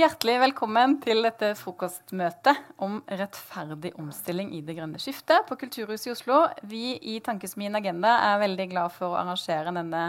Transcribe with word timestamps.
Hjertelig 0.00 0.38
velkommen 0.40 0.94
til 1.04 1.18
dette 1.26 1.50
frokostmøtet 1.58 2.56
om 2.80 2.94
rettferdig 3.04 3.90
omstilling 4.00 4.54
i 4.56 4.62
det 4.64 4.78
grønne 4.78 4.96
skiftet 5.02 5.44
på 5.44 5.58
Kulturhuset 5.60 6.06
i 6.06 6.12
Oslo. 6.14 6.38
Vi 6.64 6.94
i 7.12 7.18
Tankesmien 7.20 7.76
Agenda 7.76 8.14
er 8.30 8.38
veldig 8.40 8.66
glad 8.70 8.94
for 8.94 9.10
å 9.10 9.18
arrangere 9.20 9.74
denne 9.76 10.06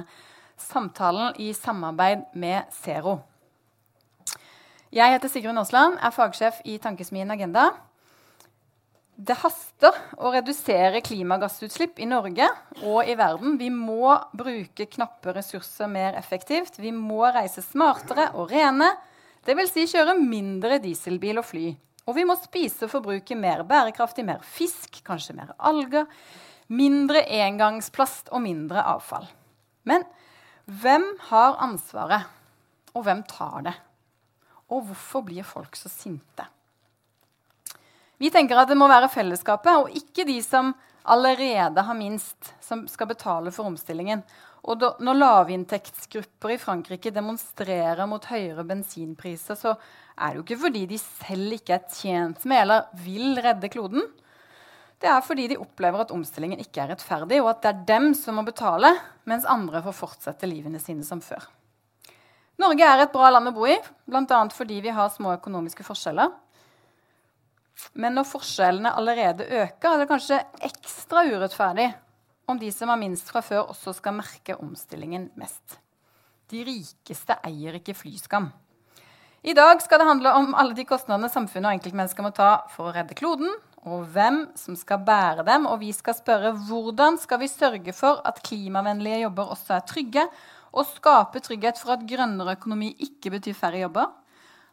samtalen 0.62 1.36
i 1.44 1.50
samarbeid 1.58 2.24
med 2.40 2.72
Zero. 2.72 3.18
Jeg 4.96 5.18
heter 5.18 5.34
Sigrun 5.34 5.60
Aasland, 5.60 6.00
er 6.00 6.16
fagsjef 6.16 6.64
i 6.72 6.78
Tankesmien 6.80 7.36
Agenda. 7.36 7.74
Det 9.20 9.42
haster 9.44 10.00
å 10.16 10.32
redusere 10.32 11.04
klimagassutslipp 11.04 12.00
i 12.00 12.08
Norge 12.08 12.48
og 12.80 13.12
i 13.12 13.20
verden. 13.20 13.60
Vi 13.60 13.68
må 13.76 14.16
bruke 14.32 14.88
knappe 14.96 15.36
ressurser 15.36 15.92
mer 15.92 16.16
effektivt. 16.22 16.80
Vi 16.80 16.96
må 16.96 17.26
reise 17.28 17.66
smartere 17.66 18.32
og 18.38 18.54
rene. 18.56 18.94
Dvs. 19.48 19.72
Si 19.74 19.88
kjøre 19.90 20.18
mindre 20.20 20.78
dieselbil 20.84 21.42
og 21.42 21.48
fly. 21.48 21.72
Og 22.10 22.18
vi 22.18 22.26
må 22.28 22.36
spise 22.38 22.86
og 22.86 22.94
forbruke 22.94 23.38
mer 23.38 23.64
bærekraftig, 23.68 24.26
mer 24.26 24.42
fisk, 24.46 25.02
kanskje 25.06 25.38
mer 25.38 25.54
alger. 25.58 26.08
Mindre 26.72 27.24
engangsplast 27.42 28.32
og 28.32 28.44
mindre 28.46 28.84
avfall. 28.94 29.26
Men 29.90 30.06
hvem 30.66 31.08
har 31.32 31.58
ansvaret, 31.64 32.30
og 32.94 33.06
hvem 33.08 33.24
tar 33.28 33.66
det? 33.66 33.76
Og 34.72 34.86
hvorfor 34.88 35.26
blir 35.26 35.48
folk 35.48 35.76
så 35.76 35.90
sinte? 35.92 36.46
Vi 38.22 38.30
tenker 38.30 38.60
at 38.62 38.70
det 38.70 38.78
må 38.78 38.86
være 38.92 39.10
fellesskapet 39.10 39.82
og 39.82 39.96
ikke 39.98 40.28
de 40.28 40.38
som 40.46 40.76
allerede 41.10 41.82
har 41.82 41.98
minst, 41.98 42.54
som 42.62 42.86
skal 42.88 43.10
betale 43.10 43.52
for 43.52 43.66
omstillingen. 43.72 44.22
Og 44.62 44.78
da, 44.78 44.92
når 45.02 45.18
lavinntektsgrupper 45.18 46.54
i 46.54 46.60
Frankrike 46.62 47.14
demonstrerer 47.14 48.06
mot 48.10 48.26
høyere 48.30 48.66
bensinpriser, 48.68 49.58
så 49.58 49.74
er 50.14 50.34
det 50.34 50.38
jo 50.38 50.44
ikke 50.46 50.60
fordi 50.68 50.84
de 50.92 51.00
selv 51.02 51.56
ikke 51.58 51.80
er 51.80 51.88
tjent 51.90 52.46
med 52.46 52.66
eller 52.66 52.92
vil 53.02 53.42
redde 53.42 53.72
kloden. 53.74 54.06
Det 55.02 55.10
er 55.10 55.24
fordi 55.26 55.48
de 55.50 55.58
opplever 55.58 56.04
at 56.04 56.14
omstillingen 56.14 56.62
ikke 56.62 56.84
er 56.84 56.92
rettferdig, 56.94 57.40
og 57.42 57.56
at 57.56 57.64
det 57.64 57.72
er 57.72 57.82
dem 57.90 58.12
som 58.14 58.38
må 58.38 58.46
betale, 58.46 58.94
mens 59.26 59.48
andre 59.50 59.82
får 59.88 59.98
fortsette 59.98 60.50
livene 60.50 60.82
sine 60.84 61.06
som 61.08 61.24
før. 61.26 61.48
Norge 62.62 62.86
er 62.86 63.02
et 63.02 63.14
bra 63.14 63.32
land 63.34 63.50
å 63.50 63.56
bo 63.56 63.66
i, 63.66 63.80
bl.a. 64.06 64.42
fordi 64.54 64.78
vi 64.86 64.94
har 64.94 65.10
små 65.10 65.34
økonomiske 65.40 65.86
forskjeller. 65.88 66.30
Men 67.98 68.14
når 68.14 68.30
forskjellene 68.30 68.94
allerede 68.94 69.48
øker, 69.48 69.88
er 69.90 70.04
det 70.04 70.10
kanskje 70.12 70.38
ekstra 70.70 71.26
urettferdig 71.32 71.90
om 72.52 72.60
de 72.60 72.72
som 72.74 72.92
har 72.92 73.00
minst 73.00 73.30
fra 73.32 73.42
før, 73.46 73.72
også 73.72 73.96
skal 73.98 74.18
merke 74.20 74.58
omstillingen 74.60 75.30
mest. 75.40 75.80
De 76.52 76.64
rikeste 76.68 77.38
eier 77.48 77.80
ikke 77.80 77.96
flyskam. 77.96 78.52
I 79.42 79.56
dag 79.58 79.80
skal 79.82 80.02
det 80.02 80.06
handle 80.06 80.32
om 80.38 80.52
alle 80.54 80.76
de 80.78 80.86
kostnadene 80.86 81.32
samfunnet 81.32 81.72
og 81.72 81.78
enkeltmennesker 81.80 82.26
må 82.26 82.30
ta 82.36 82.52
for 82.70 82.90
å 82.90 82.94
redde 82.94 83.18
kloden, 83.18 83.50
og 83.82 84.06
hvem 84.14 84.44
som 84.60 84.76
skal 84.78 85.02
bære 85.08 85.46
dem. 85.48 85.66
Og 85.66 85.80
vi 85.82 85.90
skal 85.96 86.14
spørre 86.14 86.54
hvordan 86.68 87.18
skal 87.18 87.42
vi 87.42 87.50
sørge 87.50 87.96
for 87.98 88.22
at 88.28 88.44
klimavennlige 88.46 89.24
jobber 89.24 89.56
også 89.56 89.80
er 89.80 89.88
trygge, 89.90 90.28
og 90.72 90.88
skape 90.88 91.42
trygghet 91.44 91.82
for 91.82 91.98
at 91.98 92.06
grønnere 92.08 92.56
økonomi 92.56 92.94
ikke 93.04 93.34
betyr 93.34 93.58
færre 93.58 93.82
jobber. 93.82 94.12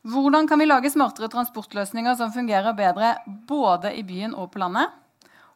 Hvordan 0.06 0.46
kan 0.46 0.60
vi 0.60 0.68
lage 0.68 0.92
smartere 0.92 1.30
transportløsninger 1.32 2.14
som 2.20 2.30
fungerer 2.32 2.76
bedre 2.76 3.16
både 3.48 3.96
i 3.98 4.04
byen 4.06 4.36
og 4.36 4.52
på 4.52 4.62
landet? 4.62 4.92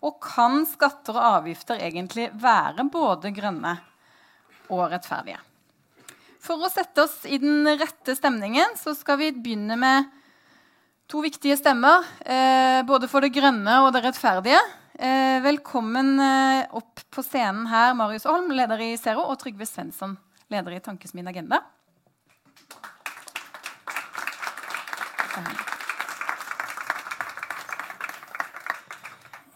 Og 0.03 0.19
kan 0.22 0.64
skatter 0.67 1.14
og 1.14 1.39
avgifter 1.39 1.78
egentlig 1.78 2.28
være 2.42 2.86
både 2.91 3.31
grønne 3.34 3.77
og 4.72 4.89
rettferdige? 4.91 5.39
For 6.42 6.58
å 6.58 6.70
sette 6.72 7.05
oss 7.05 7.20
i 7.31 7.39
den 7.39 7.69
rette 7.78 8.17
stemningen 8.19 8.75
så 8.80 8.97
skal 8.98 9.20
vi 9.20 9.30
begynne 9.36 9.78
med 9.78 10.11
to 11.11 11.23
viktige 11.23 11.55
stemmer. 11.61 12.03
Eh, 12.27 12.83
både 12.89 13.06
for 13.11 13.23
det 13.23 13.30
grønne 13.36 13.78
og 13.84 13.92
det 13.95 14.03
rettferdige. 14.08 14.58
Eh, 14.98 15.39
velkommen 15.45 16.17
eh, 16.20 16.64
opp 16.75 17.05
på 17.14 17.23
scenen 17.27 17.69
her, 17.70 17.95
Marius 17.98 18.27
Holm, 18.29 18.51
leder 18.55 18.83
i 18.83 18.92
Zero, 19.01 19.24
og 19.29 19.39
Trygve 19.40 19.67
Svensson, 19.69 20.19
leder 20.52 20.77
i 20.77 20.83
Tankesmien 20.83 21.30
Agenda. 21.30 21.63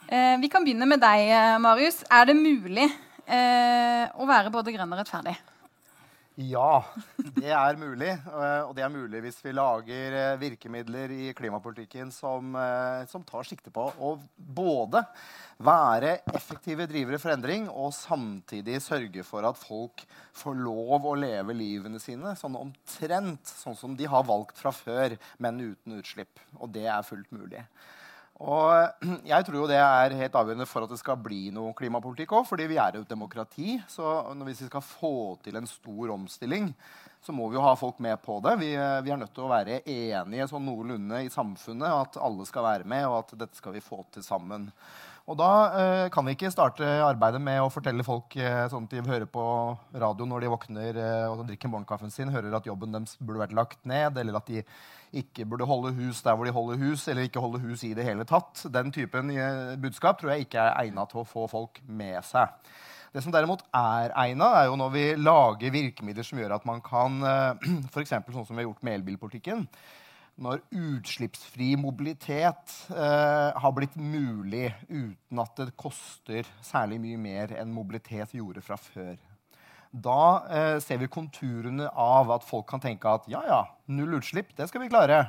Eh, 0.09 0.39
vi 0.39 0.49
kan 0.49 0.63
begynne 0.63 0.87
med 0.87 1.01
deg, 1.03 1.27
eh, 1.35 1.59
Marius. 1.59 2.05
Er 2.07 2.29
det 2.29 2.39
mulig 2.39 2.87
eh, 3.27 4.07
å 4.15 4.27
være 4.29 4.53
både 4.55 4.71
grønn 4.71 4.93
og 4.95 5.01
rettferdig? 5.01 5.35
Ja, 6.37 6.85
det 7.35 7.51
er 7.51 7.79
mulig. 7.81 8.13
Eh, 8.13 8.63
og 8.69 8.71
det 8.77 8.85
er 8.87 8.93
mulig 8.93 9.25
hvis 9.25 9.41
vi 9.43 9.55
lager 9.57 10.15
eh, 10.15 10.37
virkemidler 10.39 11.11
i 11.11 11.33
klimapolitikken 11.35 12.15
som, 12.15 12.55
som 13.11 13.27
tar 13.27 13.49
sikte 13.51 13.75
på 13.75 13.89
å 13.99 14.13
både 14.37 15.03
være 15.59 16.21
effektive 16.37 16.87
drivere 16.87 17.19
for 17.19 17.35
endring 17.35 17.67
og 17.67 17.91
samtidig 17.97 18.79
sørge 18.85 19.27
for 19.27 19.49
at 19.51 19.59
folk 19.59 20.07
får 20.39 20.63
lov 20.63 21.11
å 21.11 21.19
leve 21.19 21.57
livene 21.57 21.99
sine 21.99 22.37
sånn 22.39 22.61
omtrent 22.63 23.57
sånn 23.59 23.75
som 23.75 23.99
de 23.99 24.07
har 24.07 24.29
valgt 24.29 24.63
fra 24.63 24.71
før, 24.71 25.19
men 25.43 25.65
uten 25.73 25.99
utslipp. 25.99 26.39
Og 26.61 26.71
det 26.79 26.87
er 26.87 27.07
fullt 27.11 27.35
mulig. 27.35 27.67
Og 28.45 29.01
jeg 29.33 29.47
tror 29.47 29.59
jo 29.63 29.71
det 29.71 29.79
er 29.81 30.17
helt 30.19 30.37
avgjørende 30.37 30.69
for 30.69 30.85
at 30.85 30.93
det 30.93 31.01
skal 31.01 31.19
bli 31.23 31.49
noe 31.55 31.75
klimapolitikk 31.77 32.35
òg. 32.37 32.47
Fordi 32.51 32.69
vi 32.71 32.79
er 32.81 32.99
jo 32.99 33.07
et 33.07 33.13
demokrati. 33.13 33.79
Så 33.89 34.05
hvis 34.43 34.65
vi 34.65 34.71
skal 34.71 34.85
få 34.85 35.15
til 35.45 35.57
en 35.57 35.69
stor 35.71 36.13
omstilling, 36.17 36.71
så 37.25 37.35
må 37.35 37.49
vi 37.51 37.59
jo 37.59 37.65
ha 37.65 37.73
folk 37.79 37.99
med 38.05 38.21
på 38.23 38.39
det. 38.45 38.55
Vi, 38.61 38.71
vi 38.77 39.13
er 39.13 39.19
nødt 39.19 39.35
til 39.35 39.47
å 39.47 39.51
være 39.51 39.81
enige 39.83 40.49
sånn 40.51 40.67
noenlunde 40.69 41.25
i 41.25 41.33
samfunnet. 41.33 41.89
At 41.89 42.21
alle 42.23 42.47
skal 42.47 42.69
være 42.69 42.89
med, 42.89 43.09
og 43.09 43.23
at 43.25 43.37
dette 43.41 43.59
skal 43.59 43.75
vi 43.75 43.85
få 43.85 44.05
til 44.15 44.27
sammen. 44.27 44.69
Og 45.27 45.35
da 45.35 45.51
eh, 45.75 46.09
kan 46.15 46.23
vi 46.23 46.37
ikke 46.37 46.53
starte 46.55 46.87
arbeidet 47.03 47.41
med 47.43 47.59
å 47.59 47.71
fortelle 47.73 48.05
folk 48.07 48.37
eh, 48.39 48.69
sånn 48.71 48.85
at 48.87 48.93
de 48.95 49.03
hører 49.03 49.27
på 49.27 49.43
radio 49.99 50.27
når 50.31 50.45
de 50.45 50.51
våkner 50.53 51.01
eh, 51.03 51.25
og 51.27 51.43
drikker 51.49 51.73
morgenkaffen 51.73 52.15
sin, 52.15 52.31
hører 52.31 52.55
at 52.55 52.69
jobben 52.69 52.95
deres 52.95 53.17
burde 53.19 53.43
vært 53.43 53.57
lagt 53.59 53.81
ned, 53.91 54.21
eller 54.23 54.39
at 54.39 54.47
de 54.47 54.63
ikke 55.19 55.49
burde 55.51 55.67
holde 55.67 55.91
hus 55.99 56.23
der 56.23 56.39
hvor 56.39 56.47
de 56.47 56.55
holder 56.55 56.79
hus, 56.79 57.09
eller 57.11 57.27
ikke 57.27 57.43
holde 57.43 57.59
hus 57.65 57.83
i 57.89 57.91
det 57.99 58.07
hele 58.07 58.27
tatt. 58.29 58.69
Den 58.71 58.95
typen 58.95 59.35
eh, 59.35 59.75
budskap 59.83 60.23
tror 60.23 60.37
jeg 60.37 60.47
ikke 60.47 60.63
er 60.63 60.79
egna 60.85 61.09
til 61.11 61.25
å 61.25 61.27
få 61.27 61.49
folk 61.51 61.83
med 61.91 62.23
seg. 62.27 62.55
Det 63.11 63.25
som 63.25 63.35
derimot 63.35 63.67
er 63.75 64.15
egna, 64.23 64.53
er 64.61 64.71
jo 64.71 64.79
når 64.79 64.91
vi 64.95 65.05
lager 65.19 65.75
virkemidler 65.75 66.27
som 66.27 66.39
gjør 66.39 66.59
at 66.61 66.71
man 66.71 66.83
kan 66.87 67.19
eh, 67.27 67.71
F.eks. 67.91 68.15
sånn 68.15 68.47
som 68.47 68.55
vi 68.55 68.63
har 68.63 68.71
gjort 68.71 68.87
med 68.87 69.01
elbilpolitikken 69.01 69.67
når 70.43 70.61
utslippsfri 70.75 71.71
mobilitet 71.81 72.75
eh, 72.93 73.57
har 73.57 73.73
blitt 73.77 73.97
mulig 73.97 74.69
uten 74.91 75.41
at 75.41 75.63
det 75.63 75.73
koster 75.81 76.49
særlig 76.65 77.01
mye 77.01 77.21
mer 77.21 77.55
enn 77.57 77.73
mobilitet 77.73 78.35
gjorde 78.37 78.65
fra 78.65 78.77
før. 78.81 79.17
Da 79.91 80.21
eh, 80.53 80.77
ser 80.85 81.01
vi 81.01 81.09
konturene 81.09 81.89
av 81.89 82.35
at 82.37 82.45
folk 82.45 82.69
kan 82.69 82.83
tenke 82.85 83.09
at 83.09 83.29
ja, 83.33 83.41
ja, 83.49 83.63
null 83.89 84.19
utslipp, 84.19 84.53
det 84.59 84.69
skal 84.69 84.85
vi 84.85 84.93
klare. 84.93 85.23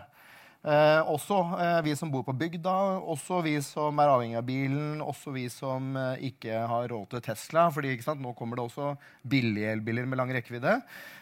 Eh, 0.67 1.01
også 1.07 1.35
eh, 1.55 1.78
vi 1.85 1.94
som 1.95 2.09
bor 2.11 2.25
på 2.28 2.33
bygda, 2.35 2.72
også 3.07 3.39
vi 3.45 3.53
som 3.63 4.00
er 4.03 4.09
avhengig 4.11 4.35
av 4.35 4.47
bilen, 4.47 5.00
også 5.00 5.31
vi 5.31 5.45
som 5.51 5.94
eh, 5.95 6.25
ikke 6.28 6.57
har 6.67 6.89
råd 6.91 7.05
til 7.13 7.22
Tesla. 7.29 7.69
fordi 7.72 7.95
nå 8.19 8.33
kommer 8.35 8.59
det 8.59 8.66
også 8.66 8.95
billige 9.23 9.72
elbiler 9.72 10.05
med 10.05 10.19
lang 10.19 10.33
rekkevidde. 10.35 10.81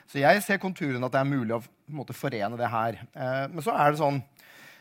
Så 0.09 0.17
jeg 0.23 0.41
ser 0.41 0.57
konturen 0.57 1.03
at 1.03 1.13
det 1.13 1.19
er 1.22 1.29
mulig 1.29 1.53
å 1.53 1.61
måte, 1.94 2.17
forene 2.17 2.57
det 2.57 2.72
her. 2.73 2.97
Eh, 3.13 3.45
men 3.51 3.61
så 3.61 3.75
er 3.78 3.91
det 3.91 4.01
sånn 4.01 4.23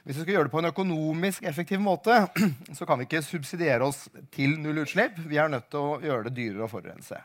hvis 0.04 0.18
vi 0.18 0.22
skal 0.22 0.34
gjøre 0.34 0.48
det 0.48 0.52
på 0.52 0.60
en 0.60 0.68
økonomisk 0.68 1.44
effektiv 1.48 1.80
måte, 1.80 2.16
så 2.76 2.88
kan 2.88 3.00
vi 3.00 3.06
ikke 3.08 3.24
subsidiere 3.24 3.84
oss 3.84 4.06
til 4.32 4.56
null 4.60 4.80
utslipp. 4.82 5.20
Vi 5.28 5.40
er 5.40 5.52
nødt 5.52 5.68
til 5.72 5.80
å 5.80 6.00
gjøre 6.00 6.30
det 6.30 6.36
dyrere 6.40 6.64
å 6.64 6.72
forurense. 6.72 7.20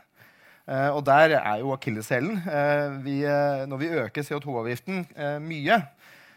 Eh, 0.67 0.89
og 0.91 1.06
der 1.07 1.38
er 1.39 1.63
jo 1.63 1.71
akilleshælen. 1.71 2.44
Eh, 2.44 3.66
når 3.67 3.79
vi 3.79 3.94
øker 4.03 4.27
CO2-avgiften 4.27 5.07
mye, 5.44 5.79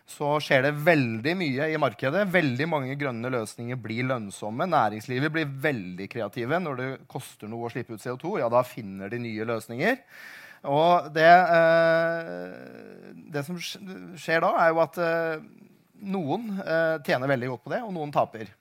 så 0.09 0.35
skjer 0.43 0.67
det 0.67 0.73
veldig 0.85 1.33
mye 1.39 1.69
i 1.73 1.79
markedet. 1.81 2.27
Veldig 2.33 2.67
mange 2.69 2.97
grønne 3.01 3.31
løsninger 3.33 3.79
blir 3.81 4.07
lønnsomme. 4.11 4.67
Næringslivet 4.69 5.33
blir 5.33 5.51
veldig 5.63 6.09
kreative. 6.11 6.61
Når 6.61 6.79
det 6.81 6.89
koster 7.11 7.51
noe 7.51 7.69
å 7.69 7.73
slippe 7.73 7.97
ut 7.97 8.03
CO2, 8.03 8.39
ja, 8.43 8.51
da 8.53 8.65
finner 8.67 9.13
de 9.13 9.23
nye 9.23 9.47
løsninger. 9.49 10.01
Og 10.71 11.11
det, 11.15 11.27
eh, 11.27 13.13
det 13.35 13.43
som 13.47 13.59
skjer 13.59 14.45
da, 14.45 14.53
er 14.63 14.71
jo 14.71 14.83
at 14.85 14.99
eh, 15.03 15.43
noen 16.13 16.53
eh, 16.63 16.97
tjener 17.07 17.31
veldig 17.31 17.51
godt 17.55 17.65
på 17.65 17.75
det, 17.75 17.83
og 17.83 17.95
noen 17.97 18.15
taper. 18.15 18.53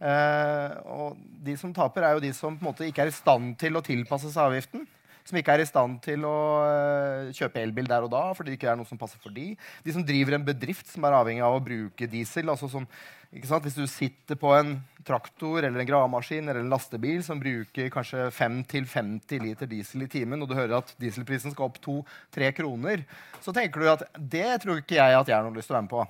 og 0.00 1.16
de 1.44 1.56
som 1.60 1.72
taper, 1.76 2.04
er 2.04 2.16
jo 2.16 2.24
de 2.24 2.32
som 2.32 2.56
på 2.56 2.64
en 2.64 2.70
måte 2.70 2.88
ikke 2.88 3.04
er 3.04 3.12
i 3.12 3.16
stand 3.16 3.56
til 3.60 3.76
å 3.76 3.84
tilpasse 3.84 4.32
seg 4.32 4.48
avgiften. 4.48 4.86
Som 5.30 5.38
ikke 5.40 5.54
er 5.54 5.64
i 5.64 5.68
stand 5.68 6.00
til 6.04 6.26
å 6.28 6.36
uh, 6.60 7.30
kjøpe 7.36 7.62
elbil 7.62 7.88
der 7.90 8.06
og 8.06 8.12
da 8.12 8.24
fordi 8.36 8.52
det 8.52 8.58
ikke 8.60 8.72
er 8.72 8.78
noe 8.80 8.88
som 8.88 9.00
passer 9.00 9.20
for 9.22 9.34
de. 9.34 9.54
De 9.86 9.94
som 9.94 10.04
driver 10.06 10.36
en 10.36 10.46
bedrift 10.46 10.90
som 10.90 11.06
er 11.06 11.16
avhengig 11.16 11.44
av 11.46 11.56
å 11.56 11.64
bruke 11.64 12.10
diesel. 12.10 12.50
altså 12.52 12.68
som, 12.72 12.86
Hvis 13.30 13.78
du 13.78 13.86
sitter 13.86 14.38
på 14.40 14.52
en 14.56 14.76
traktor 15.06 15.62
eller 15.62 15.80
en 15.80 15.88
gravemaskin 15.88 16.44
eller 16.44 16.60
en 16.60 16.72
lastebil 16.72 17.22
som 17.24 17.40
bruker 17.40 17.90
kanskje 17.94 18.28
5-50 18.36 19.44
liter 19.46 19.70
diesel 19.70 20.04
i 20.04 20.10
timen, 20.10 20.42
og 20.42 20.50
du 20.50 20.58
hører 20.58 20.80
at 20.80 20.94
dieselprisen 21.00 21.54
skal 21.54 21.70
opp 21.70 21.80
2-3 21.84 22.52
kroner, 22.58 23.06
så 23.40 23.54
tenker 23.56 23.80
du 23.80 23.92
at 23.94 24.08
det 24.18 24.48
tror 24.62 24.82
ikke 24.82 24.98
jeg 24.98 25.20
at 25.20 25.30
jeg 25.30 25.38
har 25.38 25.46
noe 25.46 25.56
lyst 25.56 25.70
til 25.70 25.78
å 25.78 25.80
være 25.80 25.88
med 25.88 25.94
på. 25.96 26.08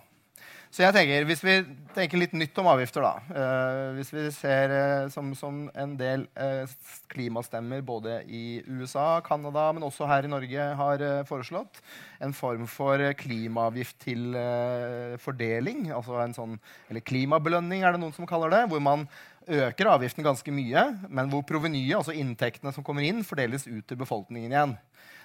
Så 0.70 0.84
jeg 0.84 0.94
tenker, 0.94 1.24
Hvis 1.26 1.42
vi 1.42 1.54
tenker 1.96 2.20
litt 2.20 2.34
nytt 2.38 2.58
om 2.62 2.68
avgifter, 2.70 3.02
da 3.02 3.14
uh, 3.34 3.96
Hvis 3.96 4.12
vi 4.14 4.28
ser 4.34 4.70
uh, 4.70 5.08
som, 5.10 5.32
som, 5.34 5.64
en 5.74 5.96
del 5.98 6.28
uh, 6.38 6.70
klimastemmer 7.10 7.82
både 7.82 8.20
i 8.30 8.60
USA, 8.70 9.18
Canada, 9.26 9.66
men 9.74 9.86
også 9.86 10.06
her 10.06 10.26
i 10.26 10.30
Norge 10.30 10.68
har 10.78 11.02
foreslått 11.26 11.80
en 12.22 12.34
form 12.36 12.68
for 12.70 13.02
klimaavgift 13.18 13.96
til 14.04 14.36
fordeling, 15.22 15.88
altså 15.96 16.20
en 16.22 16.34
sånn, 16.36 16.56
eller 16.92 17.02
klimabelønning, 17.02 17.82
er 17.82 17.96
det 17.96 18.02
noen 18.02 18.14
som 18.14 18.28
kaller 18.28 18.52
det, 18.52 18.60
hvor 18.70 18.82
man 18.84 19.06
øker 19.50 19.90
avgiften 19.90 20.26
ganske 20.26 20.54
mye, 20.54 20.84
men 21.08 21.32
hvor 21.32 21.42
provenyet, 21.48 21.96
altså 21.98 22.14
inntektene 22.14 22.74
som 22.76 22.86
kommer 22.86 23.08
inn, 23.08 23.24
fordeles 23.26 23.66
ut 23.66 23.82
til 23.88 23.98
befolkningen 23.98 24.54
igjen 24.54 24.76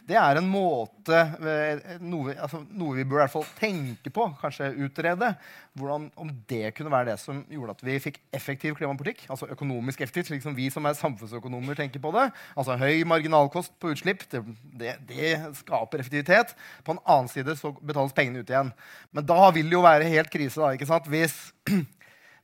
det 0.06 0.18
er 0.22 0.38
en 0.38 0.48
måte 0.50 1.18
eh, 1.18 1.96
noe, 2.06 2.36
altså, 2.38 2.60
noe, 2.78 2.94
vi 2.94 3.06
burde 3.08 3.24
i 3.24 3.24
hvert 3.24 3.34
fall 3.34 3.48
tenke 3.58 4.12
på, 4.14 4.28
kanskje 4.38 4.70
utrede. 4.86 5.32
Hvordan, 5.76 6.08
om 6.22 6.30
det 6.50 6.76
kunne 6.78 6.94
være 6.94 7.10
det 7.10 7.16
som 7.24 7.40
gjorde 7.52 7.74
at 7.74 7.82
vi 7.88 7.98
fikk 8.04 8.20
effektiv 8.36 8.78
klimapolitikk. 8.78 9.26
altså 9.34 9.50
økonomisk 9.52 10.02
effektivt, 10.06 10.30
slik 10.30 10.46
som 10.46 10.56
vi 10.56 10.70
som 10.72 10.86
er 10.86 10.98
samfunnsøkonomer 11.00 11.78
tenker 11.80 12.04
på 12.04 12.14
det. 12.16 12.28
Altså 12.56 12.78
Høy 12.78 13.02
marginalkost 13.10 13.74
på 13.82 13.96
utslipp 13.96 14.28
det, 14.32 14.44
det, 14.78 14.96
det 15.10 15.34
skaper 15.64 16.04
effektivitet. 16.04 16.54
På 16.86 16.94
en 16.94 17.02
annen 17.04 17.32
side 17.32 17.58
så 17.58 17.74
betales 17.82 18.14
pengene 18.14 18.46
ut 18.46 18.54
igjen. 18.54 18.72
Men 19.12 19.26
da 19.26 19.50
vil 19.58 19.72
det 19.72 19.80
jo 19.80 19.86
være 19.88 20.12
helt 20.14 20.34
krise 20.34 20.62
da, 20.62 20.76
ikke 20.78 20.90
sant? 20.90 21.10
hvis 21.10 21.34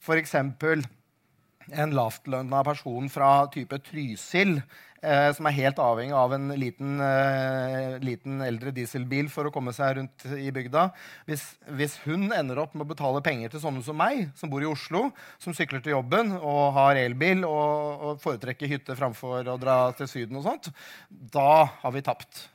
f.eks. 0.02 0.36
en 0.42 1.94
lavtlønna 1.94 2.66
person 2.66 3.10
fra 3.14 3.36
type 3.54 3.78
Trysil 3.86 4.58
eh, 5.02 5.30
som 5.36 5.48
er 5.50 5.58
helt 5.58 5.82
avhengig 5.82 6.16
av 6.18 6.36
en 6.36 6.48
liten, 6.60 6.96
eh, 7.02 7.98
liten, 8.04 8.40
eldre 8.46 8.74
dieselbil 8.76 9.30
for 9.34 9.48
å 9.48 9.54
komme 9.54 9.74
seg 9.76 9.98
rundt 9.98 10.26
i 10.38 10.52
bygda. 10.54 10.88
Hvis, 11.30 11.46
hvis, 11.68 11.98
hun 12.06 12.30
ender 12.36 12.62
opp 12.64 12.76
med 12.76 12.86
å 12.86 12.92
betale 12.94 13.24
penger 13.26 13.54
til 13.54 13.66
sånne 13.66 13.84
som 13.86 13.98
meg, 13.98 14.30
som 14.40 14.52
bor 14.52 14.64
i 14.64 14.70
Oslo, 14.70 15.10
som 15.42 15.56
sykler 15.58 15.84
til 15.84 15.98
jobben 15.98 16.36
og 16.40 16.64
har 16.78 17.02
elbil 17.02 17.46
og, 17.48 18.08
og 18.08 18.24
foretrekker 18.24 18.72
hytte 18.72 18.98
framfor 18.98 19.48
å 19.50 19.60
dra 19.62 19.78
til 19.98 20.10
Syden 20.12 20.42
og 20.42 20.48
sånt, 20.48 20.72
da 21.10 21.66
har 21.84 21.96
vi 21.96 22.06
tapt. 22.06 22.48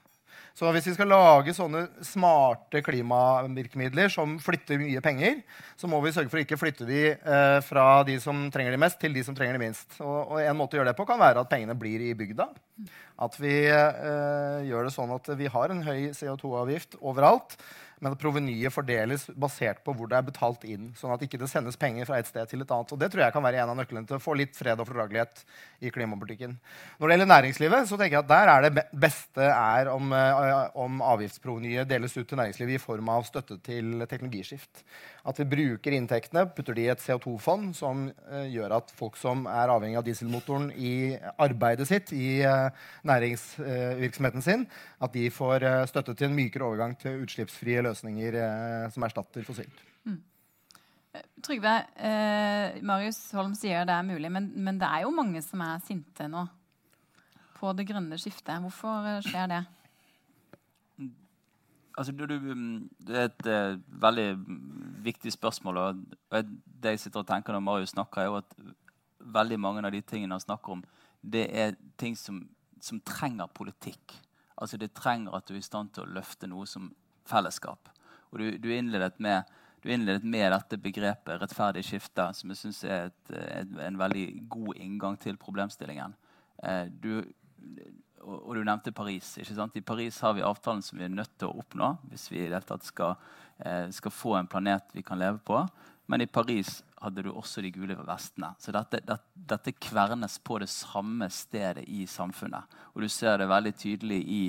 Så 0.56 0.70
hvis 0.72 0.86
vi 0.88 0.94
skal 0.96 1.10
lage 1.12 1.52
sånne 1.52 1.82
smarte 2.06 2.80
klimavirkemidler 2.80 4.08
som 4.12 4.38
flytter 4.40 4.80
mye 4.80 5.02
penger, 5.04 5.42
så 5.76 5.90
må 5.90 5.98
vi 6.00 6.14
sørge 6.16 6.32
for 6.32 6.40
å 6.40 6.44
ikke 6.46 6.56
flytte 6.56 6.86
de 6.88 7.02
eh, 7.12 7.58
fra 7.66 8.00
de 8.08 8.14
som 8.22 8.46
trenger 8.52 8.72
de 8.72 8.80
mest, 8.80 8.96
til 9.02 9.12
de 9.12 9.24
som 9.26 9.36
trenger 9.36 9.58
de 9.58 9.64
minst. 9.66 9.98
Og, 10.00 10.38
en 10.40 10.56
måte 10.56 10.78
å 10.78 10.80
gjøre 10.80 10.94
det 10.94 10.96
på 10.96 11.04
kan 11.08 11.20
være 11.20 11.44
at 11.44 11.50
pengene 11.52 11.76
blir 11.76 12.06
i 12.06 12.14
bygda. 12.16 12.48
At 13.26 13.36
vi 13.36 13.52
eh, 13.68 14.64
gjør 14.70 14.88
det 14.88 14.94
sånn 14.96 15.12
at 15.12 15.28
vi 15.36 15.52
har 15.52 15.74
en 15.74 15.84
høy 15.84 16.08
CO2-avgift 16.16 16.96
overalt 17.02 17.58
men 18.00 18.12
at 18.12 18.20
provenyet 18.20 18.74
fordeles 18.74 19.24
basert 19.40 19.80
på 19.84 19.94
hvor 19.96 20.10
det 20.10 20.18
er 20.18 20.26
betalt 20.26 20.66
inn. 20.68 20.90
Sånn 20.98 21.14
at 21.14 21.22
ikke 21.24 21.38
det 21.40 21.48
sendes 21.48 21.78
penger 21.80 22.08
fra 22.08 22.18
et 22.20 22.28
sted 22.28 22.50
til 22.50 22.60
et 22.60 22.72
annet. 22.74 22.92
Og 22.92 23.00
Det 23.00 23.08
tror 23.12 23.24
jeg 23.24 23.32
kan 23.32 23.44
være 23.44 23.62
en 23.62 23.72
av 23.72 23.78
nøklene 23.78 24.08
til 24.08 24.18
å 24.18 24.22
få 24.22 24.34
litt 24.36 24.52
fred 24.56 24.82
og 24.82 24.88
fordragelighet 24.90 25.40
i 25.80 25.92
klimapolitikken. 25.94 26.58
Når 27.00 27.08
det 27.08 27.16
gjelder 27.16 27.30
næringslivet, 27.32 27.88
så 27.88 27.96
tenker 27.96 28.18
jeg 28.18 28.24
at 28.26 28.32
der 28.32 28.52
er 28.52 28.66
det 28.66 28.84
beste 28.92 29.48
er 29.48 29.88
om, 29.92 30.12
eh, 30.12 30.68
om 30.76 31.00
avgiftsprovenyet 31.14 31.88
deles 31.88 32.16
ut 32.18 32.28
til 32.28 32.40
næringslivet 32.42 32.76
i 32.76 32.82
form 32.82 33.08
av 33.14 33.24
støtte 33.28 33.56
til 33.64 34.04
teknologiskift. 34.04 34.84
At 35.26 35.40
vi 35.40 35.48
bruker 35.56 35.96
inntektene, 35.96 36.44
putter 36.52 36.76
de 36.76 36.84
i 36.84 36.92
et 36.92 37.02
CO2-fond 37.02 37.72
som 37.74 38.04
uh, 38.06 38.44
gjør 38.46 38.76
at 38.76 38.92
folk 38.94 39.16
som 39.18 39.48
er 39.50 39.72
avhengig 39.72 39.98
av 39.98 40.04
dieselmotoren 40.06 40.68
i 40.70 41.16
arbeidet 41.42 41.88
sitt, 41.88 42.12
i 42.14 42.44
uh, 42.46 42.68
næringsvirksomheten 43.08 44.44
sin, 44.44 44.62
at 45.02 45.16
de 45.16 45.26
får 45.34 45.66
støtte 45.90 46.14
til 46.14 46.30
en 46.30 46.36
mykere 46.36 46.68
overgang 46.68 46.94
til 47.00 47.24
utslippsfrie 47.24 47.82
løsninger 47.86 48.40
som 48.94 49.06
erstatter 49.06 49.46
fossilt. 49.46 49.84
Mm. 50.04 50.18
Trygve, 51.46 51.72
Marius 52.84 53.22
Holm 53.38 53.54
sier 53.56 53.86
det 53.88 53.94
er 53.94 54.04
mulig, 54.04 54.28
men, 54.34 54.50
men 54.60 54.78
det 54.82 54.90
er 54.90 55.06
jo 55.06 55.14
mange 55.16 55.40
som 55.44 55.62
er 55.64 55.80
sinte 55.86 56.28
nå 56.28 56.44
på 57.56 57.72
det 57.76 57.86
grønne 57.88 58.18
skiftet. 58.20 58.60
Hvorfor 58.62 59.22
skjer 59.24 59.48
det? 59.52 59.62
Altså, 61.96 62.12
du, 62.12 62.26
du, 62.26 62.34
mm, 62.36 62.88
det 63.08 63.16
er 63.16 63.30
et 63.30 63.46
uh, 63.48 64.02
veldig 64.02 64.26
viktig 65.04 65.32
spørsmål. 65.32 65.76
Og, 65.76 66.02
det 66.82 66.96
jeg 66.96 67.00
sitter 67.06 67.22
og 67.22 67.28
tenker 67.28 67.56
når 67.56 67.64
Marius 67.64 67.94
snakker, 67.96 68.20
er 68.20 68.28
jo 68.28 68.36
at 68.42 68.58
veldig 69.20 69.58
mange 69.60 69.84
av 69.86 69.94
de 69.94 70.02
tingene 70.04 70.36
han 70.36 70.44
snakker 70.44 70.76
om, 70.76 70.84
det 71.24 71.46
er 71.48 71.74
ting 71.98 72.18
som, 72.18 72.42
som 72.80 73.00
trenger 73.00 73.48
politikk. 73.48 74.18
Altså 74.56 74.76
Det 74.76 74.92
trenger 74.92 75.34
at 75.36 75.48
du 75.48 75.54
er 75.54 75.62
i 75.62 75.64
stand 75.64 75.94
til 75.94 76.04
å 76.04 76.12
løfte 76.18 76.48
noe 76.48 76.68
som 76.68 76.92
fellesskap. 77.28 77.90
Og 78.32 78.42
du, 78.42 78.50
du 78.60 78.72
innledet 78.74 79.18
med 79.22 79.46
du 79.86 79.92
innledet 79.92 80.24
med 80.26 80.50
dette 80.50 80.78
begrepet 80.82 81.38
rettferdig 81.38 81.84
skifte, 81.86 82.24
som 82.34 82.50
jeg 82.50 82.58
syns 82.58 82.80
er 82.88 83.04
et, 83.06 83.34
et, 83.36 83.74
en 83.86 83.98
veldig 84.00 84.24
god 84.50 84.80
inngang 84.82 85.18
til 85.22 85.36
problemstillingen. 85.38 86.16
Eh, 86.58 86.88
du, 86.90 87.20
og, 88.26 88.38
og, 88.40 88.52
du 88.56 88.64
nevnte 88.64 88.94
Paris. 88.96 89.36
ikke 89.38 89.54
sant? 89.54 89.76
I 89.78 89.84
Paris 89.86 90.18
har 90.24 90.34
vi 90.34 90.42
avtalen 90.46 90.82
som 90.82 90.98
vi 90.98 91.06
er 91.06 91.12
nødt 91.12 91.36
til 91.38 91.50
å 91.50 91.60
oppnå 91.62 91.92
hvis 92.10 92.26
vi 92.32 92.42
i 92.42 92.50
det 92.50 92.64
tatt 92.66 92.86
skal, 92.88 93.14
eh, 93.62 93.86
skal, 93.94 94.14
få 94.14 94.34
en 94.40 94.50
planet 94.50 94.90
vi 94.96 95.04
kan 95.06 95.20
leve 95.22 95.38
på. 95.46 95.60
Men 96.10 96.22
i 96.22 96.30
Paris 96.30 96.80
hadde 97.02 97.22
du 97.26 97.30
også 97.30 97.62
de 97.62 97.70
gule 97.74 97.94
vestene. 97.98 98.52
Så 98.62 98.74
dette, 98.74 99.02
det, 99.06 99.18
dette, 99.34 99.74
kvernes 99.86 100.38
på 100.42 100.58
det 100.62 100.70
samme 100.72 101.28
stedet 101.30 101.84
i 101.86 102.06
samfunnet. 102.10 102.76
Og 102.94 103.06
du 103.06 103.08
ser 103.12 103.38
det 103.38 103.50
veldig 103.50 103.74
tydelig 103.78 104.20
i, 104.22 104.42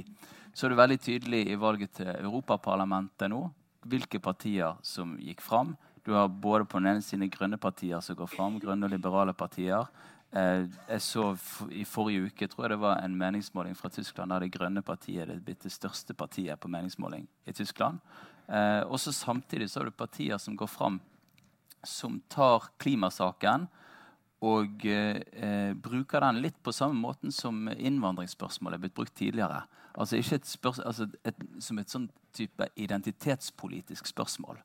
så 0.57 0.65
er 0.65 0.73
det 0.73 0.79
veldig 0.79 0.97
tydelig 1.05 1.43
i 1.51 1.55
valget 1.59 1.91
til 1.99 2.07
Europaparlamentet 2.15 3.29
nå 3.29 3.43
hvilke 3.87 4.17
partier 4.19 4.79
som 4.83 5.13
gikk 5.21 5.43
fram. 5.45 5.75
Du 6.01 6.15
har 6.15 6.27
både 6.27 6.65
på 6.65 6.79
den 6.81 6.95
ene 6.95 7.03
siden 7.05 7.29
grønne 7.29 7.59
partier 7.61 8.01
som 8.01 8.17
går 8.17 8.29
fram, 8.31 8.57
grønne 8.59 8.87
og 8.87 8.91
liberale 8.91 9.35
partier. 9.37 9.85
Eh, 10.33 10.65
jeg 10.89 11.03
så 11.05 11.27
I 11.69 11.85
forrige 11.87 12.25
uke 12.31 12.47
tror 12.49 12.65
jeg 12.65 12.73
det 12.73 12.79
var 12.81 13.03
en 13.03 13.15
meningsmåling 13.15 13.77
fra 13.77 13.91
Tyskland 13.93 14.33
der 14.33 14.47
Det 14.47 14.51
grønne 14.57 14.81
partiet 14.81 15.29
er 15.29 15.39
blitt 15.39 15.63
det 15.63 15.71
største 15.71 16.13
partiet 16.17 16.59
på 16.59 16.67
meningsmåling 16.67 17.27
i 17.45 17.53
Tyskland. 17.53 17.99
Eh, 18.49 18.81
også 18.81 19.13
Samtidig 19.13 19.69
så 19.69 19.79
har 19.79 19.85
du 19.85 19.91
partier 19.91 20.37
som 20.37 20.57
går 20.57 20.67
fram, 20.67 20.99
som 21.83 22.21
tar 22.29 22.71
klimasaken 22.79 23.67
og 24.45 24.85
eh, 24.85 25.73
bruker 25.73 26.21
den 26.21 26.41
litt 26.43 26.57
på 26.63 26.73
samme 26.75 26.99
måten 26.99 27.33
som 27.33 27.65
innvandringsspørsmålet 27.73 28.77
er 28.77 28.83
blitt 28.85 28.97
brukt 28.97 29.15
tidligere. 29.17 29.63
Altså 29.97 30.19
ikke 30.19 30.35
et 30.35 30.67
altså 30.85 31.07
et, 31.25 31.45
Som 31.59 31.79
et 31.79 31.89
sånn 31.89 32.09
type 32.37 32.67
identitetspolitisk 32.75 34.07
spørsmål. 34.07 34.59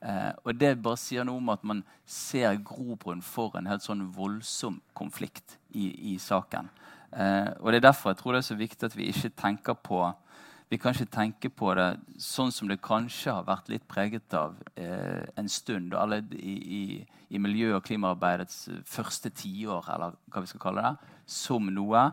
Eh, 0.00 0.32
og 0.44 0.56
Det 0.56 0.82
bare 0.82 0.96
sier 0.96 1.24
noe 1.24 1.36
om 1.36 1.52
at 1.52 1.64
man 1.64 1.84
ser 2.06 2.56
grobunn 2.64 3.20
for 3.20 3.56
en 3.58 3.68
helt 3.68 3.84
sånn 3.84 4.06
voldsom 4.16 4.80
konflikt 4.96 5.58
i, 5.76 6.14
i 6.14 6.18
saken. 6.18 6.70
Eh, 7.12 7.52
og 7.60 7.72
Det 7.72 7.82
er 7.82 7.88
derfor 7.90 8.10
jeg 8.10 8.22
tror 8.22 8.32
det 8.32 8.40
er 8.40 8.48
så 8.48 8.56
viktig 8.56 8.88
at 8.88 8.96
vi 8.96 9.10
ikke 9.12 9.34
tenker 9.36 9.74
på 9.74 10.00
vi 10.70 10.78
kan 10.78 10.94
ikke 10.94 11.10
tenke 11.10 11.50
på 11.50 11.72
det 11.74 11.88
sånn 12.22 12.52
som 12.54 12.70
det 12.70 12.78
kanskje 12.84 13.34
har 13.34 13.48
vært 13.48 13.70
litt 13.72 13.86
preget 13.90 14.34
av 14.38 14.54
eh, 14.78 15.26
en 15.36 15.48
stund. 15.50 15.96
Alle 15.98 16.20
i, 16.38 16.54
i, 16.56 16.82
i, 17.28 17.40
miljø- 17.42 17.74
og 17.76 17.84
klimaarbeidets 17.88 18.68
første 18.86 19.32
tiår, 19.34 19.90
eller 19.94 20.14
hva 20.30 20.44
vi 20.44 20.52
skal 20.52 20.62
kalle 20.62 20.86
det, 20.86 21.16
som 21.26 21.66
noe 21.74 22.04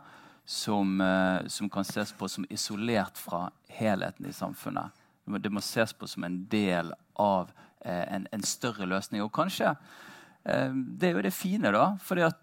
som, 0.47 0.97
eh, 1.05 1.45
som 1.53 1.69
kan 1.69 1.85
ses 1.85 2.15
på 2.17 2.29
som 2.31 2.49
isolert 2.49 3.21
fra 3.21 3.45
helheten 3.77 4.25
i 4.25 4.33
samfunnet. 4.33 5.05
Det 5.27 5.51
må 5.51 5.61
ses 5.61 5.93
på 5.93 6.07
som 6.09 6.25
en 6.25 6.41
del 6.49 6.93
av 7.19 7.53
Eh, 7.87 8.15
en, 8.15 8.27
en, 8.31 8.43
større 8.43 8.87
løsning. 8.89 9.21
Og 9.23 9.31
kanskje 9.33 9.69
eh, 9.69 10.73
Det 10.73 11.09
er 11.09 11.15
jo 11.15 11.23
det 11.23 11.33
fine, 11.33 11.71
da. 11.71 11.91
For 12.03 12.19
eh, 12.19 12.33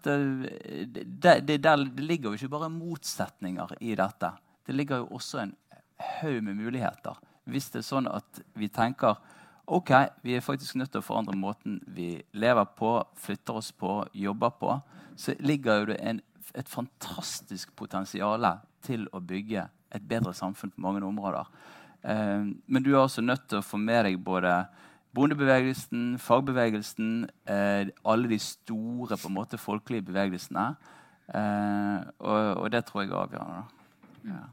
det, 0.87 1.05
det, 1.45 1.59
det, 1.63 1.75
ligger 1.99 2.31
jo 2.31 2.39
ikke 2.39 2.53
bare 2.55 2.71
motsetninger 2.71 3.75
i 3.81 3.95
dette. 3.99 4.31
Det 4.65 4.75
ligger 4.75 5.03
jo 5.03 5.19
også 5.19 5.43
en 5.43 5.53
haug 5.99 6.43
med 6.43 6.57
muligheter. 6.59 7.17
Hvis 7.45 7.69
det 7.73 7.81
er 7.81 7.87
sånn 7.87 8.09
at 8.09 8.41
vi 8.57 8.69
tenker 8.73 9.19
ok, 9.65 9.91
vi 10.25 10.35
er 10.35 10.45
faktisk 10.45 10.77
nødt 10.77 10.91
til 10.93 11.01
å 11.01 11.05
forandre 11.05 11.37
måten 11.37 11.79
vi 11.87 12.19
lever 12.37 12.67
på, 12.77 12.97
flytter 13.17 13.61
oss 13.61 13.71
på, 13.73 14.03
jobber 14.13 14.53
på, 14.59 14.75
så 15.17 15.35
ligger 15.39 15.89
det 15.89 15.99
en, 16.05 16.21
et 16.53 16.69
fantastisk 16.69 17.73
potensial 17.77 18.45
til 18.85 19.07
å 19.13 19.21
bygge 19.23 19.65
et 19.95 20.05
bedre 20.05 20.33
samfunn 20.35 20.73
på 20.75 20.83
mange 20.85 21.05
områder. 21.05 21.49
Eh, 22.05 22.51
men 22.65 22.85
du 22.85 22.93
er 22.93 23.01
også 23.03 23.23
nødt 23.25 23.47
til 23.49 23.61
å 23.61 23.65
få 23.65 23.79
med 23.81 24.05
deg 24.09 24.19
både 24.23 24.65
bondebevegelsen, 25.15 26.17
fagbevegelsen, 26.19 27.29
eh, 27.47 27.87
alle 28.05 28.29
de 28.29 28.39
store 28.39 29.17
på 29.17 29.29
en 29.29 29.37
måte 29.37 29.57
folkelige 29.61 30.09
bevegelsene. 30.09 30.67
Eh, 31.33 31.97
og, 32.19 32.41
og, 32.59 32.71
det 32.71 32.83
tror 32.85 33.01
jeg 33.01 33.11
er 33.11 33.21
avgjørende. 33.23 33.63
Ja. 34.29 34.43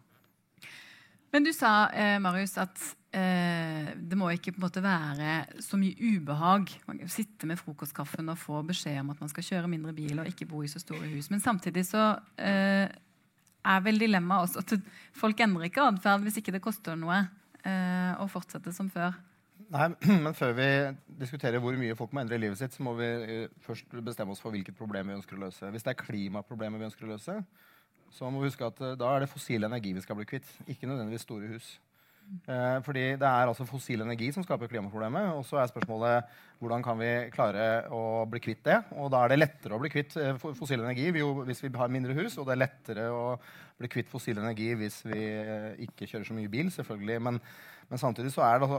Men 1.32 1.46
du 1.46 1.52
sa, 1.56 1.88
eh, 1.96 2.18
Marius, 2.20 2.58
at 2.60 2.82
eh, 3.16 3.92
det 3.96 4.18
må 4.20 4.28
ikke 4.34 4.52
på 4.52 4.60
en 4.60 4.66
måte 4.66 4.82
være 4.84 5.62
så 5.64 5.78
mye 5.80 5.96
ubehag. 5.96 6.74
Kan 6.84 7.00
sitte 7.08 7.48
med 7.48 7.60
frokostkaffen 7.60 8.28
og 8.28 8.40
få 8.40 8.60
beskjed 8.68 9.00
om 9.00 9.14
at 9.14 9.22
man 9.22 9.32
skal 9.32 9.46
kjøre 9.46 9.70
mindre 9.72 9.94
bil 9.96 10.20
og 10.20 10.28
ikke 10.28 10.48
bo 10.50 10.60
i 10.62 10.70
så 10.70 10.82
store 10.82 11.08
hus. 11.14 11.30
Men 11.32 11.40
samtidig 11.40 11.86
så 11.88 12.10
eh, 12.36 12.92
er 13.62 13.84
vel 13.84 14.00
dilemmaet 14.02 14.50
også 14.50 14.64
at 14.64 14.94
folk 15.16 15.40
endrer 15.40 15.70
ikke 15.70 15.86
atferd 15.86 16.26
hvis 16.26 16.40
ikke 16.42 16.54
det 16.56 16.64
koster 16.64 16.98
noe 16.98 17.22
eh, 17.64 18.12
å 18.20 18.28
fortsette 18.30 18.74
som 18.74 18.90
før. 18.92 19.16
Nei, 19.72 19.88
men 20.24 20.36
Før 20.36 20.54
vi 20.58 20.68
diskuterer 21.22 21.62
hvor 21.62 21.76
mye 21.80 21.96
folk 21.96 22.12
må 22.12 22.24
endre 22.24 22.36
i 22.36 22.44
livet 22.44 22.60
sitt, 22.60 22.76
så 22.76 22.84
må 22.84 22.92
vi 22.98 23.08
eh, 23.08 23.60
først 23.64 23.94
bestemme 24.04 24.34
oss 24.34 24.42
for 24.42 24.54
hvilket 24.54 24.76
problem 24.78 25.08
vi 25.08 25.20
ønsker 25.20 25.38
å 25.38 25.46
løse. 25.46 25.70
Hvis 25.72 25.86
det 25.86 25.94
er 25.94 26.02
klimaproblemet 26.02 26.82
vi 26.82 26.90
ønsker 26.90 27.08
å 27.08 27.14
løse, 27.14 27.40
så 28.12 28.28
må 28.30 28.42
huske 28.44 28.66
at 28.66 28.80
uh, 28.84 28.92
da 28.98 29.14
er 29.14 29.24
det 29.24 29.32
fossil 29.32 29.64
energi 29.64 29.94
vi 29.96 30.04
skal 30.04 30.18
bli 30.18 30.28
kvitt. 30.28 30.48
Ikke 30.68 30.86
nødvendigvis 30.90 31.24
store 31.26 31.54
hus. 31.54 31.72
Uh, 32.48 32.78
fordi 32.86 33.04
det 33.20 33.28
er 33.28 33.50
altså 33.50 33.66
fossil 33.68 34.04
energi 34.04 34.30
som 34.34 34.44
skaper 34.44 34.70
klimaproblemet. 34.70 35.34
Og 35.36 35.44
så 35.48 35.60
er 35.60 35.70
spørsmålet 35.70 36.38
hvordan 36.62 36.84
kan 36.86 37.00
vi 37.00 37.10
klare 37.34 37.66
å 37.92 38.22
bli 38.30 38.42
kvitt 38.44 38.62
det. 38.68 38.78
Og 38.96 39.10
da 39.12 39.24
er 39.24 39.32
det 39.32 39.42
lettere 39.42 39.76
å 39.76 39.82
bli 39.82 39.90
kvitt 39.92 40.16
uh, 40.20 40.32
fossil 40.40 40.80
energi 40.80 41.10
hvis 41.12 41.64
vi 41.64 41.72
har 41.76 41.92
mindre 41.92 42.16
hus. 42.20 42.38
Og 42.38 42.48
det 42.48 42.56
er 42.56 42.64
lettere 42.64 43.10
å 43.12 43.26
bli 43.80 43.90
kvitt 43.92 44.10
fossil 44.12 44.40
energi 44.40 44.72
hvis 44.78 45.02
vi 45.08 45.28
ikke 45.88 46.08
kjører 46.08 46.28
så 46.30 46.38
mye 46.38 46.52
bil. 46.52 46.72
selvfølgelig, 46.72 47.20
men 47.28 47.42
men 47.92 48.00
samtidig 48.00 48.30
så 48.32 48.40
er 48.40 48.62
altså, 48.62 48.78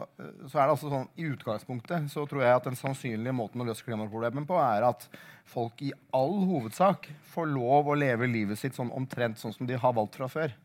så 0.49 0.57
er 0.57 0.65
det 0.65 0.73
altså 0.73 0.89
sånn, 0.89 1.09
i 1.21 1.27
utgangspunktet 1.29 2.07
så 2.09 2.23
tror 2.25 2.41
jeg 2.41 2.57
at 2.57 2.65
den 2.65 2.77
sannsynlige 2.79 3.35
måten 3.37 3.61
å 3.61 3.67
løse 3.67 3.85
klimaproblemet 3.85 4.47
på 4.49 4.57
er 4.57 4.87
at 4.87 5.05
folk 5.53 5.83
i 5.85 5.91
all 6.17 6.39
hovedsak 6.49 7.11
får 7.29 7.51
lov 7.51 7.91
å 7.93 7.97
leve 7.99 8.25
livet 8.31 8.57
sitt 8.57 8.73
sånn 8.73 8.89
omtrent 8.95 9.37
sånn 9.37 9.53
som 9.53 9.69
de 9.69 9.77
har 9.77 9.93
valgt 9.93 10.17
fra 10.17 10.31
før. 10.33 10.55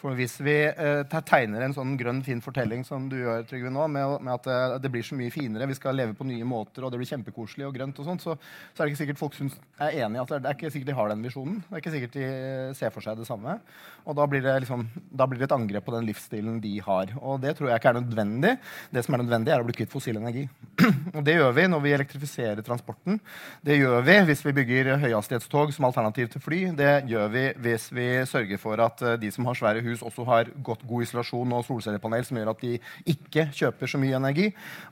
For 0.00 0.16
hvis 0.18 0.34
vi 0.42 0.54
eh, 0.66 1.02
tegner 1.28 1.62
en 1.62 1.74
sånn 1.76 1.94
grønn, 2.00 2.22
fin 2.26 2.40
fortelling 2.42 2.82
som 2.86 3.04
du 3.10 3.18
gjør, 3.20 3.44
Trygve, 3.46 3.70
nå, 3.70 3.84
med, 3.92 4.16
med 4.24 4.32
at 4.34 4.48
eh, 4.50 4.76
det 4.82 4.90
blir 4.92 5.04
så 5.06 5.16
mye 5.18 5.32
finere, 5.34 5.68
vi 5.70 5.76
skal 5.78 5.94
leve 5.98 6.16
på 6.18 6.26
nye 6.26 6.46
måter, 6.48 6.82
og 6.82 6.90
det 6.92 6.98
blir 6.98 7.10
kjempekoselig 7.10 7.68
og 7.68 7.76
grønt, 7.76 8.00
og 8.02 8.08
sånt, 8.08 8.24
så, 8.24 8.34
så, 8.72 8.80
er 8.80 8.82
det 8.82 8.92
ikke 8.92 9.02
sikkert 9.04 9.20
folk 9.20 9.36
synes, 9.38 9.58
er 9.78 10.00
enig 10.02 10.18
i 10.18 10.22
at 10.24 10.32
det 10.32 10.40
er, 10.40 10.56
ikke 10.56 10.72
sikkert 10.74 10.90
de 10.90 10.96
har 10.98 11.12
den 11.12 11.22
visjonen. 11.26 11.60
Det 11.68 11.76
er 11.76 11.84
ikke 11.84 11.94
sikkert 11.94 12.16
de 12.16 12.24
eh, 12.26 12.72
ser 12.78 12.94
for 12.94 13.04
seg 13.04 13.20
det 13.20 13.28
samme. 13.28 13.58
Og 14.02 14.18
da 14.18 14.26
blir 14.30 14.42
det, 14.42 14.56
liksom, 14.64 14.86
da 15.12 15.28
blir 15.30 15.42
det 15.42 15.46
et 15.46 15.54
angrep 15.54 15.86
på 15.86 15.94
den 15.94 16.08
livsstilen 16.08 16.58
de 16.64 16.74
har. 16.82 17.14
Og 17.20 17.38
det 17.44 17.54
tror 17.58 17.70
jeg 17.70 17.82
ikke 17.82 17.92
er 17.92 18.00
nødvendig. 18.00 18.56
Det 18.90 19.04
som 19.06 19.14
er 19.14 19.22
nødvendig, 19.22 19.54
er 19.54 19.62
å 19.62 19.68
bli 19.68 19.76
kvitt 19.78 19.92
fossil 19.92 20.18
energi. 20.18 20.48
og 21.16 21.22
det 21.26 21.36
gjør 21.38 21.54
vi 21.60 21.68
når 21.70 21.84
vi 21.86 21.94
elektrifiserer 21.98 22.66
transporten. 22.66 23.22
Det 23.62 23.78
gjør 23.78 24.02
vi 24.08 24.18
hvis 24.32 24.42
vi 24.48 24.56
bygger 24.58 24.96
høyhastighetstog 25.04 25.70
som 25.76 25.86
alternativ 25.86 26.32
til 26.34 26.42
fly. 26.42 26.62
Det 26.78 26.92
gjør 27.12 27.30
vi 27.36 27.46
hvis 27.62 27.88
vi 27.94 28.08
sørger 28.26 28.58
for 28.62 28.82
at 28.82 29.06
de 29.22 29.30
som 29.34 29.46
har 29.46 29.58
svære 29.58 29.81
hus, 29.84 30.02
også 30.04 30.24
har 30.28 30.50
godt, 30.64 30.84
god 30.88 31.06
isolasjon 31.06 31.54
og 31.56 31.64
solcellepanel 31.66 32.26
som 32.26 32.38
gjør 32.38 32.52
at 32.52 32.64
de 32.64 32.76
ikke 33.12 33.46
kjøper 33.56 33.90
så 33.90 34.00
mye 34.02 34.18
energi. 34.18 34.48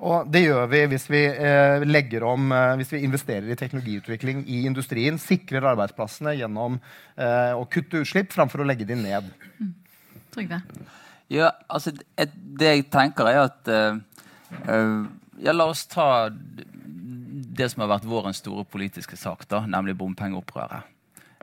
Og 0.07 0.31
det 0.33 0.45
gjør 0.45 0.71
vi 0.73 0.83
hvis 0.93 1.07
vi 1.13 1.23
eh, 1.31 1.87
legger 1.87 2.27
om, 2.29 2.51
eh, 2.57 2.75
hvis 2.81 2.95
vi 2.95 3.03
investerer 3.07 3.51
i 3.51 3.59
teknologiutvikling 3.59 4.45
i 4.49 4.65
industrien, 4.71 5.21
sikrer 5.21 5.71
arbeidsplassene 5.73 6.37
gjennom 6.41 6.81
eh, 7.17 7.53
å 7.57 7.67
kutte 7.71 8.05
utslipp 8.05 8.35
framfor 8.35 8.65
å 8.65 8.69
legge 8.69 8.89
de 8.89 8.99
ned. 9.01 9.31
Mm. 9.61 9.75
Trygve? 10.35 10.63
Ja, 11.31 11.53
altså, 11.71 11.95
et, 12.19 12.33
det 12.35 12.75
jeg 12.75 12.89
tenker, 12.91 13.29
er 13.31 13.45
at 13.45 13.69
uh, 13.71 15.05
ja, 15.39 15.53
La 15.55 15.69
oss 15.71 15.85
ta 15.91 16.31
det 16.31 17.69
som 17.71 17.85
har 17.85 17.93
vært 17.93 18.09
vårens 18.09 18.41
store 18.43 18.65
politiske 18.67 19.19
sak, 19.19 19.47
da, 19.51 19.63
nemlig 19.69 19.95
bompengeopprøret. 20.01 20.89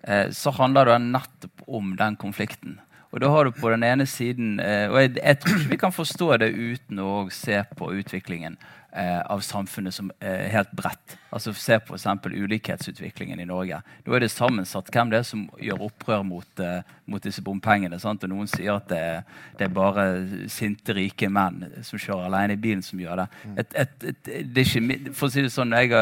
Eh, 0.04 0.30
så 0.32 0.54
handler 0.56 0.92
det 0.92 0.98
nettopp 1.06 1.64
om 1.68 1.96
den 2.00 2.18
konflikten. 2.20 2.78
Og 3.18 3.22
da 3.24 3.32
har 3.34 3.48
du 3.48 3.56
på 3.58 3.70
den 3.74 3.82
ene 3.82 4.06
siden 4.06 4.60
eh, 4.62 4.86
Og 4.92 5.00
jeg, 5.02 5.16
jeg, 5.18 5.40
tror 5.42 5.56
ikke 5.58 5.72
vi 5.72 5.80
kan 5.82 5.94
forstå 5.96 6.28
det 6.44 6.52
uten 6.54 7.00
å 7.02 7.14
se 7.34 7.64
på 7.78 7.90
utviklingen 7.98 8.60
eh, 8.98 9.22
av 9.22 9.44
samfunnet 9.46 9.94
som 9.94 10.12
eh, 10.20 10.48
helt 10.52 10.72
bredt. 10.76 11.18
Altså 11.30 11.54
Se 11.54 11.78
på 11.84 11.98
f.eks. 11.98 12.26
ulikhetsutviklingen 12.26 13.40
i 13.40 13.48
Norge. 13.48 13.80
Nå 14.06 14.16
er 14.16 14.24
det 14.24 14.32
sammensatt 14.34 14.90
hvem 14.94 15.12
det 15.12 15.22
er 15.22 15.28
som 15.28 15.46
gjør 15.62 15.86
opprør 15.90 16.26
mot, 16.26 16.64
eh, 16.64 16.82
mot 17.06 17.24
disse 17.24 17.44
bompengene. 17.46 18.00
Sant? 18.02 18.26
Og 18.26 18.34
Noen 18.34 18.50
sier 18.52 18.74
at 18.78 18.90
det, 18.92 19.04
det, 19.60 19.68
er 19.68 19.76
bare 19.76 20.08
sinte, 20.52 20.96
rike 20.98 21.30
menn 21.30 21.64
som 21.86 22.02
kjører 22.02 22.28
alene 22.30 22.58
i 22.58 22.62
bilen, 22.68 22.84
som 22.86 23.00
gjør 23.02 23.24
det. 23.24 23.30
Mm. 23.44 23.56
Et, 23.64 23.80
et, 23.86 24.10
et, 24.12 24.34
det 24.56 24.64
er 24.64 24.74
ikke, 24.74 25.14
for 25.14 25.30
å 25.30 25.34
si 25.36 25.46
det 25.46 25.54
sånn, 25.54 25.78
Jeg 25.78 25.94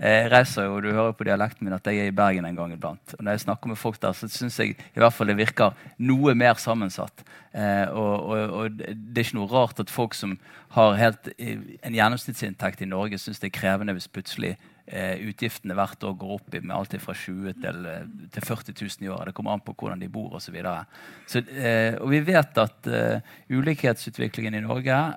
jeg 0.00 0.30
reiser 0.32 0.64
jo, 0.64 0.78
og 0.78 0.84
du 0.86 0.94
hører 0.96 1.12
på 1.12 1.26
dialekten 1.28 1.66
min 1.66 1.74
at 1.76 1.84
jeg 1.84 2.00
er 2.00 2.08
i 2.08 2.14
Bergen 2.16 2.46
en 2.48 2.56
gang 2.56 2.70
iblant. 2.72 3.12
Og 3.18 3.24
Når 3.24 3.36
jeg 3.36 3.42
snakker 3.42 3.68
med 3.68 3.76
folk 3.76 3.98
der, 4.00 4.14
så 4.16 4.30
syns 4.32 4.56
jeg 4.56 4.72
i 4.72 5.00
hvert 5.02 5.12
fall 5.12 5.28
det 5.28 5.36
virker 5.36 5.76
noe 6.00 6.32
mer 6.32 6.56
sammensatt. 6.56 7.20
Eh, 7.50 7.86
og, 7.90 8.30
og, 8.30 8.52
og, 8.54 8.80
det 8.80 9.18
er 9.18 9.26
ikke 9.26 9.38
noe 9.40 9.50
rart 9.50 9.80
at 9.82 9.90
folk 9.90 10.14
som 10.14 10.36
har 10.76 10.98
helt, 11.00 11.32
en 11.38 11.96
gjennomsnittsinntekt 11.96 12.84
i 12.84 12.90
Norge, 12.90 13.18
syns 13.18 13.42
det 13.42 13.50
er 13.50 13.56
krevende 13.56 13.96
hvis 13.96 14.06
plutselig 14.12 14.52
eh, 14.86 15.18
utgiftene 15.26 15.74
hvert 15.74 16.06
år 16.06 16.14
går 16.20 16.34
opp 16.36 16.54
med 16.60 16.74
alt 16.76 16.94
fra 17.02 17.16
20 17.16 17.58
til, 17.64 17.82
eh, 17.90 18.08
til 18.36 18.46
40 18.46 18.76
000 18.78 19.06
i 19.06 19.10
året. 19.10 19.30
Det 19.30 19.36
kommer 19.38 19.56
an 19.56 19.64
på 19.66 19.74
hvordan 19.74 20.02
de 20.02 20.10
bor 20.12 20.38
osv. 20.38 20.56
Eh, 20.62 21.98
og 21.98 22.08
vi 22.14 22.22
vet 22.30 22.62
at 22.62 22.90
ulikhetsutviklingen 23.50 24.58
i 24.58 24.64
Norge 24.66 24.94
har, 24.94 25.16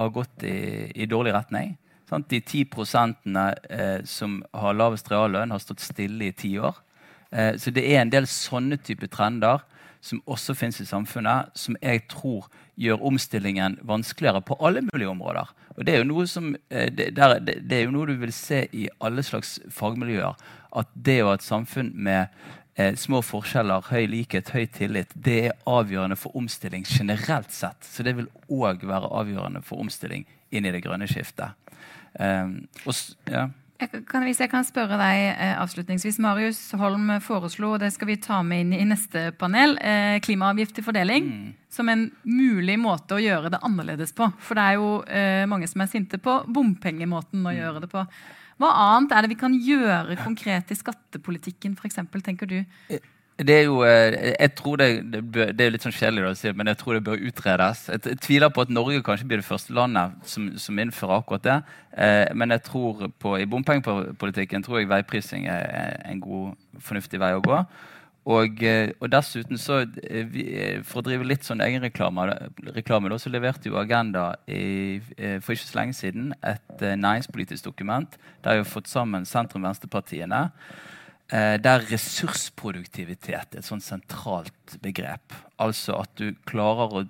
har 0.00 0.14
gått 0.14 0.48
i, 0.48 0.88
i, 0.94 1.10
dårlig 1.10 1.36
retning. 1.36 1.76
Sant? 2.08 2.28
De 2.30 2.40
10 2.40 2.68
prosentene 2.72 3.50
eh, 3.72 4.00
som 4.08 4.40
har 4.54 4.76
lavest 4.76 5.08
reallønn, 5.12 5.52
har 5.54 5.62
stått 5.62 5.84
stille 5.84 6.28
i 6.28 6.36
ti 6.36 6.56
år. 6.60 6.80
Eh, 7.34 7.54
så 7.60 7.72
det 7.74 7.84
er 7.88 8.02
en 8.02 8.12
del 8.12 8.28
sånne 8.30 8.78
type 8.84 9.08
trender 9.12 9.64
som 10.04 10.20
også 10.28 10.54
finnes 10.58 10.82
i 10.82 10.88
samfunnet, 10.88 11.52
som 11.56 11.76
jeg 11.80 12.02
tror 12.12 12.50
gjør 12.80 13.06
omstillingen 13.08 13.78
vanskeligere 13.86 14.42
på 14.44 14.56
alle 14.60 14.82
mulige 14.90 15.08
områder. 15.08 15.52
Og 15.76 15.86
Det 15.86 15.94
er 15.94 16.26
som, 16.26 16.56
eh, 16.70 16.90
det, 16.92 17.16
der, 17.16 17.38
det, 17.38 17.72
er 17.72 17.84
jo 17.84 17.94
noe 17.94 18.06
du 18.06 18.14
vil 18.20 18.32
se 18.32 18.66
i 18.72 18.88
alle 19.00 19.22
slags 19.22 19.60
fagmiljøer. 19.70 20.36
At 20.76 20.86
det 20.94 21.22
å 21.22 21.28
ha 21.28 21.34
et 21.34 21.42
samfunn 21.42 21.92
med 21.94 22.28
eh, 22.76 22.94
små 22.94 23.22
forskjeller, 23.22 23.88
høy 23.90 24.06
likhet, 24.06 24.50
høy 24.50 24.66
tillit, 24.66 25.10
det 25.14 25.38
er 25.46 25.58
avgjørende 25.66 26.16
for 26.16 26.36
omstilling 26.36 26.84
generelt 26.84 27.52
sett. 27.52 27.80
Så 27.84 28.02
det 28.02 28.16
vil 28.16 28.28
òg 28.50 28.84
være 28.84 29.08
avgjørende 29.08 29.62
for 29.62 29.80
omstilling 29.80 30.26
inn 30.50 30.66
i 30.66 30.72
det 30.74 30.82
grønne 30.84 31.08
skiftet. 31.08 31.56
Um, 32.14 32.68
og, 32.86 32.94
ja. 33.26 33.48
Jeg 33.82 34.04
kan, 34.06 34.22
hvis 34.22 34.38
jeg 34.38 34.50
kan 34.52 34.62
spørre 34.66 34.96
deg 35.00 35.20
eh, 35.32 35.54
avslutningsvis. 35.58 36.20
Marius 36.22 36.60
Holm 36.78 37.08
foreslo, 37.24 37.72
og 37.74 37.82
det 37.82 37.90
skal 37.94 38.12
vi 38.12 38.20
ta 38.22 38.38
med 38.46 38.62
inn 38.62 38.76
i 38.76 38.86
neste 38.86 39.32
panel, 39.38 39.74
eh, 39.82 40.20
klimaavgift 40.22 40.76
til 40.76 40.86
fordeling 40.86 41.26
mm. 41.26 41.48
som 41.74 41.90
en 41.90 42.06
mulig 42.22 42.76
måte 42.78 43.16
å 43.16 43.22
gjøre 43.22 43.50
det 43.50 43.60
annerledes 43.66 44.14
på. 44.14 44.30
For 44.38 44.58
det 44.58 44.68
er 44.68 44.78
jo 44.78 44.92
eh, 45.10 45.42
mange 45.50 45.66
som 45.70 45.82
er 45.82 45.90
sinte 45.90 46.22
på 46.22 46.38
bompengemåten 46.46 47.42
å 47.42 47.50
mm. 47.50 47.58
gjøre 47.58 47.82
det 47.82 47.90
på. 47.90 48.06
Hva 48.62 48.70
annet 48.84 49.16
er 49.16 49.26
det 49.26 49.32
vi 49.34 49.40
kan 49.42 49.58
gjøre 49.58 50.20
konkret 50.22 50.70
i 50.70 50.78
skattepolitikken, 50.78 51.74
f.eks., 51.74 51.98
tenker 52.22 52.50
du? 52.50 52.60
Det 53.38 53.50
er 53.50 53.64
jo 53.66 53.82
eh, 53.82 54.34
Jeg 54.40 54.54
tror 54.54 54.76
det, 54.76 55.02
det, 55.34 55.60
er 55.60 55.72
litt 55.74 55.82
sånn 55.82 55.94
kjedelig 55.94 56.28
å 56.28 56.34
si, 56.38 56.52
men 56.54 56.70
jeg 56.70 56.78
tror 56.78 56.94
det 56.94 57.06
bør 57.06 57.24
utredes. 57.30 57.88
Jeg, 57.90 58.18
tviler 58.22 58.52
på 58.54 58.62
at 58.62 58.70
Norge 58.70 59.02
kanskje 59.02 59.26
blir 59.26 59.42
det 59.42 59.48
første 59.48 59.74
landet 59.74 60.14
som, 60.30 60.52
som 60.60 60.78
innfører 60.78 61.16
akkurat 61.16 61.46
det. 61.46 61.56
Eh, 61.98 62.30
men 62.38 62.54
jeg 62.54 62.62
tror 62.68 63.08
på, 63.18 63.34
i 63.42 63.48
bompengepolitikken 63.50 64.62
tror 64.62 64.78
jeg 64.78 64.92
veiprising 64.92 65.48
er 65.50 65.98
en 66.06 66.22
god, 66.22 66.54
fornuftig 66.78 67.18
vei 67.18 67.32
å 67.34 67.42
gå. 67.42 67.58
Og, 68.30 68.62
eh, 68.62 68.94
og 69.02 69.10
dessuten, 69.10 69.58
så 69.58 69.82
eh, 69.82 70.78
for 70.86 71.02
å 71.02 71.06
drive 71.10 71.26
litt 71.26 71.42
sånn 71.44 71.66
egenreklame, 71.66 72.30
reklame, 72.78 73.18
så 73.18 73.34
leverte 73.34 73.66
jo 73.66 73.82
Agenda 73.82 74.30
i, 74.46 75.02
for 75.42 75.58
ikke 75.58 75.66
så 75.66 75.82
lenge 75.82 75.98
siden 75.98 76.32
et 76.38 76.86
næringspolitisk 77.02 77.66
dokument 77.66 78.14
der 78.46 78.60
vi 78.60 78.62
har 78.62 78.74
fått 78.78 78.94
sammen 78.94 79.26
sentrum-venstrepartiene. 79.26 80.46
Eh, 81.32 81.56
der 81.56 81.80
ressursproduktivitet 81.88 83.54
er 83.54 83.62
et 83.62 83.64
sånn 83.64 83.80
sentralt 83.80 84.74
begrep. 84.84 85.32
Altså 85.56 85.96
at 86.02 86.12
du 86.20 86.34
klarer 86.44 86.98
å 87.00 87.04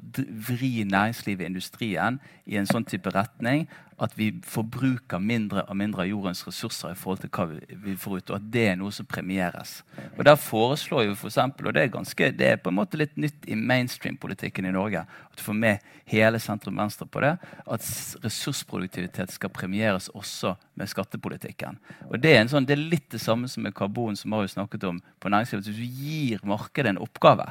vri 0.48 0.84
næringslivet 0.86 1.42
i 1.42 1.50
industrien 1.50 2.20
i 2.46 2.60
en 2.60 2.68
sånn 2.70 2.86
type 2.86 3.10
retning 3.10 3.66
at 4.04 4.14
vi 4.18 4.28
forbruker 4.46 5.22
mindre 5.22 5.64
og 5.68 5.76
mindre 5.78 6.04
av 6.04 6.10
jordens 6.10 6.42
ressurser 6.46 6.92
i 6.92 6.98
forhold 6.98 7.22
til 7.22 7.32
hva 7.34 7.46
vi, 7.50 7.58
vi 7.86 7.96
får 7.98 8.18
ut, 8.18 8.30
og 8.32 8.36
at 8.38 8.46
det 8.54 8.66
er 8.70 8.78
noe 8.80 8.92
som 8.94 9.08
premieres. 9.08 9.76
Og 10.18 10.24
Der 10.24 10.36
foreslår 10.40 11.08
vi 11.08 11.16
for 11.18 11.30
eksempel, 11.30 11.68
og 11.68 11.74
det 11.76 11.82
er, 11.82 11.92
ganske, 11.94 12.30
det 12.36 12.48
er 12.48 12.60
på 12.62 12.72
en 12.72 12.78
måte 12.78 13.00
litt 13.00 13.16
nytt 13.20 13.48
i 13.48 13.58
mainstream-politikken 13.58 14.68
i 14.68 14.74
Norge, 14.74 15.04
at 15.04 15.38
du 15.38 15.42
får 15.44 15.58
med 15.58 15.90
hele 16.10 16.40
sentrum-venstre 16.42 17.08
på 17.08 17.24
det, 17.24 17.34
at 17.40 17.90
ressursproduktivitet 18.24 19.32
skal 19.34 19.52
premieres 19.54 20.10
også 20.14 20.54
med 20.78 20.90
skattepolitikken. 20.90 21.80
Og 22.10 22.20
Det 22.20 22.36
er, 22.36 22.46
sånn, 22.48 22.66
det 22.68 22.76
er 22.76 22.88
litt 22.94 23.10
det 23.12 23.22
samme 23.22 23.48
som 23.48 23.64
med 23.64 23.74
karbon, 23.76 24.16
som 24.16 24.30
Marius 24.34 24.56
snakket 24.58 24.84
om 24.88 25.02
på 25.20 25.32
næringslivet. 25.32 25.68
Hvis 25.68 25.80
du 25.80 26.00
gir 26.04 26.44
markedet 26.44 26.94
en 26.94 27.02
oppgave, 27.04 27.50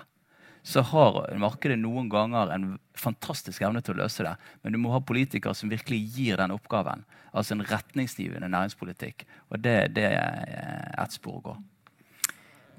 så 0.63 0.82
har 0.93 1.17
markedet 1.39 1.75
noen 1.79 2.08
ganger 2.12 2.53
en 2.55 2.67
fantastisk 2.96 3.65
evne 3.65 3.82
til 3.84 3.98
å 3.98 4.03
løse 4.05 4.24
det. 4.24 4.34
Men 4.63 4.75
du 4.75 4.79
må 4.79 4.93
ha 4.93 5.01
politikere 5.03 5.55
som 5.58 5.72
virkelig 5.72 6.00
gir 6.15 6.39
den 6.39 6.55
oppgaven. 6.55 7.03
Altså 7.36 7.58
en 7.58 7.65
retningsgivende 7.67 8.48
næringspolitikk. 8.48 9.25
Og 9.51 9.60
det, 9.60 9.75
det 9.98 10.08
er 10.15 10.93
ett 11.03 11.15
spor 11.15 11.41
å 11.41 11.46
gå. 11.50 11.55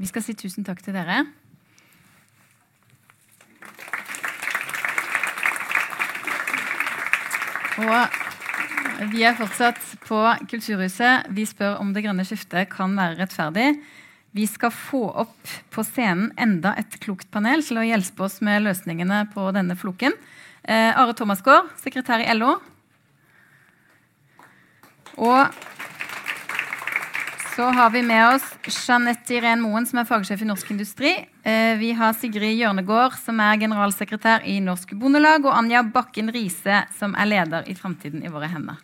Vi 0.00 0.08
skal 0.08 0.24
si 0.24 0.34
tusen 0.38 0.64
takk 0.66 0.80
til 0.82 0.96
dere. 0.96 1.26
Og 7.84 9.10
vi 9.12 9.24
er 9.26 9.36
fortsatt 9.36 9.82
på 10.06 10.22
Kulturhuset. 10.48 11.28
Vi 11.36 11.44
spør 11.48 11.82
om 11.82 11.92
det 11.92 12.06
grønne 12.06 12.24
skiftet 12.24 12.70
kan 12.72 12.96
være 12.96 13.20
rettferdig. 13.20 13.74
Vi 14.34 14.46
skal 14.50 14.72
få 14.74 15.04
opp 15.22 15.50
på 15.70 15.82
scenen 15.86 16.32
enda 16.36 16.72
et 16.80 16.96
klokt 16.98 17.28
panel 17.30 17.60
til 17.62 17.78
å 17.78 17.84
hjelpe 17.86 18.24
oss 18.26 18.40
med 18.42 18.64
løsningene 18.64 19.20
på 19.30 19.44
denne 19.54 19.76
floken. 19.78 20.16
Eh, 20.66 20.90
Are 20.90 21.14
Thomasgaard, 21.14 21.68
sekretær 21.78 22.18
i 22.24 22.26
LO. 22.34 22.56
Og 25.22 25.60
så 27.54 27.68
har 27.70 27.92
vi 27.94 28.02
med 28.02 28.24
oss 28.32 28.48
Jeanette 28.66 29.36
Irén 29.36 29.62
Moen, 29.62 29.86
som 29.86 30.00
er 30.02 30.08
fagsjef 30.08 30.42
i 30.42 30.48
Norsk 30.48 30.72
Industri. 30.74 31.12
Eh, 31.46 31.76
vi 31.78 31.92
har 31.94 32.16
Sigrid 32.18 32.58
Hjørnegård, 32.58 33.14
som 33.22 33.38
er 33.38 33.60
generalsekretær 33.62 34.42
i 34.50 34.56
Norsk 34.58 34.96
Bondelag. 34.98 35.46
Og 35.46 35.54
Anja 35.54 35.84
Bakken 35.86 36.34
Riise, 36.34 36.82
som 36.98 37.14
er 37.14 37.30
leder 37.30 37.70
i 37.70 37.78
Framtiden 37.78 38.26
i 38.26 38.34
våre 38.34 38.50
hender. 38.50 38.82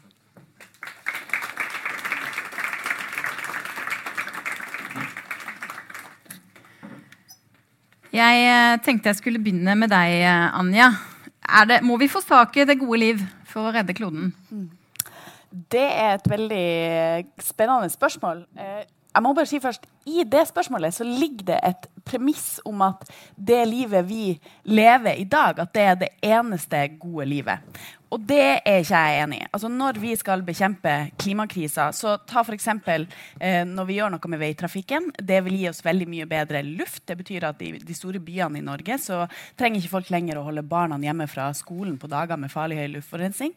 Jeg 8.10 8.42
eh, 8.42 8.76
tenkte 8.82 9.12
jeg 9.12 9.20
skulle 9.20 9.38
begynne 9.42 9.76
med 9.78 9.92
deg, 9.92 10.16
eh, 10.26 10.46
Anja. 10.58 10.90
Det, 11.66 11.80
må 11.86 11.96
vi 11.98 12.10
forsake 12.10 12.66
det 12.66 12.80
gode 12.80 12.98
liv 12.98 13.20
for 13.48 13.68
å 13.68 13.74
redde 13.74 13.94
kloden? 13.94 14.32
Det 15.50 15.82
er 15.82 16.16
et 16.16 16.26
veldig 16.30 17.42
spennende 17.42 17.90
spørsmål. 17.90 18.42
Eh, 18.58 18.82
jeg 19.10 19.22
må 19.22 19.32
bare 19.34 19.50
si 19.50 19.58
først, 19.62 19.86
I 20.06 20.24
det 20.26 20.42
spørsmålet 20.48 20.94
så 20.94 21.06
ligger 21.06 21.46
det 21.52 21.58
et 21.66 21.88
premiss 22.06 22.60
om 22.66 22.82
at 22.82 23.06
det 23.34 23.62
livet 23.68 24.06
vi 24.06 24.34
lever 24.64 25.18
i 25.18 25.26
dag, 25.30 25.58
at 25.58 25.74
det 25.74 25.82
er 25.82 25.98
det 25.98 26.10
eneste 26.22 26.84
gode 26.98 27.26
livet. 27.30 27.82
Og 28.10 28.22
det 28.26 28.42
er 28.66 28.80
ikke 28.82 28.98
jeg 28.98 29.18
enig 29.22 29.38
i. 29.38 29.46
Altså 29.54 29.68
når 29.70 29.98
vi 30.02 30.12
skal 30.18 30.42
bekjempe 30.42 30.94
klimakrisa, 31.20 31.90
så 31.94 32.16
ta 32.26 32.42
f.eks. 32.42 32.66
Eh, 32.66 33.62
når 33.68 33.86
vi 33.86 33.98
gjør 34.00 34.10
noe 34.16 34.32
med 34.32 34.42
veitrafikken. 34.42 35.12
Det 35.14 35.38
vil 35.46 35.60
gi 35.60 35.68
oss 35.70 35.84
veldig 35.86 36.08
mye 36.10 36.26
bedre 36.30 36.64
luft. 36.66 37.04
Det 37.06 37.16
betyr 37.20 37.46
at 37.46 37.62
i 37.62 37.70
de 37.78 37.96
store 37.96 38.18
byene 38.22 38.58
i 38.58 38.66
Norge 38.66 38.98
så 38.98 39.22
trenger 39.58 39.78
ikke 39.78 39.94
folk 39.94 40.10
lenger 40.10 40.40
å 40.40 40.44
holde 40.48 40.66
barna 40.66 40.98
hjemme 41.00 41.28
fra 41.30 41.48
skolen 41.54 42.00
på 42.02 42.10
dager 42.10 42.40
med 42.40 42.50
farlig 42.50 42.80
høy 42.80 42.88
luftforurensning. 42.96 43.54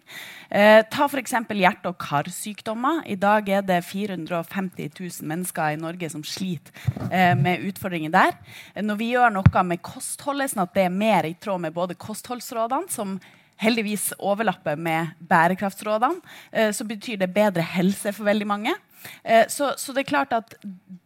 Eh, 0.54 0.86
ta 0.86 1.10
f.eks. 1.10 1.34
hjerte- 1.50 1.90
og 1.90 1.98
karsykdommer. 2.02 3.02
I 3.10 3.18
dag 3.18 3.50
er 3.50 3.66
det 3.66 3.82
450 3.90 4.94
000 4.94 5.30
mennesker 5.34 5.74
i 5.74 5.82
Norge 5.82 6.14
som 6.14 6.22
sliter 6.22 6.78
eh, 7.10 7.34
med 7.34 7.66
utfordringer 7.72 8.14
der. 8.14 8.38
Når 8.86 9.02
vi 9.02 9.14
gjør 9.16 9.34
noe 9.34 9.66
med 9.66 9.82
kostholdet, 9.82 10.54
sånn 10.54 10.68
at 10.68 10.78
det 10.78 10.86
er 10.86 10.94
mer 10.94 11.26
i 11.26 11.40
tråd 11.42 11.66
med 11.66 11.74
både 11.74 11.98
kostholdsrådene, 11.98 12.94
som 12.94 13.18
heldigvis 13.62 14.12
overlapper 14.20 14.80
med 14.80 15.14
bærekraftsrådene, 15.30 16.22
eh, 16.52 16.72
så 16.72 16.86
betyr 16.88 17.20
det 17.22 17.34
bedre 17.34 17.66
helse 17.76 18.14
for 18.14 18.28
veldig 18.28 18.48
mange. 18.48 18.74
Eh, 19.24 19.48
så, 19.48 19.74
så, 19.78 19.94
det 19.94 20.04
er 20.04 20.10
klart 20.10 20.36
at 20.36 20.56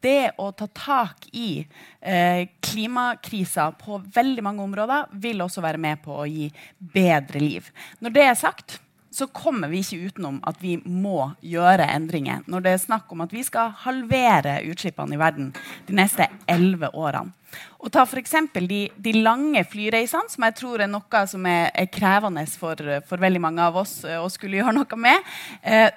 det 0.06 0.34
å 0.38 0.52
ta 0.56 0.68
tak 0.74 1.28
i 1.34 1.66
eh, 2.02 2.48
klimakrisa 2.64 3.72
på 3.80 4.02
veldig 4.16 4.46
mange 4.46 4.66
områder 4.66 5.14
vil 5.22 5.42
også 5.46 5.64
være 5.66 5.82
med 5.82 6.04
på 6.06 6.20
å 6.22 6.28
gi 6.30 6.52
bedre 6.80 7.42
liv. 7.42 7.72
Når 8.00 8.18
det 8.18 8.28
er 8.28 8.38
sagt, 8.38 8.80
så 9.18 9.28
kommer 9.34 9.72
vi 9.72 9.82
ikke 9.82 10.12
utenom 10.12 10.38
at 10.48 10.60
vi 10.62 10.76
må 10.86 11.32
gjøre 11.42 11.88
endringer 11.96 12.46
når 12.46 12.66
det 12.66 12.74
er 12.76 12.84
snakk 12.86 13.12
om 13.14 13.26
at 13.26 13.34
vi 13.34 13.42
skal 13.46 13.74
halvere 13.86 14.60
utslippene 14.70 15.18
i 15.18 15.22
verden 15.22 15.52
de 15.88 15.98
neste 15.98 16.30
elleve 16.50 16.92
årene. 16.94 17.34
Og 17.80 17.92
ta 17.94 18.04
f.eks. 18.04 18.34
De, 18.68 18.80
de 18.92 19.14
lange 19.16 19.62
flyreisene, 19.70 20.30
som 20.30 20.46
jeg 20.48 20.56
tror 20.58 20.84
er 20.84 20.90
noe 20.92 21.22
som 21.30 21.46
er, 21.50 21.70
er 21.72 21.90
krevende 21.94 22.44
for, 22.60 22.82
for, 23.08 23.22
veldig 23.22 23.42
mange 23.42 23.64
av 23.64 23.78
oss 23.82 24.02
eh, 24.06 24.20
å 24.20 24.28
skulle 24.34 24.60
gjøre 24.60 24.76
noe 24.76 25.00
med. 25.00 25.32
Eh, 25.62 25.88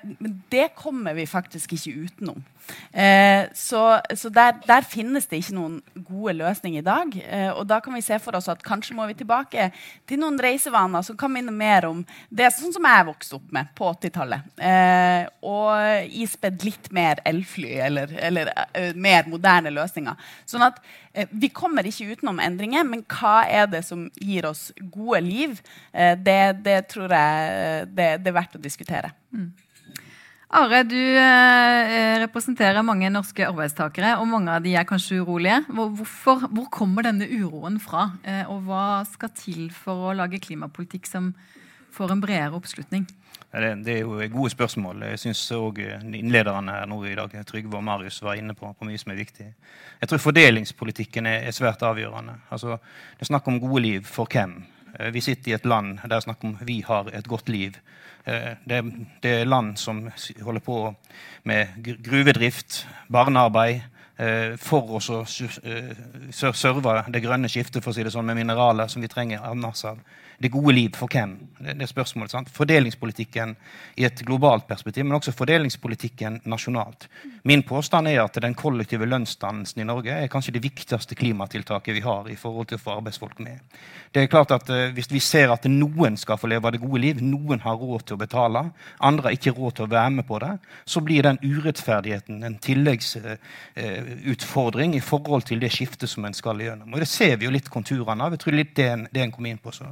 det 0.53 0.71
kommer 0.79 1.17
vi 1.19 1.27
faktisk 1.29 1.75
ikke 1.77 2.07
utenom. 2.07 2.45
Eh, 2.93 3.49
så, 3.57 3.83
så 4.17 4.31
der, 4.35 4.59
der, 4.67 4.87
finnes 4.87 5.29
det 5.31 5.43
ikke 5.43 5.57
noen 5.57 5.77
gode 5.95 6.35
løsninger 6.39 6.83
i 6.83 6.87
dag. 6.87 7.17
Eh, 7.23 7.51
og 7.53 7.67
da 7.71 7.81
kan 7.85 7.95
vi 7.97 8.05
se 8.05 8.19
for 8.23 8.39
oss 8.39 8.51
at 8.53 8.65
kanskje 8.67 8.97
må 8.99 9.07
vi 9.11 9.19
tilbake 9.19 9.71
til 10.09 10.23
noen 10.23 10.39
reisevaner 10.41 11.05
som 11.07 11.19
kan 11.21 11.33
minne 11.33 11.55
mer 11.55 11.89
om 11.91 12.05
det 12.29 12.51
sånn 12.57 12.75
som 12.75 12.89
jeg 12.89 13.09
vokste 13.11 13.39
opp 13.41 13.53
med 13.55 13.71
på 13.79 13.91
80-tallet. 13.93 14.51
Eh, 14.71 15.23
og 15.47 16.17
ispedd 16.23 16.65
litt 16.67 16.91
mer 16.95 17.23
elfly 17.29 17.77
eller, 17.87 18.13
eller 18.21 18.51
uh, 18.51 18.91
mer 18.99 19.29
moderne 19.31 19.73
løsninger. 19.75 20.19
Sånn 20.49 20.65
at 20.67 20.81
Eh, 21.13 21.29
vi 21.31 21.49
kommer 21.49 21.87
ikke 21.87 22.13
utenom 22.15 22.39
endringer, 22.43 22.85
men 22.87 23.03
hva 23.11 23.43
er 23.51 23.67
det 23.71 23.83
som 23.87 24.07
gir 24.15 24.47
oss 24.47 24.69
gode 24.79 25.23
liv? 25.27 25.59
Eh, 25.93 26.15
det, 26.19 26.63
det 26.63 26.79
tror 26.93 27.11
jeg 27.11 27.89
det, 27.91 28.11
det, 28.23 28.31
er 28.31 28.37
verdt 28.37 28.55
å 28.59 28.63
diskutere. 28.63 29.11
Mm. 29.35 29.51
Are, 30.51 30.81
du 30.83 30.99
eh, 30.99 32.17
representerer 32.25 32.83
mange 32.83 33.07
norske 33.15 33.45
arbeidstakere, 33.47 34.17
og 34.19 34.27
mange 34.33 34.51
av 34.51 34.65
de 34.65 34.73
er 34.75 34.87
kanskje 34.89 35.21
urolige. 35.23 35.61
Hvorfor, 35.71 36.49
hvor 36.51 36.67
kommer 36.75 37.07
denne 37.07 37.29
uroen 37.31 37.77
fra, 37.79 38.09
eh, 38.27 38.43
og 38.51 38.65
hva 38.67 39.05
skal 39.07 39.31
til 39.39 39.69
for 39.71 40.11
å 40.11 40.17
lage 40.19 40.41
klimapolitikk 40.43 41.07
som 41.07 41.29
får 41.95 42.17
en 42.17 42.25
bredere 42.25 42.59
oppslutning? 42.59 43.07
Det, 43.51 43.95
er 43.95 44.03
jo 44.03 44.19
gode 44.31 44.51
spørsmål. 44.51 45.05
Jeg 45.13 45.23
syns 45.23 45.45
òg 45.55 45.79
innlederne 46.03 46.75
her 46.81 46.91
nå 46.91 46.99
i 47.07 47.15
dag, 47.19 47.33
Trygve 47.47 47.79
og 47.79 47.87
Marius, 47.87 48.19
var 48.23 48.39
inne 48.39 48.55
på, 48.59 48.75
på, 48.75 48.91
mye 48.91 48.99
som 48.99 49.15
er 49.15 49.23
viktig. 49.23 49.47
Jeg 50.03 50.11
tror 50.11 50.23
fordelingspolitikken 50.23 51.31
er, 51.31 51.47
er 51.47 51.55
svært 51.55 51.83
avgjørende. 51.87 52.41
Altså, 52.51 52.79
det 53.15 53.27
er 53.27 53.31
snakk 53.31 53.47
om 53.51 53.63
gode 53.63 53.87
liv 53.87 54.07
for 54.07 54.27
hvem? 54.27 54.59
Eh, 54.99 55.13
vi 55.15 55.23
sitter 55.23 55.53
i 55.53 55.59
et 55.59 55.67
land 55.67 56.01
der 56.03 56.11
det 56.11 56.19
er 56.19 56.27
snakk 56.27 56.45
om 56.47 56.59
vi 56.67 56.81
har 56.87 57.11
et 57.15 57.31
godt 57.31 57.49
liv. 57.49 57.79
Eh, 58.25 58.53
det, 58.65 58.81
det 59.23 59.31
er 59.41 59.49
land 59.49 59.77
som 59.81 60.03
holder 60.43 60.61
på 60.61 60.95
med 61.49 61.67
gruvedrift, 62.05 62.87
barnearbeid 63.09 63.81
eh, 64.21 64.57
for 64.61 64.99
å 64.99 65.01
serve 65.01 66.97
det 67.09 67.23
grønne 67.25 67.49
skiftet 67.49 67.83
for 67.85 67.93
å 67.93 67.97
si 67.97 68.05
det 68.05 68.13
sånn, 68.13 68.29
med 68.29 68.43
mineraler 68.43 68.91
som 68.93 69.03
vi 69.03 69.09
trenger 69.09 69.55
masse 69.57 69.89
av 69.89 70.03
det 70.41 70.49
gode 70.49 70.73
liv 70.73 70.95
for 70.97 71.13
hvem? 71.13 71.35
Det, 71.59 71.75
det 71.77 71.89
spørsmålet. 71.91 72.33
Sant? 72.33 72.49
Fordelingspolitikken 72.55 73.51
i 74.01 74.07
et 74.09 74.23
globalt 74.25 74.65
perspektiv, 74.69 75.05
men 75.05 75.19
også 75.19 75.33
fordelingspolitikken 75.37 76.41
nasjonalt. 76.49 77.09
Min 77.45 77.63
påstand 77.69 78.09
er 78.09 78.23
at 78.23 78.41
den 78.41 78.55
kollektive 78.57 79.07
lønnsdannelsen 79.09 79.83
i 79.83 79.89
Norge 79.89 80.13
er 80.17 80.33
kanskje 80.33 80.55
det 80.57 80.65
viktigste 80.65 81.15
klimatiltaket 81.21 81.95
vi 81.97 82.03
har 82.05 82.23
i 82.33 82.41
forhold 82.41 82.67
til 82.71 82.79
å 82.81 82.85
få 82.85 82.91
arbeidsfolk 82.97 83.37
med. 83.45 83.57
Det 84.13 84.21
er 84.23 84.33
klart 84.33 84.51
at 84.57 84.67
uh, 84.73 84.93
Hvis 84.95 85.13
vi 85.13 85.21
ser 85.23 85.49
at 85.53 85.65
noen 85.69 86.17
skal 86.19 86.39
få 86.41 86.47
leve 86.51 86.71
det 86.73 86.83
gode 86.83 87.01
liv, 87.05 87.17
noen 87.23 87.61
har 87.61 87.77
råd 87.77 88.03
til 88.07 88.15
å 88.17 88.25
betale, 88.25 88.61
andre 88.99 89.25
har 89.29 89.35
ikke 89.37 89.57
råd 89.57 89.73
til 89.77 89.85
å 89.87 89.93
være 89.93 90.11
med 90.17 90.25
på 90.29 90.37
det, 90.43 90.55
så 90.85 91.01
blir 91.05 91.23
den 91.23 91.39
urettferdigheten 91.45 92.45
en 92.45 92.59
tilleggsutfordring 92.65 94.91
uh, 94.95 94.99
i 94.99 95.01
forhold 95.05 95.43
til 95.53 95.61
det 95.61 95.73
skiftet 95.77 96.11
som 96.11 96.25
en 96.25 96.35
skal 96.35 96.61
gjennom. 96.65 96.95
Og 96.95 96.99
Det 97.05 97.09
ser 97.09 97.37
vi 97.37 97.45
jo 97.45 97.55
litt 97.55 97.71
konturene 97.71 98.25
av. 98.25 98.33
Jeg 98.35 98.41
tror 98.45 98.55
litt 98.57 98.77
det 98.77 98.89
en, 98.89 99.09
det 99.13 99.21
en 99.23 99.33
kom 99.37 99.47
inn 99.47 99.59
på. 99.61 99.71
Så. 99.75 99.85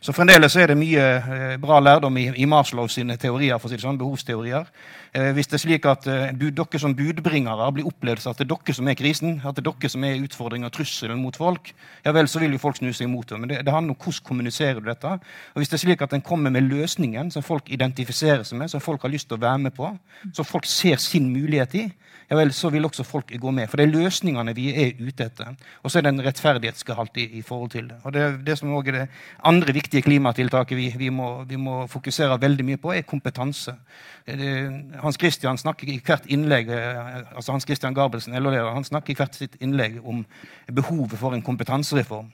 Så 0.00 0.12
fremdeles 0.12 0.56
er 0.56 0.70
det 0.70 0.76
mye 0.78 1.02
eh, 1.02 1.54
bra 1.60 1.78
lærdom 1.80 2.16
i, 2.20 2.26
i 2.40 2.46
Maslow 2.48 2.88
sine 2.90 3.16
teorier, 3.20 3.58
for 3.58 3.68
å 3.68 3.72
si 3.72 3.78
det 3.78 3.84
sånn, 3.84 3.98
behovsteorier. 4.00 4.66
Eh, 5.14 5.30
hvis 5.36 5.48
det 5.50 5.58
er 5.58 5.62
slik 5.62 5.86
at 5.88 6.08
eh, 6.10 6.32
dere 6.34 6.80
som 6.82 6.94
budbringere 6.96 7.68
blir 7.76 7.88
opplevd 7.88 8.26
at 8.30 8.40
det 8.40 8.46
er 8.46 8.50
dere 8.50 8.76
som 8.76 8.90
er 8.90 8.98
krisen, 8.98 9.36
at 9.44 9.56
det 9.56 9.64
er 9.64 9.70
dere 9.70 9.92
som 9.92 10.06
er 10.06 10.22
utfordringen 10.24 10.68
og 10.68 10.74
trusselen 10.74 11.20
mot 11.22 11.38
folk, 11.38 11.70
ja 12.04 12.14
vel, 12.16 12.28
så 12.30 12.42
vil 12.42 12.56
jo 12.56 12.62
folk 12.62 12.80
snu 12.80 12.90
seg 12.90 13.08
imot 13.08 13.30
det. 13.30 13.40
Men 13.40 13.52
det, 13.52 13.60
det 13.66 13.74
handler 13.74 13.94
om 13.94 14.00
hvordan 14.00 14.26
kommuniserer 14.26 14.80
du 14.82 14.90
dette. 14.90 15.14
Og 15.54 15.62
hvis 15.62 15.72
det 15.72 15.78
er 15.78 15.84
slik 15.86 16.04
at 16.04 16.16
en 16.16 16.24
kommer 16.24 16.52
med 16.54 16.66
løsningen 16.66 17.30
som 17.34 17.46
folk 17.46 17.70
identifiserer 17.72 18.42
seg 18.44 18.60
med, 18.60 18.72
som 18.72 18.82
folk 18.84 19.06
har 19.06 19.14
lyst 19.14 19.30
til 19.30 19.38
å 19.38 19.44
være 19.46 19.66
med 19.68 19.76
på, 19.76 19.92
som 20.34 20.48
folk 20.48 20.66
ser 20.68 20.98
sin 21.02 21.30
mulighet 21.32 21.78
i, 21.80 21.86
ja 22.30 22.38
vel, 22.38 22.52
så 22.56 22.70
vil 22.72 22.86
også 22.88 23.04
folk 23.06 23.32
gå 23.40 23.50
med. 23.54 23.68
For 23.68 23.80
det 23.80 23.86
er 23.86 23.94
løsningene 23.94 24.54
vi 24.56 24.70
er 24.72 24.94
ute 25.00 25.26
etter. 25.28 25.54
Og 25.82 25.90
så 25.90 25.98
er 25.98 26.06
det 26.06 26.14
en 26.14 26.24
rettferdighetsgehalt 26.24 27.20
i, 27.20 27.26
i, 27.38 27.42
forhold 27.42 27.70
til 27.74 27.88
det. 27.90 27.98
Og 28.02 28.14
det, 28.14 28.24
det 28.46 28.58
som 28.58 28.72
også 28.72 28.92
er 28.92 28.98
det 28.98 29.06
andre 29.44 29.76
viktige 29.76 30.02
klimatiltaket 30.02 30.78
vi, 30.78 30.88
vi, 30.98 31.10
må, 31.12 31.44
vi 31.48 31.60
må 31.60 31.84
fokusere 31.90 32.40
veldig 32.40 32.68
mye 32.70 32.80
på, 32.80 32.92
er 32.94 33.06
kompetanse. 33.08 33.76
Hans 35.02 35.20
Christian 35.20 35.58
snakker 35.60 35.90
i 35.92 35.98
hvert 36.04 36.24
innlegg 36.32 36.70
altså 36.72 37.52
Hans 37.52 37.66
Christian 37.68 37.94
Gabelsen, 37.94 38.32
LO-leder, 38.40 38.72
han 38.72 38.86
snakker 38.86 39.12
i 39.12 39.18
hvert 39.18 39.36
sitt 39.36 39.58
innlegg 39.60 39.98
om 40.00 40.22
behovet 40.72 41.18
for 41.20 41.36
en 41.36 41.44
kompetansereform. 41.44 42.30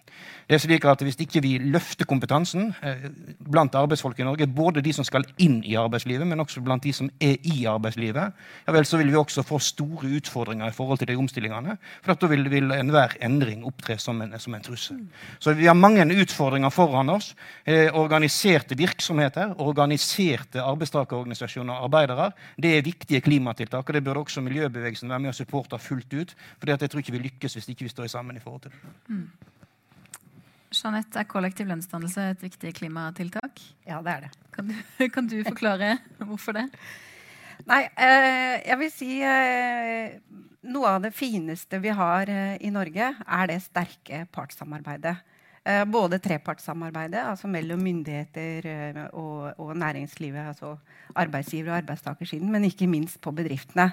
Det 0.51 0.57
er 0.57 0.63
slik 0.63 0.85
at 0.85 1.03
Hvis 1.03 1.19
ikke 1.23 1.43
vi 1.43 1.59
løfter 1.59 2.05
kompetansen 2.05 2.75
eh, 2.83 3.07
blant 3.39 3.75
arbeidsfolk 3.75 4.19
i 4.19 4.27
Norge, 4.27 4.47
både 4.47 4.83
de 4.83 4.93
som 4.93 5.05
skal 5.05 5.25
inn 5.39 5.61
i 5.65 5.77
arbeidslivet, 5.79 6.27
men 6.27 6.41
også 6.41 6.61
blant 6.61 6.83
de 6.83 6.93
som 6.93 7.11
er 7.21 7.37
i 7.43 7.65
arbeidslivet, 7.71 8.33
ja 8.67 8.73
vel, 8.75 8.87
så 8.87 8.99
vil 8.99 9.13
vi 9.13 9.17
også 9.17 9.43
få 9.47 9.59
store 9.81 10.11
utfordringer 10.21 10.69
i 10.69 10.75
forhold 10.77 11.01
til 11.01 11.11
de 11.11 11.17
omstillingene. 11.19 11.77
For 12.05 12.15
da 12.15 12.31
vil, 12.31 12.47
vil 12.53 12.73
enhver 12.77 13.17
endring 13.25 13.65
opptre 13.69 13.97
som 13.99 14.21
en, 14.23 14.37
som 14.39 14.55
en, 14.55 14.65
trussel. 14.65 15.01
Så 15.41 15.55
vi 15.57 15.69
har 15.69 15.79
mange 15.79 16.05
utfordringer 16.21 16.71
foran 16.71 17.13
oss. 17.17 17.33
Eh, 17.65 17.89
organiserte 17.97 18.77
virksomheter, 18.79 19.55
organiserte 19.61 20.63
arbeidstakerorganisasjoner 20.63 21.75
og 21.75 21.89
arbeidere, 21.89 22.31
det 22.61 22.77
er 22.77 22.87
viktige 22.87 23.21
klimatiltak. 23.25 23.89
og 23.89 23.95
Det 23.95 24.05
burde 24.05 24.21
også 24.21 24.45
miljøbevegelsen 24.45 25.11
være 25.11 25.19
med 25.27 25.33
og 25.33 25.39
supporte 25.39 25.79
fullt 25.79 26.13
ut. 26.15 26.37
For 26.59 26.71
jeg 26.71 26.91
tror 26.91 27.01
ikke 27.03 27.17
vi 27.17 27.25
lykkes 27.29 27.57
hvis 27.57 27.69
ikke 27.73 27.89
vi 27.89 27.95
står 27.95 28.07
sammen 28.13 28.37
i 28.37 28.41
forhold 28.41 28.63
til 28.63 28.71
det. 28.71 28.93
Mm. 29.09 29.29
Jeanette, 30.71 31.19
er 31.19 31.27
kollektiv 31.27 31.67
lønnsdannelse 31.67 32.29
et 32.31 32.43
viktig 32.45 32.71
klimatiltak? 32.77 33.59
Ja, 33.89 33.99
det 34.05 34.13
er 34.13 34.27
det. 34.27 34.31
Kan 34.55 34.69
du, 34.69 34.75
kan 35.15 35.27
du 35.27 35.41
forklare 35.43 35.97
hvorfor 36.23 36.55
det? 36.55 36.69
Nei, 37.69 37.83
eh, 37.99 38.61
jeg 38.65 38.79
vil 38.81 38.93
si 38.93 39.09
eh, 39.27 40.17
noe 40.71 40.95
av 40.95 41.03
det 41.05 41.13
fineste 41.17 41.81
vi 41.83 41.93
har 41.95 42.31
eh, 42.31 42.55
i 42.65 42.71
Norge, 42.73 43.11
er 43.21 43.51
det 43.51 43.61
sterke 43.67 44.25
partssamarbeidet. 44.33 45.19
Både 45.93 46.17
trepartssamarbeidet, 46.25 47.21
altså 47.21 47.47
mellom 47.53 47.83
myndigheter 47.85 48.65
og, 49.13 49.59
og, 49.61 49.75
næringslivet, 49.77 50.55
altså 50.55 50.71
arbeidsgiver- 51.13 51.69
og 51.69 51.77
arbeidstakersiden, 51.77 52.49
men 52.51 52.65
ikke 52.65 52.89
minst 52.89 53.21
på 53.21 53.31
bedriftene. 53.37 53.91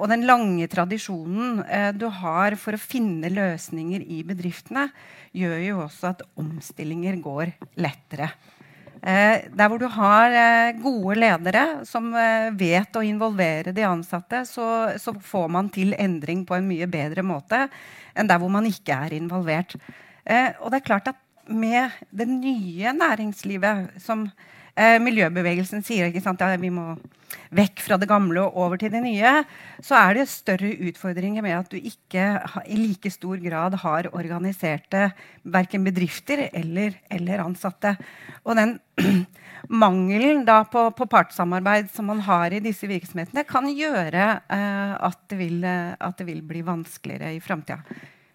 Og 0.00 0.08
den 0.08 0.24
lange 0.24 0.66
tradisjonen 0.72 1.60
du 2.00 2.06
har 2.08 2.56
for 2.56 2.74
å 2.74 2.80
finne 2.80 3.28
løsninger 3.30 4.00
i 4.16 4.22
bedriftene, 4.26 4.86
gjør 5.36 5.58
jo 5.60 5.84
også 5.84 6.14
at 6.14 6.24
omstillinger 6.40 7.20
går 7.20 7.52
lettere. 7.76 8.32
Uh, 9.02 9.42
der 9.50 9.66
hvor 9.66 9.80
du 9.82 9.88
har 9.90 10.34
gode 10.78 11.16
ledere 11.18 11.64
som 11.88 12.12
vet 12.54 12.94
å 12.94 13.02
involvere 13.02 13.74
de 13.74 13.82
ansatte, 13.82 14.44
så, 14.46 14.94
så, 14.94 15.16
får 15.18 15.48
man 15.50 15.72
til 15.74 15.96
endring 15.98 16.44
på 16.46 16.54
en 16.54 16.68
mye 16.70 16.86
bedre 16.86 17.24
måte 17.26 17.64
enn 18.14 18.30
der 18.30 18.38
hvor 18.38 18.52
man 18.52 18.68
ikke 18.68 18.94
er 18.94 19.16
involvert. 19.16 19.74
og 20.60 20.68
det 20.70 20.78
er 20.78 20.86
klart 20.86 21.08
at 21.10 21.18
med 21.50 21.90
det 22.14 22.28
nye 22.28 22.92
næringslivet 22.94 23.98
som 24.02 24.28
miljøbevegelsen 24.76 25.82
sier 25.84 26.08
ikke 26.08 26.22
sant, 26.24 26.40
ja, 26.40 26.56
vi 26.56 26.70
må 26.72 26.94
vekk 27.52 27.82
fra 27.84 27.98
det 28.00 28.08
gamle 28.10 28.44
og 28.44 28.56
over 28.64 28.80
til 28.80 28.92
det 28.92 29.02
nye, 29.04 29.32
så 29.84 29.98
er 29.98 30.18
det 30.18 30.28
større 30.32 30.72
utfordringer 30.88 31.44
med 31.44 31.56
at 31.58 31.72
du 31.72 31.78
ikke 31.78 32.26
i 32.64 32.78
like 32.78 33.12
stor 33.12 33.40
grad 33.42 33.76
har 33.82 34.08
organiserte 34.12 35.10
verken 35.42 35.84
bedrifter 35.86 36.46
eller, 36.50 36.96
eller 37.12 37.44
ansatte. 37.44 37.94
Og 38.44 38.56
den 38.58 38.78
mangelen 39.82 40.46
på, 40.46 40.86
på, 40.96 41.08
partssamarbeid 41.10 41.92
som 41.92 42.08
man 42.10 42.22
har 42.24 42.52
i 42.52 42.62
disse 42.64 42.88
virksomhetene, 42.90 43.44
kan 43.48 43.68
gjøre 43.68 44.26
eh, 44.40 44.96
at, 44.96 45.20
det 45.30 45.38
vil, 45.40 45.62
at, 45.64 46.18
det 46.18 46.28
vil, 46.28 46.42
bli 46.46 46.64
vanskeligere 46.66 47.36
i 47.36 47.40
framtida. 47.40 47.82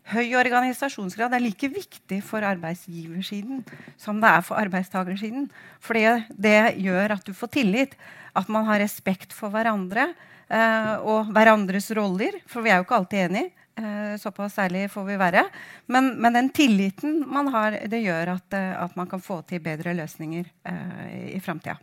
Høy 0.07 0.31
organisasjonsgrad 0.39 1.33
er 1.35 1.43
like 1.43 1.67
viktig 1.67 2.21
for 2.23 2.45
arbeidsgiversiden 2.47 3.59
som 3.99 4.21
det 4.23 4.29
er 4.29 4.45
for 4.45 4.59
arbeidstakersiden. 4.61 5.49
For 5.83 5.99
det 6.31 6.59
gjør 6.79 7.17
at 7.17 7.27
du 7.27 7.33
får 7.35 7.51
tillit 7.57 7.97
at 8.37 8.47
man 8.53 8.67
har 8.69 8.79
respekt 8.79 9.35
for 9.35 9.51
hverandre 9.51 10.13
eh, 10.47 10.93
og 11.03 11.33
hverandres 11.35 11.89
roller. 11.97 12.39
For 12.47 12.63
vi 12.63 12.71
er 12.71 12.79
jo 12.79 12.87
ikke 12.87 12.99
alltid 13.01 13.25
enige. 13.25 13.51
Eh, 13.77 14.17
såpass 14.21 14.57
ærlig 14.63 14.87
får 14.91 15.03
vi 15.05 15.17
være. 15.19 15.43
Men, 15.85 16.13
men, 16.21 16.33
den 16.33 16.49
tilliten 16.49 17.19
man 17.27 17.51
har, 17.53 17.75
det 17.91 17.99
gjør 18.01 18.33
at, 18.37 18.53
eh, 18.57 18.73
at 18.83 18.95
man 18.95 19.11
kan 19.11 19.21
få 19.21 19.41
til 19.49 19.61
bedre 19.61 19.93
løsninger 19.97 20.47
eh, 20.71 21.35
i 21.35 21.41
framtida. 21.43 21.77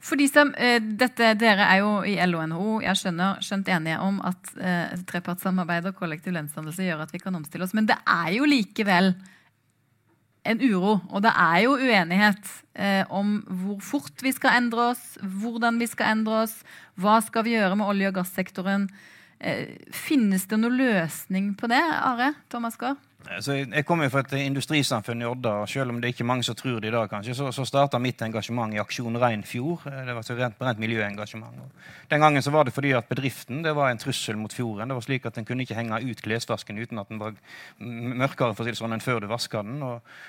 For 0.00 0.18
de 0.20 0.26
som, 0.30 0.52
eh, 0.54 0.78
dette, 0.80 1.34
Dere 1.38 1.66
er 1.66 1.80
jo 1.82 1.92
i 2.06 2.16
LO-NHO 2.26 2.80
jeg 2.84 3.00
skjønner, 3.00 3.40
skjønt 3.42 3.70
enige 3.74 3.98
om 4.04 4.20
at 4.24 4.52
eh, 4.60 4.92
trepartssamarbeid 5.08 5.88
og 5.90 5.96
kollektiv 5.98 6.36
lønnsdannelse 6.36 6.86
gjør 6.86 7.06
at 7.06 7.14
vi 7.14 7.22
kan 7.22 7.34
omstille 7.34 7.66
oss. 7.66 7.74
Men 7.74 7.88
det 7.90 7.98
er 8.06 8.36
jo 8.36 8.48
likevel 8.48 9.14
en 10.46 10.62
uro, 10.62 11.00
og 11.10 11.24
det 11.24 11.32
er 11.32 11.58
jo 11.64 11.74
uenighet 11.74 12.52
eh, 12.78 13.02
om 13.10 13.40
hvor 13.62 13.80
fort 13.82 14.22
vi 14.22 14.32
skal 14.34 14.60
endre 14.60 14.92
oss, 14.92 15.02
hvordan 15.20 15.80
vi 15.82 15.88
skal 15.90 16.14
endre 16.14 16.44
oss, 16.44 16.54
hva 17.00 17.18
skal 17.24 17.46
vi 17.46 17.56
gjøre 17.56 17.78
med 17.78 17.90
olje- 17.90 18.12
og 18.12 18.20
gassektoren. 18.20 18.86
Eh, 19.40 19.76
finnes 19.92 20.46
det 20.48 20.60
noen 20.60 20.78
løsning 20.78 21.50
på 21.58 21.68
det, 21.72 21.82
Are 21.82 22.32
Thomas 22.52 22.78
Gahr? 22.80 22.96
Altså, 23.26 23.56
jeg 23.58 23.84
kommer 23.86 24.06
jo 24.06 24.12
fra 24.14 24.22
et 24.22 24.32
industrisamfunn 24.38 25.22
i 25.22 25.26
Odda. 25.26 25.52
og 25.62 25.68
Selv 25.68 25.90
om 25.90 26.00
det 26.00 26.08
er 26.08 26.14
ikke 26.14 26.26
mange 26.28 26.44
som 26.46 26.54
tror 26.54 26.78
det 26.80 26.88
i 26.88 26.94
dag, 26.94 27.08
kanskje, 27.10 27.34
så, 27.34 27.50
så 27.52 27.64
starta 27.66 27.98
mitt 27.98 28.22
engasjement 28.22 28.74
i 28.74 28.78
Aksjon 28.78 29.18
Rein 29.20 29.42
Fjord. 29.44 29.82
Det 29.84 30.14
var 30.14 30.22
et 30.22 30.30
rent, 30.38 30.60
rent 30.62 30.82
miljøengasjement. 30.82 31.60
Den 32.10 32.22
gangen 32.22 32.42
så 32.42 32.52
var 32.54 32.64
det 32.64 32.74
fordi 32.76 32.92
at 32.96 33.08
bedriften 33.10 33.62
det 33.64 33.74
var 33.76 33.90
en 33.90 33.98
trussel 33.98 34.38
mot 34.38 34.52
fjorden. 34.52 34.88
Det 34.88 34.98
var 34.98 35.06
slik 35.08 35.26
at 35.26 35.34
Den 35.36 35.44
kunne 35.44 35.66
ikke 35.66 35.74
henge 35.74 36.00
ut 36.06 36.22
klesvasken 36.22 36.78
uten 36.78 36.98
at 37.02 37.08
den 37.08 37.20
var 37.20 37.34
mørkere 37.80 38.54
for 38.54 38.64
å 38.64 38.68
si 38.68 38.76
det 38.76 38.80
sånn, 38.80 38.94
enn 38.94 39.04
før 39.04 39.20
du 39.24 39.30
vaska 39.30 39.62
den. 39.66 39.80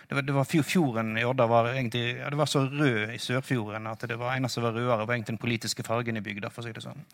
Det 0.10 0.17
var, 0.17 0.25
det 0.27 0.38
var 0.39 0.49
Fjorden 0.67 1.17
i 1.17 1.25
Odda 1.27 1.45
var 1.47 1.69
egentlig, 1.75 2.17
ja, 2.17 2.29
det 2.33 2.39
var 2.39 2.49
så 2.49 2.65
rød 2.65 3.13
i 3.13 3.19
Sørfjorden 3.21 3.88
at 3.88 4.07
det 4.10 4.17
var 4.19 4.36
eneste 4.36 4.57
som 4.57 4.65
var 4.65 4.73
rødere, 4.73 5.05
var 5.05 5.15
egentlig 5.15 5.38
den 5.38 5.43
politiske 5.45 5.86
fargen 5.86 6.17
i 6.17 6.25
bygda. 6.25 6.49
for 6.49 6.63
å 6.63 6.67
si 6.67 6.73
det 6.73 6.83
sånn. 6.83 7.05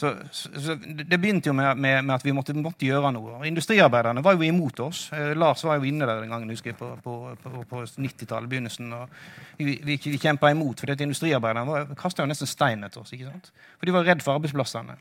Så, 0.00 0.14
så, 0.32 0.74
Det 0.80 1.18
begynte 1.20 1.50
jo 1.50 1.52
med, 1.52 1.76
med, 1.76 2.04
med 2.04 2.14
at 2.14 2.24
vi 2.24 2.32
måtte, 2.32 2.54
måtte, 2.56 2.86
gjøre 2.86 3.10
noe. 3.12 3.42
Industriarbeiderne 3.44 4.22
var 4.24 4.38
jo 4.38 4.46
imot 4.46 4.80
oss. 4.86 5.02
Eh, 5.12 5.34
Lars 5.36 5.64
var 5.66 5.76
jo 5.76 5.88
inne 5.90 6.08
der 6.08 6.22
den 6.22 6.32
gangen 6.32 6.48
husker 6.48 6.72
jeg, 6.72 6.78
på, 6.78 6.88
på, 7.04 7.16
på, 7.42 7.64
på 7.68 7.82
90-tallet. 7.84 8.48
begynnelsen, 8.48 8.94
Vi, 9.58 9.76
vi, 9.84 9.98
vi 10.04 10.18
kjempa 10.18 10.50
imot, 10.50 10.80
for 10.80 11.02
industriarbeiderne 11.04 11.96
kasta 12.00 12.24
nesten 12.24 12.48
stein 12.48 12.84
etter 12.84 13.02
oss. 13.02 13.12
ikke 13.12 13.28
sant? 13.28 13.52
For 13.76 13.90
de 13.90 13.96
var 13.98 14.08
redd 14.08 14.24
for 14.24 14.40
arbeidsplassene. 14.40 14.96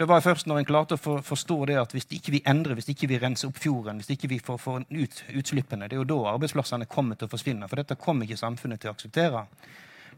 Det 0.00 0.08
var 0.08 0.22
først 0.24 0.46
når 0.48 0.62
en 0.62 0.64
klarte 0.64 0.96
å 0.96 1.00
for, 1.00 1.20
forstå 1.20 1.58
det 1.68 1.76
at 1.76 1.92
hvis 1.92 2.06
ikke 2.16 2.32
vi 2.32 2.38
endrer, 2.48 2.78
hvis 2.78 2.88
ikke 2.94 3.10
vi 3.10 3.18
renser 3.20 3.50
opp 3.50 3.58
fjorden, 3.60 4.00
hvis 4.00 4.14
ikke 4.14 4.30
vi 4.32 4.38
får, 4.40 4.56
får 4.62 4.86
ut 4.88 5.20
utslippene, 5.42 5.90
det 5.90 5.98
er 5.98 6.00
jo 6.00 6.08
da 6.08 6.30
arbeidsplassene 6.30 6.88
kommer 6.88 7.20
til 7.20 7.28
å 7.28 7.32
forsvinne. 7.34 7.68
For 7.68 7.82
dette 7.82 8.00
kommer 8.00 8.24
ikke 8.24 8.40
samfunnet 8.40 8.80
til 8.80 8.88
å 8.88 8.94
akseptere. 8.96 9.44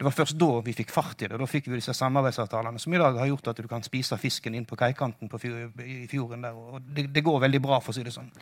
Det 0.03 0.09
var 0.09 0.15
først 0.17 0.35
da 0.35 0.47
vi 0.67 0.73
fikk 0.75 0.89
fart 0.91 1.21
i 1.23 1.29
det. 1.31 1.37
Da 1.39 1.47
fikk 1.47 1.69
vi 1.71 1.77
disse 1.79 1.93
samarbeidsavtalene 1.95 2.81
som 2.83 2.91
i 2.91 2.99
dag 2.99 3.21
har 3.21 3.29
gjort 3.31 3.53
at 3.53 3.61
du 3.63 3.69
kan 3.71 3.85
spise 3.87 4.17
fisken 4.19 4.57
inn 4.59 4.65
på 4.67 4.75
kaikanten 4.75 5.31
på 5.31 5.39
fjorden. 5.39 6.43
der, 6.43 6.57
og 6.59 6.81
det, 6.83 7.05
det, 7.15 7.23
går 7.23 7.39
veldig 7.45 7.61
bra, 7.63 7.79
for 7.79 7.95
å 7.95 7.95
si 7.95 8.03
det 8.03 8.11
sånn. 8.11 8.33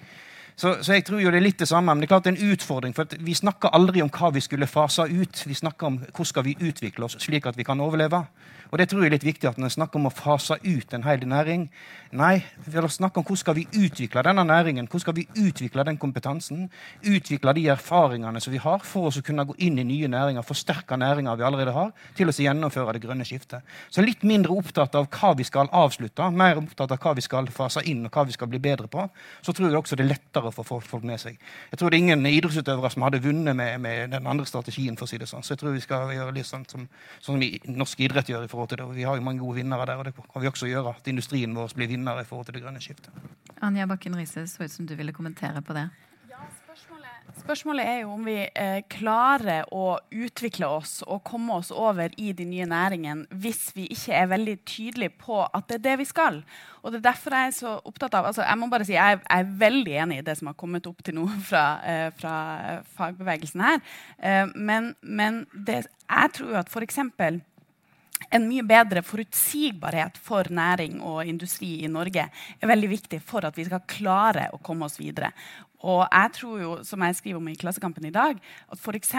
Så, 0.61 0.75
så, 0.85 0.92
jeg 0.92 1.07
tror 1.09 1.23
jo 1.23 1.31
det 1.33 1.38
er 1.38 1.44
litt 1.46 1.62
det 1.62 1.70
samme, 1.70 1.94
men 1.94 2.03
det 2.03 2.11
er 2.11 2.11
klart 2.11 2.27
det 2.27 2.35
er 2.35 2.42
en 2.42 2.53
utfordring. 2.53 2.92
for 2.92 3.09
Vi 3.25 3.35
snakker 3.35 3.73
aldri 3.73 4.03
om 4.05 4.11
hva 4.12 4.29
vi 4.35 4.42
skulle 4.44 4.66
fase 4.68 5.07
ut. 5.09 5.44
Vi 5.49 5.57
snakker 5.57 5.87
om 5.88 5.96
hvordan 6.03 6.29
skal 6.29 6.44
vi 6.44 6.57
utvikle 6.61 7.07
oss 7.07 7.16
slik 7.25 7.46
at 7.49 7.57
vi 7.57 7.64
kan 7.64 7.81
overleve. 7.81 8.27
Og 8.70 8.79
det 8.79 8.87
tror 8.90 9.03
jeg 9.03 9.11
er 9.11 9.16
litt 9.16 9.27
viktig 9.27 9.49
at 9.49 9.59
Når 9.59 9.70
vi 9.70 9.77
snakker 9.79 9.99
om 9.99 10.07
å 10.07 10.14
fase 10.14 10.59
ut 10.62 10.94
en 10.94 11.07
hel 11.07 11.25
næring 11.27 11.68
Nei, 12.12 12.42
vi 12.66 12.75
vil 12.75 12.88
snakke 12.90 13.20
om 13.20 13.27
hvordan 13.27 13.38
skal 13.38 13.55
vi 13.55 13.66
utvikle 13.70 14.23
denne 14.27 14.42
næringen, 14.42 14.88
hvordan 14.90 15.03
skal 15.05 15.14
vi 15.14 15.27
utvikle 15.38 15.85
den 15.87 15.99
kompetansen, 15.99 16.64
utvikle 17.07 17.53
de 17.55 17.68
erfaringene 17.70 18.40
som 18.42 18.51
vi 18.51 18.59
har, 18.59 18.83
for 18.83 19.07
å 19.07 19.23
kunne 19.23 19.44
gå 19.46 19.55
inn 19.62 19.79
i 19.79 19.85
nye 19.87 20.09
næringer, 20.11 20.42
forsterke 20.42 20.99
næringer 20.99 21.38
vi 21.38 21.46
allerede 21.46 21.75
har, 21.77 21.92
til 22.18 22.33
å 22.33 22.35
gjennomføre 22.35 22.96
det 22.96 23.05
grønne 23.05 23.27
skiftet. 23.29 23.62
Så 23.94 24.03
litt 24.03 24.27
mindre 24.27 24.57
opptatt 24.59 24.99
av 24.99 25.07
hva 25.07 25.31
vi 25.38 25.46
skal 25.46 25.70
avslutte, 25.70 26.27
mer 26.35 26.59
opptatt 26.59 26.96
av 26.96 26.99
hva 26.99 27.14
vi 27.14 27.23
skal 27.23 27.46
fase 27.55 27.85
inn, 27.87 28.03
og 28.09 28.18
hva 28.18 28.27
vi 28.27 28.35
skal 28.35 28.51
bli 28.51 28.59
bedre 28.59 28.90
på. 28.90 29.07
Så 29.38 29.55
tror 29.55 29.70
jeg 29.70 29.79
også 29.79 30.01
det 30.01 30.09
er 30.09 30.14
lettere 30.16 30.50
for 30.55 30.67
folk 30.67 31.07
med 31.07 31.21
seg. 31.23 31.39
Jeg 31.71 31.81
tror 31.81 31.91
det 31.91 31.99
er 31.99 32.05
ingen 32.05 32.27
idrettsutøvere 32.27 32.91
som 32.93 33.07
hadde 33.07 33.23
vunnet 33.25 33.57
med, 33.57 33.79
med 33.81 34.13
den 34.15 34.29
andre 34.31 34.47
strategien, 34.49 34.99
for 34.99 35.09
å 35.09 35.11
si 35.11 35.21
det 35.21 35.29
sånn. 35.31 35.45
Så 35.47 35.55
jeg 35.55 35.63
tror 35.63 35.77
vi 35.77 35.85
skal 35.85 36.13
gjøre 36.15 36.35
litt 36.37 36.49
sånn 36.49 36.67
som, 36.71 36.87
sånn 37.21 37.41
som 37.41 37.77
norsk 37.81 38.05
idrett 38.07 38.33
gjør 38.33 38.47
i 38.47 38.51
forhold 38.53 38.73
til 38.73 38.83
det. 38.83 38.91
Vi 38.99 39.09
har 39.09 39.19
jo 39.19 39.27
mange 39.27 39.45
gode 39.45 39.61
vinnere 39.61 39.89
der, 39.89 40.03
og 40.03 40.09
det 40.09 40.15
kan 40.19 40.45
vi 40.45 40.53
også 40.53 40.71
gjøre. 40.71 40.95
At 41.01 41.11
industrien 41.13 41.57
vår 41.57 41.75
blir 41.79 41.91
vinnere 41.91 42.25
i 42.25 42.29
forhold 42.29 42.51
til 42.51 42.59
det 42.59 42.65
grønne 42.65 42.83
skiftet. 42.83 43.15
Anja 43.61 43.87
Bakken 43.91 44.17
Riise, 44.19 44.47
så 44.49 44.65
ut 44.65 44.73
som 44.73 44.87
du 44.89 44.97
ville 44.99 45.15
kommentere 45.17 45.63
på 45.63 45.77
det. 45.77 45.89
Spørsmålet 47.38 47.87
er 47.87 47.99
jo 48.03 48.14
om 48.14 48.25
vi 48.27 48.37
eh, 48.43 48.81
klarer 48.90 49.69
å 49.75 49.99
utvikle 50.11 50.69
oss 50.71 51.01
og 51.07 51.23
komme 51.27 51.57
oss 51.61 51.71
over 51.71 52.12
i 52.21 52.33
de 52.37 52.47
nye 52.49 52.66
næringene 52.69 53.40
hvis 53.43 53.71
vi 53.77 53.87
ikke 53.95 54.16
er 54.16 54.31
veldig 54.33 54.57
tydelige 54.69 55.14
på 55.21 55.40
at 55.45 55.69
det 55.71 55.79
er 55.81 55.85
det 55.85 55.97
vi 56.03 56.09
skal. 56.09 56.40
Og 56.83 56.93
det 56.93 57.01
er 57.01 57.09
derfor 57.11 57.37
jeg 57.37 57.51
er 57.51 57.57
så 57.57 57.75
opptatt 57.85 58.16
av 58.16 58.31
altså 58.31 58.43
Jeg 58.47 58.59
må 58.61 58.71
bare 58.73 58.88
si, 58.88 58.97
jeg, 58.97 59.21
jeg 59.21 59.45
er 59.45 59.55
veldig 59.64 59.99
enig 60.05 60.21
i 60.21 60.27
det 60.27 60.38
som 60.40 60.51
har 60.51 60.59
kommet 60.61 60.88
opp 60.90 61.05
til 61.05 61.19
nå 61.21 61.29
fra, 61.51 61.64
eh, 61.85 62.09
fra 62.19 62.35
fagbevegelsen 62.97 63.64
her. 63.66 63.85
Eh, 64.19 64.45
men, 64.57 64.95
men 65.03 65.45
det, 65.53 65.85
jeg 66.09 66.35
tror 66.40 66.62
at 66.64 66.73
f.eks 66.73 67.01
en 68.29 68.47
mye 68.47 68.62
bedre 68.66 69.03
forutsigbarhet 69.07 70.19
for 70.21 70.51
næring 70.53 71.01
og 71.03 71.25
industri 71.27 71.81
i 71.85 71.90
Norge 71.90 72.27
er 72.29 72.71
veldig 72.71 72.90
viktig 72.93 73.21
for 73.27 73.47
at 73.49 73.57
vi 73.59 73.64
skal 73.66 73.87
klare 73.90 74.51
å 74.55 74.61
komme 74.62 74.87
oss 74.87 75.01
videre. 75.01 75.33
Og 75.88 76.03
jeg 76.05 76.33
tror 76.37 76.57
jo, 76.61 76.73
som 76.85 77.01
jeg 77.07 77.16
skriver 77.16 77.40
om 77.40 77.49
i 77.49 77.57
Klassekampen 77.57 78.05
i 78.05 78.12
dag, 78.12 78.37
at 78.69 78.81
f.eks. 78.81 79.14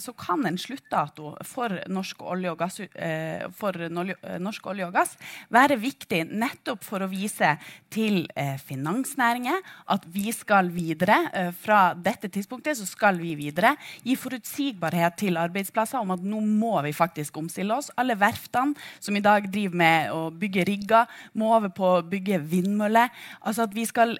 så 0.00 0.14
kan 0.16 0.46
en 0.48 0.56
sluttdato 0.60 1.34
for 1.44 1.74
norsk 1.92 2.22
olje, 2.24 2.52
og 2.52 2.58
gass, 2.62 2.78
eh, 2.80 3.44
for 3.56 3.76
eh, 3.76 3.92
norsk 4.40 4.70
olje 4.72 4.86
og 4.86 4.94
gass 4.96 5.16
være 5.52 5.76
viktig 5.80 6.22
nettopp 6.30 6.84
for 6.86 7.04
å 7.04 7.10
vise 7.12 7.50
til 7.92 8.22
eh, 8.34 8.56
finansnæringer 8.56 9.60
at 9.92 10.06
vi 10.12 10.32
skal 10.32 10.70
videre. 10.72 11.18
Fra 11.58 11.92
dette 11.94 12.30
tidspunktet 12.32 12.78
så 12.78 12.86
skal 12.88 13.18
vi 13.20 13.34
videre. 13.36 13.74
Gi 14.04 14.16
forutsigbarhet 14.18 15.18
til 15.20 15.36
arbeidsplasser 15.40 16.00
om 16.00 16.14
at 16.14 16.24
nå 16.24 16.40
må 16.40 16.76
vi 16.86 16.94
faktisk 16.96 17.36
omstille 17.40 17.76
oss. 17.76 17.90
Alle 18.00 18.16
verftene 18.18 18.76
som 19.00 19.16
i 19.16 19.24
dag 19.24 19.48
driver 19.52 19.76
med 19.82 20.14
å 20.14 20.28
bygge 20.32 20.64
rigger, 20.68 21.08
må 21.36 21.52
over 21.56 21.72
på 21.74 21.92
å 21.98 22.02
bygge 22.06 22.40
vindmøller. 22.48 23.12
Altså 23.42 23.66
at 23.66 23.76
vi 23.76 23.84
skal, 23.88 24.16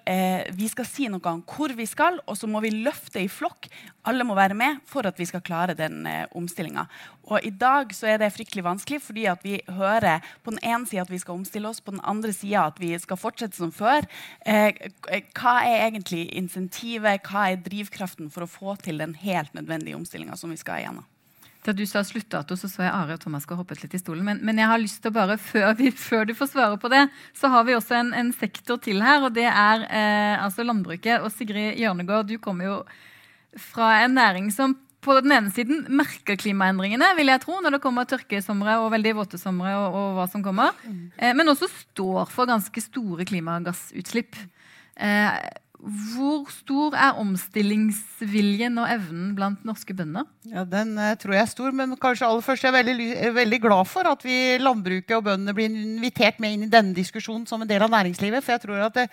vi 0.56 0.68
skal 0.70 0.88
si 0.88 1.08
noe 1.10 1.32
om 1.32 1.42
hvor 1.48 1.74
vi 1.78 1.86
skal, 1.88 2.18
og 2.26 2.36
så 2.38 2.48
må 2.50 2.60
vi 2.64 2.72
løfte 2.74 3.22
i 3.22 3.30
flokk. 3.30 3.68
Alle 4.08 4.26
må 4.26 4.36
være 4.38 4.56
med 4.58 4.80
for 4.88 5.06
at 5.08 5.18
vi 5.20 5.26
skal 5.28 5.44
klare 5.44 5.76
den 5.78 6.06
eh, 6.08 6.26
omstillinga. 6.38 6.86
Og 7.28 7.44
i 7.44 7.52
dag 7.54 7.92
så 7.96 8.10
er 8.12 8.22
det 8.22 8.32
fryktelig 8.34 8.64
vanskelig, 8.66 9.00
fordi 9.04 9.26
at 9.30 9.44
vi 9.44 9.58
hører 9.78 10.24
på 10.44 10.54
den 10.54 10.62
ene 10.62 10.88
sida 10.88 11.04
at 11.04 11.12
vi 11.12 11.20
skal 11.22 11.38
omstille 11.38 11.68
oss, 11.70 11.82
på 11.84 11.94
den 11.94 12.04
andre 12.04 12.32
sida 12.36 12.66
at 12.68 12.80
vi 12.82 12.94
skal 13.00 13.20
fortsette 13.20 13.58
som 13.58 13.74
før. 13.74 14.08
Eh, 14.46 14.72
hva 15.38 15.58
er 15.66 15.88
egentlig 15.88 16.26
insentivet, 16.38 17.28
hva 17.28 17.50
er 17.52 17.62
drivkraften 17.64 18.32
for 18.34 18.46
å 18.46 18.50
få 18.50 18.78
til 18.82 19.00
den 19.02 19.14
helt 19.22 19.54
nødvendige 19.56 19.98
omstillinga 19.98 20.38
som 20.40 20.54
vi 20.54 20.60
skal 20.60 20.82
igjennom? 20.82 21.06
At 21.66 21.76
du 21.76 21.84
sa 21.88 22.04
sluttdato, 22.06 22.56
så 22.56 22.68
så 22.70 22.84
jeg 22.84 22.92
Are 22.94 23.16
og 23.16 23.22
Thomas 23.22 23.44
skal 23.44 23.58
hoppet 23.60 23.82
litt 23.82 23.96
i 23.96 24.00
stolen. 24.00 24.24
Men, 24.26 24.40
men 24.46 24.60
jeg 24.60 24.70
har 24.70 24.80
lyst 24.80 25.02
til 25.02 25.12
å 25.12 25.16
bare, 25.18 25.38
før, 25.50 25.72
vi, 25.78 25.90
før, 25.90 26.28
du 26.28 26.34
får 26.38 26.52
svare 26.54 26.80
på 26.80 26.90
det, 26.92 27.04
så 27.36 27.50
har 27.52 27.66
vi 27.68 27.76
også 27.76 27.98
en, 27.98 28.12
en 28.16 28.32
sektor 28.36 28.80
til 28.84 29.02
her, 29.04 29.26
og 29.26 29.34
det 29.36 29.48
er 29.50 29.86
eh, 29.88 30.34
altså 30.44 30.66
landbruket. 30.66 31.22
Og 31.22 31.32
Sigrid 31.34 31.80
Hjørnegård, 31.80 32.30
du 32.30 32.38
kommer 32.42 32.70
jo 32.70 32.76
fra 33.58 33.98
en 34.04 34.14
næring 34.18 34.52
som 34.54 34.76
på 35.04 35.14
den 35.22 35.32
ene 35.32 35.50
siden 35.54 35.84
merker 35.94 36.36
klimaendringene, 36.38 37.12
vil 37.16 37.30
jeg 37.30 37.42
tro, 37.44 37.60
når 37.62 37.76
det 37.76 37.82
kommer 37.84 38.08
tørkesomre 38.08 38.80
og 38.82 38.90
veldig 38.96 39.14
våte 39.20 39.38
somre 39.40 39.70
og, 39.78 39.94
og, 39.94 40.08
hva 40.18 40.26
som 40.30 40.42
kommer, 40.44 40.74
mm. 40.82 41.04
eh, 41.16 41.34
men 41.38 41.54
også 41.54 41.70
står 41.70 42.28
for 42.32 42.50
ganske 42.50 42.82
store 42.82 43.26
klimagassutslipp. 43.28 44.38
Eh, 44.98 45.38
hvor 45.78 46.48
stor 46.50 46.94
er 46.98 47.18
omstillingsviljen 47.22 48.80
og 48.82 48.88
evnen 48.90 49.28
blant 49.36 49.62
norske 49.66 49.94
bønder? 49.94 50.26
Ja, 50.50 50.64
Den 50.66 50.96
uh, 50.98 51.12
tror 51.20 51.36
jeg 51.36 51.44
er 51.44 51.50
stor, 51.52 51.70
men 51.70 51.94
kanskje 52.02 52.26
aller 52.26 52.42
først 52.42 52.66
er 52.66 52.72
jeg 52.72 52.86
veldig, 52.88 53.34
veldig, 53.36 53.60
glad 53.62 53.86
for 53.86 54.10
at 54.10 54.24
vi 54.26 54.58
landbruket 54.58 55.14
og 55.16 55.28
bøndene 55.28 55.54
blir 55.54 55.70
invitert 55.70 56.42
med 56.42 56.56
inn 56.56 56.66
i 56.66 56.72
denne 56.72 56.96
diskusjonen 56.96 57.46
som 57.46 57.62
en 57.62 57.70
del 57.70 57.84
av 57.86 57.94
næringslivet. 57.94 58.42
For 58.42 58.56
jeg 58.56 58.64
tror 58.66 58.88
at 58.88 58.98
det, 58.98 59.06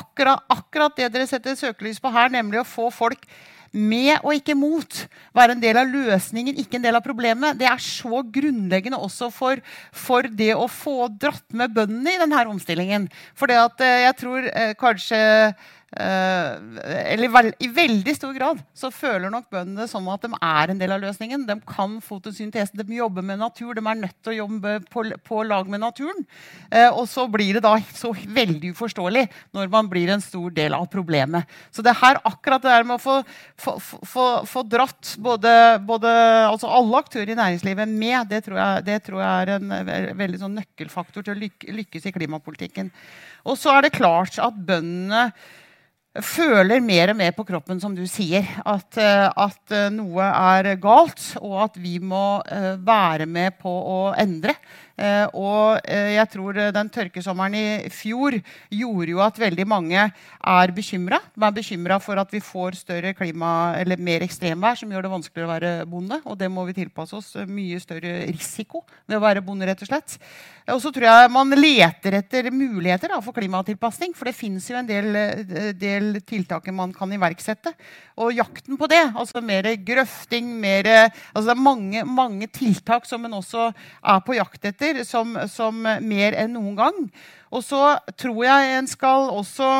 akkurat, 0.00 0.42
akkurat 0.50 0.98
det 0.98 1.12
dere 1.14 1.30
setter 1.30 1.54
søkelys 1.58 2.02
på 2.02 2.10
her, 2.10 2.34
nemlig 2.34 2.64
å 2.64 2.66
få 2.66 2.90
folk 2.94 3.22
med 3.70 4.24
og 4.24 4.34
ikke 4.34 4.56
mot. 4.58 5.00
Være 5.36 5.54
en 5.54 5.62
del 5.62 5.78
av 5.78 5.90
løsningen, 5.92 6.58
ikke 6.58 6.78
en 6.80 6.86
del 6.86 6.98
av 6.98 7.04
problemet. 7.04 7.58
Det 7.60 7.68
er 7.68 7.82
så 7.84 8.22
grunnleggende 8.24 8.98
også 8.98 9.30
for, 9.34 9.62
for 9.92 10.26
det 10.26 10.54
å 10.56 10.66
få 10.72 11.10
dratt 11.14 11.46
med 11.54 11.76
bøndene 11.76 12.16
i 12.16 12.22
denne 12.22 12.46
omstillingen. 12.48 13.10
For 13.38 13.52
jeg 13.52 14.14
tror 14.18 14.48
kanskje 14.80 15.20
eller 15.88 17.30
vel, 17.32 17.46
I 17.64 17.68
veldig 17.72 18.12
stor 18.12 18.34
grad 18.36 18.58
så 18.76 18.90
føler 18.92 19.32
nok 19.32 19.46
bøndene 19.48 19.86
som 19.88 20.04
at 20.12 20.26
de 20.26 20.28
er 20.36 20.70
en 20.70 20.80
del 20.80 20.92
av 20.92 21.00
løsningen. 21.00 21.46
De 21.48 21.56
kan 21.64 21.94
fotosyntese, 22.04 22.76
de 22.76 22.98
jobber 22.98 23.24
med 23.24 23.40
natur, 23.40 23.72
de 23.72 23.80
er 23.80 24.00
nødt 24.02 24.16
til 24.20 24.34
å 24.34 24.36
jobbe 24.42 24.74
på, 24.92 25.06
på 25.24 25.40
lag 25.48 25.70
med 25.70 25.80
naturen. 25.80 26.26
Eh, 26.68 26.90
og 26.90 27.06
så 27.08 27.24
blir 27.32 27.56
det 27.56 27.62
da 27.64 27.72
så 27.96 28.12
veldig 28.12 28.74
uforståelig 28.76 29.24
når 29.56 29.70
man 29.72 29.88
blir 29.88 30.12
en 30.12 30.24
stor 30.24 30.52
del 30.54 30.76
av 30.76 30.90
problemet. 30.92 31.48
Så 31.72 31.84
det 31.84 31.96
her 31.96 32.20
akkurat 32.20 32.66
det 32.66 32.74
der 32.74 32.88
med 32.88 32.98
å 32.98 33.02
få, 33.02 33.14
få, 33.56 33.78
få, 33.80 34.26
få 34.48 34.64
dratt 34.68 35.14
både, 35.24 35.52
både, 35.88 36.10
altså 36.50 36.68
alle 36.68 37.00
aktører 37.00 37.32
i 37.32 37.38
næringslivet 37.38 37.88
med, 37.94 38.28
det 38.28 38.42
tror 38.44 38.60
jeg, 38.60 38.84
det 38.90 38.98
tror 39.06 39.22
jeg 39.24 39.46
er 39.46 39.54
en 39.56 39.72
veldig 40.20 40.42
sånn 40.42 40.60
nøkkelfaktor 40.60 41.24
til 41.24 41.32
å 41.32 41.78
lykkes 41.78 42.10
i 42.10 42.12
klimapolitikken. 42.12 42.92
Og 43.48 43.56
så 43.56 43.72
er 43.72 43.86
det 43.86 43.96
klart 43.96 44.36
at 44.42 44.60
bøndene 44.68 45.30
føler 46.24 46.82
mer 46.84 47.12
og 47.12 47.18
mer 47.18 47.34
på 47.36 47.44
kroppen, 47.48 47.80
som 47.82 47.94
du 47.96 48.04
sier, 48.10 48.46
at, 48.66 48.98
eh, 49.00 49.26
at, 49.28 49.60
eh, 49.74 49.88
noe 49.94 50.24
er 50.24 50.74
galt, 50.82 51.22
og 51.40 51.56
at 51.68 51.78
vi 51.80 51.98
må 51.98 52.40
eh, 52.46 52.76
være 52.76 53.26
med 53.26 53.58
på 53.62 53.70
å 53.70 53.98
endre. 54.18 54.56
Og 55.38 55.78
jeg 55.86 56.26
tror 56.32 56.56
den 56.74 56.90
tørkesommeren 56.90 57.54
i 57.54 57.90
fjor 57.94 58.34
gjorde 58.74 59.12
jo 59.12 59.20
at 59.22 59.38
veldig 59.38 59.66
mange 59.68 60.08
er 60.08 60.74
bekymra. 60.74 61.20
De 61.34 61.46
er 61.46 61.54
bekymra 61.54 61.98
for 62.02 62.18
at 62.18 62.32
vi 62.34 62.40
får 62.42 62.80
større 62.80 63.14
klima, 63.14 63.74
eller 63.78 64.00
mer 64.00 64.24
ekstremvær 64.26 64.80
som 64.80 64.90
gjør 64.90 65.06
det 65.06 65.12
vanskeligere 65.12 65.48
å 65.48 65.54
være 65.54 65.72
bonde. 65.90 66.20
Og 66.26 66.38
det 66.40 66.50
må 66.50 66.64
vi 66.68 66.76
tilpasse 66.80 67.16
oss. 67.18 67.34
Mye 67.48 67.80
større 67.82 68.20
risiko 68.26 68.84
ved 69.06 69.18
å 69.18 69.24
være 69.24 69.44
bonde, 69.44 69.68
rett 69.68 69.84
og 69.84 69.90
slett. 69.90 70.18
Og 70.68 70.82
så 70.82 70.92
tror 70.92 71.06
jeg 71.08 71.32
man 71.32 71.54
leter 71.56 72.18
etter 72.18 72.50
muligheter 72.52 73.14
da, 73.14 73.20
for 73.24 73.36
klimatilpasning. 73.36 74.12
For 74.16 74.28
det 74.28 74.36
fins 74.36 74.68
jo 74.68 74.76
en 74.78 74.88
del, 74.88 75.16
eh, 75.16 75.72
del 75.72 76.20
tiltak 76.28 76.68
man 76.74 76.92
kan 76.92 77.12
iverksette. 77.12 77.72
Og 78.18 78.34
jakten 78.36 78.76
på 78.76 78.88
det, 78.90 79.00
altså 79.14 79.40
mer 79.44 79.70
grøfting, 79.76 80.48
mer 80.60 80.88
altså 80.88 81.46
Det 81.48 81.54
er 81.54 81.62
mange, 81.62 82.04
mange 82.04 82.46
tiltak 82.52 83.06
som 83.06 83.24
en 83.24 83.38
også 83.38 83.68
er 83.70 84.20
på 84.26 84.36
jakt 84.36 84.64
etter, 84.68 84.87
som, 85.08 85.36
som 85.50 85.80
mer 85.82 86.36
enn 86.38 86.54
noen 86.56 86.76
gang. 86.78 87.00
Og 87.54 87.64
så 87.64 87.96
tror 88.18 88.44
jeg 88.44 88.76
en 88.76 88.90
skal 88.90 89.30
også 89.32 89.72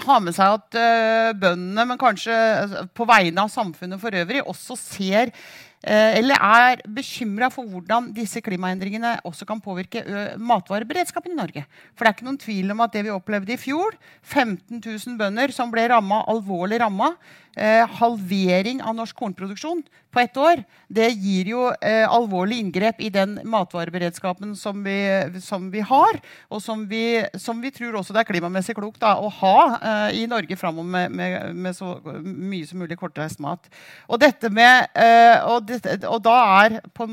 ha 0.00 0.20
med 0.24 0.32
seg 0.32 0.56
at 0.56 0.76
uh, 0.80 1.32
bøndene, 1.36 1.84
men 1.90 2.00
kanskje 2.00 2.34
altså, 2.34 2.86
på 2.96 3.06
vegne 3.08 3.44
av 3.44 3.50
samfunnet 3.52 4.00
for 4.00 4.16
øvrig, 4.16 4.40
også 4.48 4.78
ser 4.80 5.34
Eh, 5.34 5.69
eller 5.80 6.36
er 6.36 6.82
bekymra 6.92 7.48
for 7.48 7.64
hvordan 7.64 8.10
disse 8.12 8.42
klimaendringene 8.44 9.14
også 9.24 9.46
kan 9.48 9.62
påvirke 9.64 10.02
matvareberedskapen 10.36 11.32
i 11.32 11.38
Norge. 11.38 11.62
For 11.94 12.04
det 12.04 12.10
er 12.10 12.16
ikke 12.18 12.26
noen 12.26 12.40
tvil 12.42 12.74
om 12.74 12.82
at 12.84 12.92
det 12.92 13.06
vi 13.06 13.14
opplevde 13.14 13.54
i 13.54 13.60
fjor, 13.60 13.96
15 14.20 14.76
000 14.76 15.16
bønder 15.20 15.54
som 15.56 15.72
ble 15.72 15.86
rammet, 15.88 16.28
alvorlig 16.28 16.82
ramma, 16.82 17.14
eh, 17.56 17.86
halvering 17.98 18.82
av 18.84 18.94
norsk 18.98 19.16
kornproduksjon 19.16 19.82
på 20.10 20.20
ett 20.20 20.36
år, 20.36 20.62
det 20.90 21.06
gir 21.14 21.52
jo 21.52 21.66
eh, 21.70 22.02
alvorlig 22.10 22.58
inngrep 22.58 22.98
i 23.02 23.10
den 23.14 23.36
matvareberedskapen 23.46 24.56
som 24.58 24.82
vi, 24.82 24.96
som 25.42 25.68
vi 25.70 25.82
har, 25.86 26.18
og 26.50 26.62
som 26.62 26.82
vi, 26.90 27.22
som 27.38 27.60
vi, 27.62 27.70
tror 27.74 28.00
også 28.00 28.14
det 28.16 28.24
er 28.24 28.30
klimamessig 28.32 28.74
klokt 28.78 29.00
da, 29.02 29.14
å 29.22 29.30
ha 29.40 29.56
eh, 29.78 30.22
i 30.22 30.26
Norge 30.30 30.58
framover 30.58 30.90
med, 30.90 31.14
med, 31.14 31.54
med, 31.54 31.76
så 31.78 31.94
mye 32.24 32.66
som 32.66 32.82
mulig 32.82 32.98
kortreist 32.98 33.42
mat. 33.42 33.70
Og, 34.08 34.18
dette 34.22 34.50
med, 34.50 34.90
eh, 34.98 35.38
og, 35.46 35.69
og 36.08 36.18
da 36.24 36.34
er 36.60 36.76
på, 36.96 37.06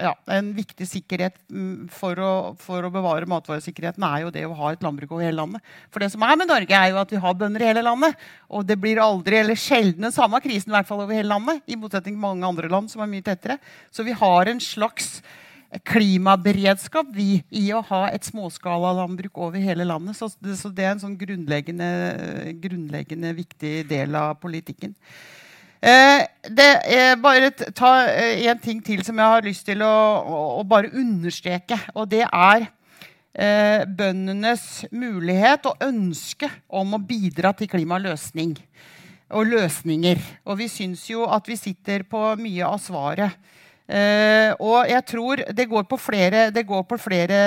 ja, 0.00 0.14
en 0.36 0.50
viktig 0.56 0.86
sikkerhet 0.88 1.36
mm, 1.52 1.90
for 1.92 2.20
å, 2.20 2.32
for 2.60 2.86
å, 2.86 2.92
bevare 2.94 3.28
matvaresikkerheten 3.30 4.06
er 4.08 4.24
jo 4.24 4.32
det 4.34 4.44
å 4.48 4.56
ha 4.58 4.72
et 4.74 4.84
landbruk 4.84 5.14
over 5.16 5.26
hele 5.26 5.40
landet. 5.40 5.74
For 5.92 6.04
det 6.04 6.10
som 6.14 6.24
er 6.26 6.38
med 6.40 6.50
Norge, 6.50 6.74
er 6.74 6.92
jo 6.92 7.00
at 7.02 7.14
vi 7.14 7.22
har 7.22 7.38
bønder 7.38 7.64
i 7.64 7.70
hele 7.70 7.84
landet. 7.86 8.18
Og 8.48 8.66
det 8.68 8.78
blir 8.80 9.02
aldri 9.02 9.40
eller 9.40 9.58
sjelden 9.58 10.08
den 10.08 10.14
samme 10.14 10.40
krisen 10.44 10.72
i 10.72 10.76
hvert 10.78 10.88
fall 10.90 11.04
over 11.04 11.16
hele 11.16 11.32
landet. 11.32 11.62
i 11.66 11.78
motsetning 11.78 12.14
til 12.14 12.22
mange 12.22 12.46
andre 12.46 12.70
land 12.70 12.90
som 12.92 13.02
er 13.04 13.10
mye 13.10 13.24
tettere. 13.24 13.58
Så 13.90 14.06
vi 14.06 14.14
har 14.16 14.50
en 14.50 14.60
slags 14.62 15.18
klimaberedskap 15.82 17.08
vi, 17.14 17.42
i 17.50 17.66
å 17.74 17.82
ha 17.88 18.04
et 18.14 18.26
småskalalandbruk 18.28 19.38
over 19.48 19.62
hele 19.62 19.86
landet. 19.88 20.18
Så 20.18 20.30
det, 20.38 20.58
så 20.60 20.70
det 20.70 20.86
er 20.86 20.94
en 20.94 21.02
sånn 21.02 21.16
grunnleggende, 21.18 21.88
grunnleggende, 22.62 23.34
viktig 23.34 23.80
del 23.90 24.14
av 24.18 24.36
politikken. 24.42 24.94
Eh, 25.84 26.22
det 26.48 26.70
er 26.96 27.18
bare 27.20 27.50
ta 27.76 27.90
eh, 28.08 28.46
en 28.48 28.60
ting 28.62 28.78
til 28.80 29.02
som 29.04 29.18
jeg 29.20 29.32
har 29.34 29.44
lyst 29.44 29.66
til 29.68 29.82
å, 29.84 29.92
å 30.56 30.62
bare 30.64 30.88
understreke. 30.96 31.76
Og 31.92 32.08
det 32.08 32.22
er 32.24 32.64
eh, 32.64 33.84
bøndenes 33.84 34.86
mulighet 34.94 35.68
og 35.68 35.84
ønske 35.84 36.48
om 36.72 36.96
å 36.96 37.02
bidra 37.04 37.52
til 37.58 37.68
klimaløsning 37.68 38.54
og 39.34 39.50
løsninger. 39.50 40.22
Og 40.48 40.62
vi 40.62 40.70
syns 40.72 41.04
jo 41.10 41.26
at 41.28 41.52
vi 41.52 41.58
sitter 41.60 42.06
på 42.08 42.22
mye 42.40 42.64
av 42.64 42.80
svaret. 42.80 43.36
Eh, 43.84 44.56
og 44.64 44.88
jeg 44.88 45.04
tror 45.10 45.44
det 45.52 45.68
går 45.68 45.84
på 45.90 46.00
flere, 46.00 46.48
går 46.64 46.88
på 46.88 47.00
flere 47.02 47.38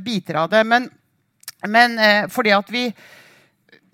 biter 0.00 0.40
av 0.46 0.48
det. 0.54 0.64
Men, 0.64 0.88
men 1.68 2.00
eh, 2.00 2.24
fordi 2.32 2.56
at 2.56 2.72
vi 2.72 2.86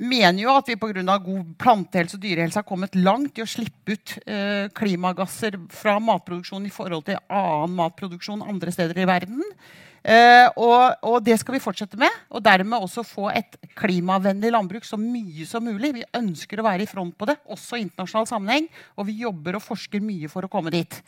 mener 0.03 0.43
jo 0.43 0.57
at 0.57 0.69
vi 0.69 0.77
pga. 0.81 1.19
god 1.19 1.55
plantehelse 1.59 2.19
og 2.19 2.25
dyrehelse 2.25 2.59
har 2.61 2.67
kommet 2.69 2.97
langt 2.99 3.39
i 3.39 3.45
å 3.45 3.49
slippe 3.49 3.95
ut 3.95 4.19
eh, 4.27 4.69
klimagasser 4.75 5.59
fra 5.71 5.99
matproduksjon 6.03 6.67
i 6.67 6.75
forhold 6.75 7.07
til 7.07 7.21
annen 7.29 7.77
matproduksjon 7.79 8.43
andre 8.43 8.75
steder 8.75 8.99
i 8.99 9.09
verden. 9.09 9.43
Eh, 10.03 10.49
og, 10.59 10.97
og, 11.07 11.21
det 11.23 11.37
skal 11.39 11.57
vi 11.57 11.63
fortsette 11.63 11.99
med. 12.01 12.11
Og 12.35 12.43
dermed 12.43 12.83
også 12.83 13.07
få 13.07 13.29
et 13.31 13.57
klimavennlig 13.79 14.51
landbruk 14.55 14.87
så 14.87 14.99
mye 14.99 15.47
som 15.49 15.65
mulig. 15.67 15.95
Vi 16.01 16.09
ønsker 16.19 16.61
å 16.61 16.67
være 16.67 16.87
i 16.87 16.91
front 16.91 17.15
på 17.19 17.29
det, 17.31 17.39
også 17.47 17.79
i 17.79 17.87
internasjonal 17.87 18.29
sammenheng. 18.31 18.69
Og 18.99 19.09
vi 19.09 19.21
jobber 19.23 19.59
og 19.59 19.65
forsker 19.65 20.03
mye 20.03 20.31
for 20.33 20.47
å 20.47 20.53
komme 20.53 20.75
dit. 20.75 21.03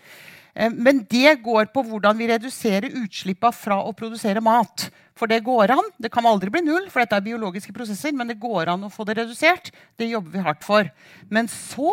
Uh, 0.54 0.70
men 0.72 1.04
det 1.10 1.40
går 1.44 1.70
på 1.74 1.84
hvordan 1.86 2.18
vi 2.18 2.30
reduserer 2.30 2.94
utslippene 3.02 3.54
fra 3.54 3.80
å 3.82 3.94
produsere 3.96 4.42
mat. 4.44 4.88
For 5.14 5.30
det 5.30 5.44
går 5.46 5.70
an. 5.70 5.86
Det 6.02 6.10
kan 6.10 6.26
aldri 6.26 6.50
bli 6.50 6.64
null, 6.66 6.88
for 6.90 7.04
dette 7.04 7.14
er 7.14 7.22
biologiske 7.22 7.72
prosesser, 7.74 8.10
men 8.16 8.32
det 8.32 8.40
går 8.42 8.72
an 8.72 8.86
å 8.86 8.90
få 8.90 9.06
det 9.06 9.14
redusert. 9.20 9.70
Det 9.94 10.08
jobber 10.10 10.34
vi 10.34 10.42
hardt 10.42 10.66
for. 10.66 10.90
Men 11.30 11.46
så 11.50 11.92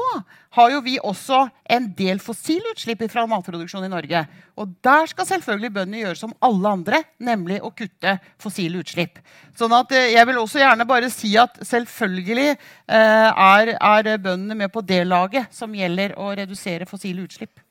har 0.57 0.73
jo 0.73 0.81
vi 0.81 0.97
også 0.97 1.43
en 1.69 1.85
del 1.97 2.19
fossilutslipp 2.23 3.05
fra 3.13 3.27
matproduksjon 3.29 3.85
i 3.85 3.91
Norge. 3.93 4.23
Og 4.57 4.73
der 4.83 5.05
skal 5.13 5.29
selvfølgelig 5.29 5.73
bøndene 5.77 6.01
gjøre 6.01 6.21
som 6.23 6.35
alle 6.43 6.73
andre, 6.79 7.03
nemlig 7.21 7.61
å 7.61 7.69
kutte 7.77 8.17
fossile 8.41 8.81
utslipp. 8.81 9.21
Sånn 9.57 9.77
at 9.77 9.93
eh, 9.93 10.15
jeg 10.15 10.27
vil 10.27 10.41
også 10.41 10.63
gjerne 10.63 10.89
bare 10.89 11.13
si 11.13 11.35
at 11.39 11.61
selvfølgelig 11.61 12.49
eh, 12.49 13.29
er, 13.29 13.75
er 13.77 14.15
bøndene 14.17 14.63
med 14.65 14.73
på 14.73 14.81
det 14.81 15.03
laget 15.05 15.53
som 15.53 15.77
gjelder 15.77 16.17
å 16.17 16.33
redusere 16.41 16.89
fossile 16.89 17.29
utslipp. 17.29 17.61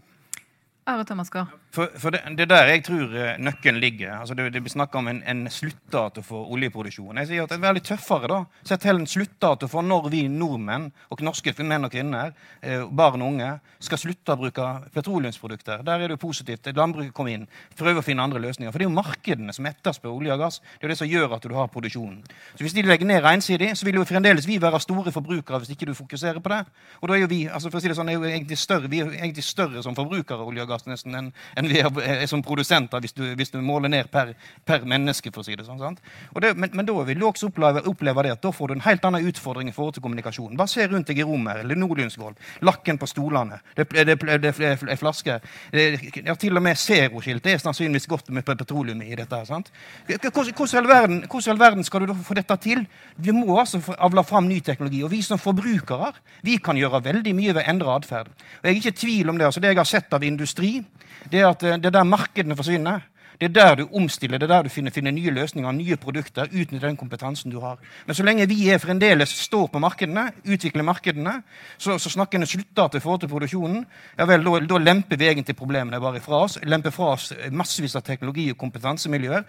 For, 1.70 1.86
for 2.02 2.10
det, 2.10 2.24
det, 2.34 2.48
der 2.50 2.66
jeg 2.66 2.82
tror 2.82 3.12
eh, 3.14 3.36
nøkkelen 3.38 3.78
ligger. 3.80 4.16
altså 4.20 4.34
Det, 4.34 4.48
det 4.52 4.62
blir 4.62 4.72
snakka 4.72 4.98
om 4.98 5.08
en, 5.08 5.20
en 5.22 5.44
sluttdato 5.50 6.22
for 6.26 6.50
oljeproduksjon. 6.50 7.20
Jeg 7.22 7.28
sier 7.28 7.44
at 7.44 7.52
det 7.52 7.60
er 7.60 7.62
veldig 7.62 7.82
tøffere. 7.86 8.26
da. 8.32 8.38
Sett 8.66 8.82
til 8.82 8.98
en 8.98 9.06
sluttdato 9.06 9.68
for 9.70 9.86
når 9.86 10.08
vi 10.10 10.24
nordmenn, 10.28 10.88
og 11.10 11.22
norske 11.22 11.54
menn 11.62 11.86
og 11.86 11.92
kvinner, 11.94 12.32
eh, 12.62 12.82
barn 12.90 13.22
og 13.22 13.36
unge, 13.36 13.50
skal 13.78 14.00
slutte 14.02 14.34
å 14.34 14.40
bruke 14.40 14.66
petroleumsprodukter. 14.96 15.84
Der 15.86 15.94
er 15.94 16.10
det 16.10 16.16
jo 16.18 16.24
positivt. 16.26 16.66
Landbruket 16.74 17.14
kom 17.14 17.30
inn. 17.30 17.46
Prøver 17.78 18.02
å 18.02 18.06
finne 18.08 18.26
andre 18.26 18.42
løsninger. 18.42 18.72
For 18.72 18.82
det 18.82 18.88
er 18.88 18.90
jo 18.90 18.96
markedene 18.96 19.54
som 19.54 19.70
etterspør 19.70 20.16
olje 20.16 20.34
og 20.34 20.42
gass. 20.42 20.58
Det 20.80 20.88
er 20.88 20.94
det 20.94 20.98
som 20.98 21.12
gjør 21.12 21.36
at 21.38 21.46
du 21.46 21.54
har 21.54 21.70
produksjonen. 21.70 22.18
Så 22.56 22.66
Hvis 22.66 22.74
de 22.74 22.82
legger 22.82 23.06
ned 23.06 23.30
ensidig, 23.30 23.70
så 23.78 23.86
vil 23.86 24.00
jo 24.00 24.08
fremdeles 24.08 24.48
vi 24.48 24.58
være 24.58 24.80
store 24.82 25.14
forbrukere 25.14 25.62
hvis 25.62 25.70
ikke 25.76 25.86
du 25.86 25.94
fokuserer 25.94 26.42
på 26.42 26.50
det. 26.50 26.64
Og 26.98 27.08
da 27.08 27.14
er 27.14 27.22
jo 27.22 27.30
vi 27.30 27.44
altså 27.46 27.70
for 27.70 27.78
å 27.78 27.84
si 27.84 27.92
det 27.92 27.96
sånn, 27.98 28.10
er 28.10 28.18
jo 28.18 28.26
egentlig 28.26 28.58
større, 28.58 28.90
vi 28.90 29.04
er 29.04 29.14
egentlig 29.20 29.46
større 29.46 29.84
som 29.86 29.94
forbrukere 29.94 30.42
av 30.42 30.50
olje 30.50 30.66
og 30.66 30.69
klimagass 30.70 30.86
nesten 30.86 31.14
enn 31.14 31.30
en 31.56 31.68
vi 31.68 31.80
er, 31.80 31.90
er 32.22 32.26
som 32.30 32.42
produsenter, 32.42 33.00
hvis 33.00 33.14
du, 33.14 33.24
hvis 33.36 33.50
du 33.50 33.60
måler 33.60 33.90
ned 33.90 34.10
per, 34.10 34.34
per, 34.64 34.84
menneske. 34.84 35.30
for 35.32 35.42
å 35.42 35.46
si 35.46 35.56
det 35.56 35.66
sånn. 35.66 35.96
Det, 36.40 36.54
men, 36.56 36.70
men, 36.72 36.86
da 36.86 36.94
vil 37.06 37.18
du 37.18 37.26
også 37.26 37.50
oppleve, 37.50 37.82
oppleve, 37.86 38.22
det 38.22 38.34
at 38.36 38.42
da 38.42 38.52
får 38.52 38.68
du 38.68 38.74
en 38.74 38.84
helt 38.84 39.04
annen 39.04 39.26
utfordring 39.26 39.68
i 39.68 39.74
forhold 39.74 39.94
til 39.94 40.04
kommunikasjon. 40.04 40.56
Bare 40.56 40.70
se 40.70 40.86
rundt 40.86 41.08
deg 41.10 41.20
i 41.20 41.26
rommet. 41.26 41.64
Nordlundsgolv, 41.80 42.36
Lakken 42.66 42.98
på 43.00 43.08
stolene, 43.08 43.60
det, 43.76 43.88
det, 43.94 44.16
det 44.42 44.52
er 44.52 44.98
flasker. 45.00 45.40
Ja, 45.72 46.34
til 46.38 46.56
og 46.56 46.64
med 46.64 46.78
Zero-skilt 46.78 47.46
er 47.46 47.60
sannsynligvis 47.62 48.08
godt 48.10 48.30
med 48.34 48.44
petroleum 48.46 49.02
i 49.02 49.14
dette. 49.16 49.42
sant? 49.48 49.70
Hvordan 50.06 51.22
i 51.30 51.50
all 51.50 51.60
verden 51.60 51.84
skal 51.86 52.04
du 52.04 52.10
da 52.10 52.16
få 52.16 52.36
dette 52.36 52.56
til? 52.62 52.84
Vi 53.16 53.34
må 53.34 53.58
altså 53.58 53.80
avle 53.98 54.24
fram 54.26 54.48
ny 54.48 54.60
teknologi. 54.64 55.02
Og 55.04 55.12
vi 55.12 55.22
som 55.24 55.40
forbrukere 55.40 56.12
vi 56.46 56.58
kan 56.62 56.78
gjøre 56.78 57.02
veldig 57.04 57.32
mye 57.36 57.54
ved 57.54 57.62
å 57.62 57.68
endre 57.72 57.94
atferd. 57.94 58.30
Jeg 58.60 58.70
er 58.70 58.80
ikke 58.80 58.98
tvil 59.00 59.32
om 59.32 59.38
det. 59.38 59.46
altså 59.48 59.60
Det 59.60 59.70
jeg 59.72 59.78
har 59.78 59.88
sett 59.88 60.14
av 60.16 60.24
industri, 60.24 60.59
det 60.60 61.40
er 61.40 61.48
at 61.50 61.60
det 61.60 61.86
er 61.86 61.96
der 61.98 62.04
markedene 62.08 62.56
forsvinner. 62.56 63.00
Det 63.40 63.48
er 63.48 63.52
der 63.52 63.74
du 63.74 63.88
omstiller, 63.96 64.38
det 64.38 64.50
er 64.50 64.52
der 64.52 64.62
du 64.62 64.68
finner, 64.68 64.90
finner 64.92 65.10
nye 65.16 65.30
løsninger, 65.32 65.72
nye 65.72 65.96
produkter, 65.96 66.44
utnytter 66.44 66.88
den 66.88 66.96
kompetansen 66.96 67.50
du 67.50 67.60
har. 67.60 67.78
Men 68.06 68.14
så 68.14 68.22
lenge 68.22 68.44
vi 68.48 68.68
er 68.68 68.78
fremdeles 68.78 69.32
står 69.46 69.70
på 69.72 69.80
markedene, 69.80 70.26
utvikler 70.44 70.84
markedene, 70.84 71.38
så, 71.78 71.96
så 71.98 72.12
snakker 72.12 72.38
en 72.38 72.46
slutter 72.46 72.92
til 72.92 73.00
forhold 73.00 73.20
til 73.20 73.32
produksjonen, 73.32 73.86
ja 74.18 74.28
vel, 74.28 74.44
da, 74.44 74.82
lemper 74.84 75.16
vi 75.16 75.30
egentlig 75.30 75.56
problemene 75.56 76.00
bare 76.00 76.20
fra 76.20 76.42
oss. 76.44 76.58
Lemper 76.68 76.92
fra 76.92 77.14
oss 77.14 77.32
massevis 77.50 77.96
av 77.96 78.04
teknologi- 78.04 78.50
og 78.52 78.60
kompetansemiljøer. 78.60 79.48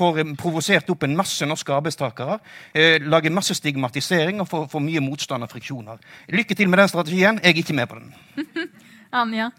Får 0.00 0.24
eh, 0.24 0.34
provosert 0.40 0.88
opp 0.88 1.04
en 1.04 1.20
masse 1.20 1.44
norske 1.46 1.76
arbeidstakere. 1.76 2.40
Eh, 2.72 2.96
lager 3.04 3.36
masse 3.36 3.60
stigmatisering 3.60 4.40
og 4.40 4.48
får 4.48 4.86
mye 4.88 5.04
motstand 5.04 5.44
og 5.44 5.52
friksjoner. 5.52 6.00
Lykke 6.32 6.56
til 6.56 6.72
med 6.72 6.80
den 6.80 6.96
strategien. 6.96 7.44
Jeg 7.44 7.52
er 7.52 7.66
ikke 7.66 7.76
med 7.76 7.92
på 7.92 8.00
den. 8.00 8.14
Anja? 9.10 9.50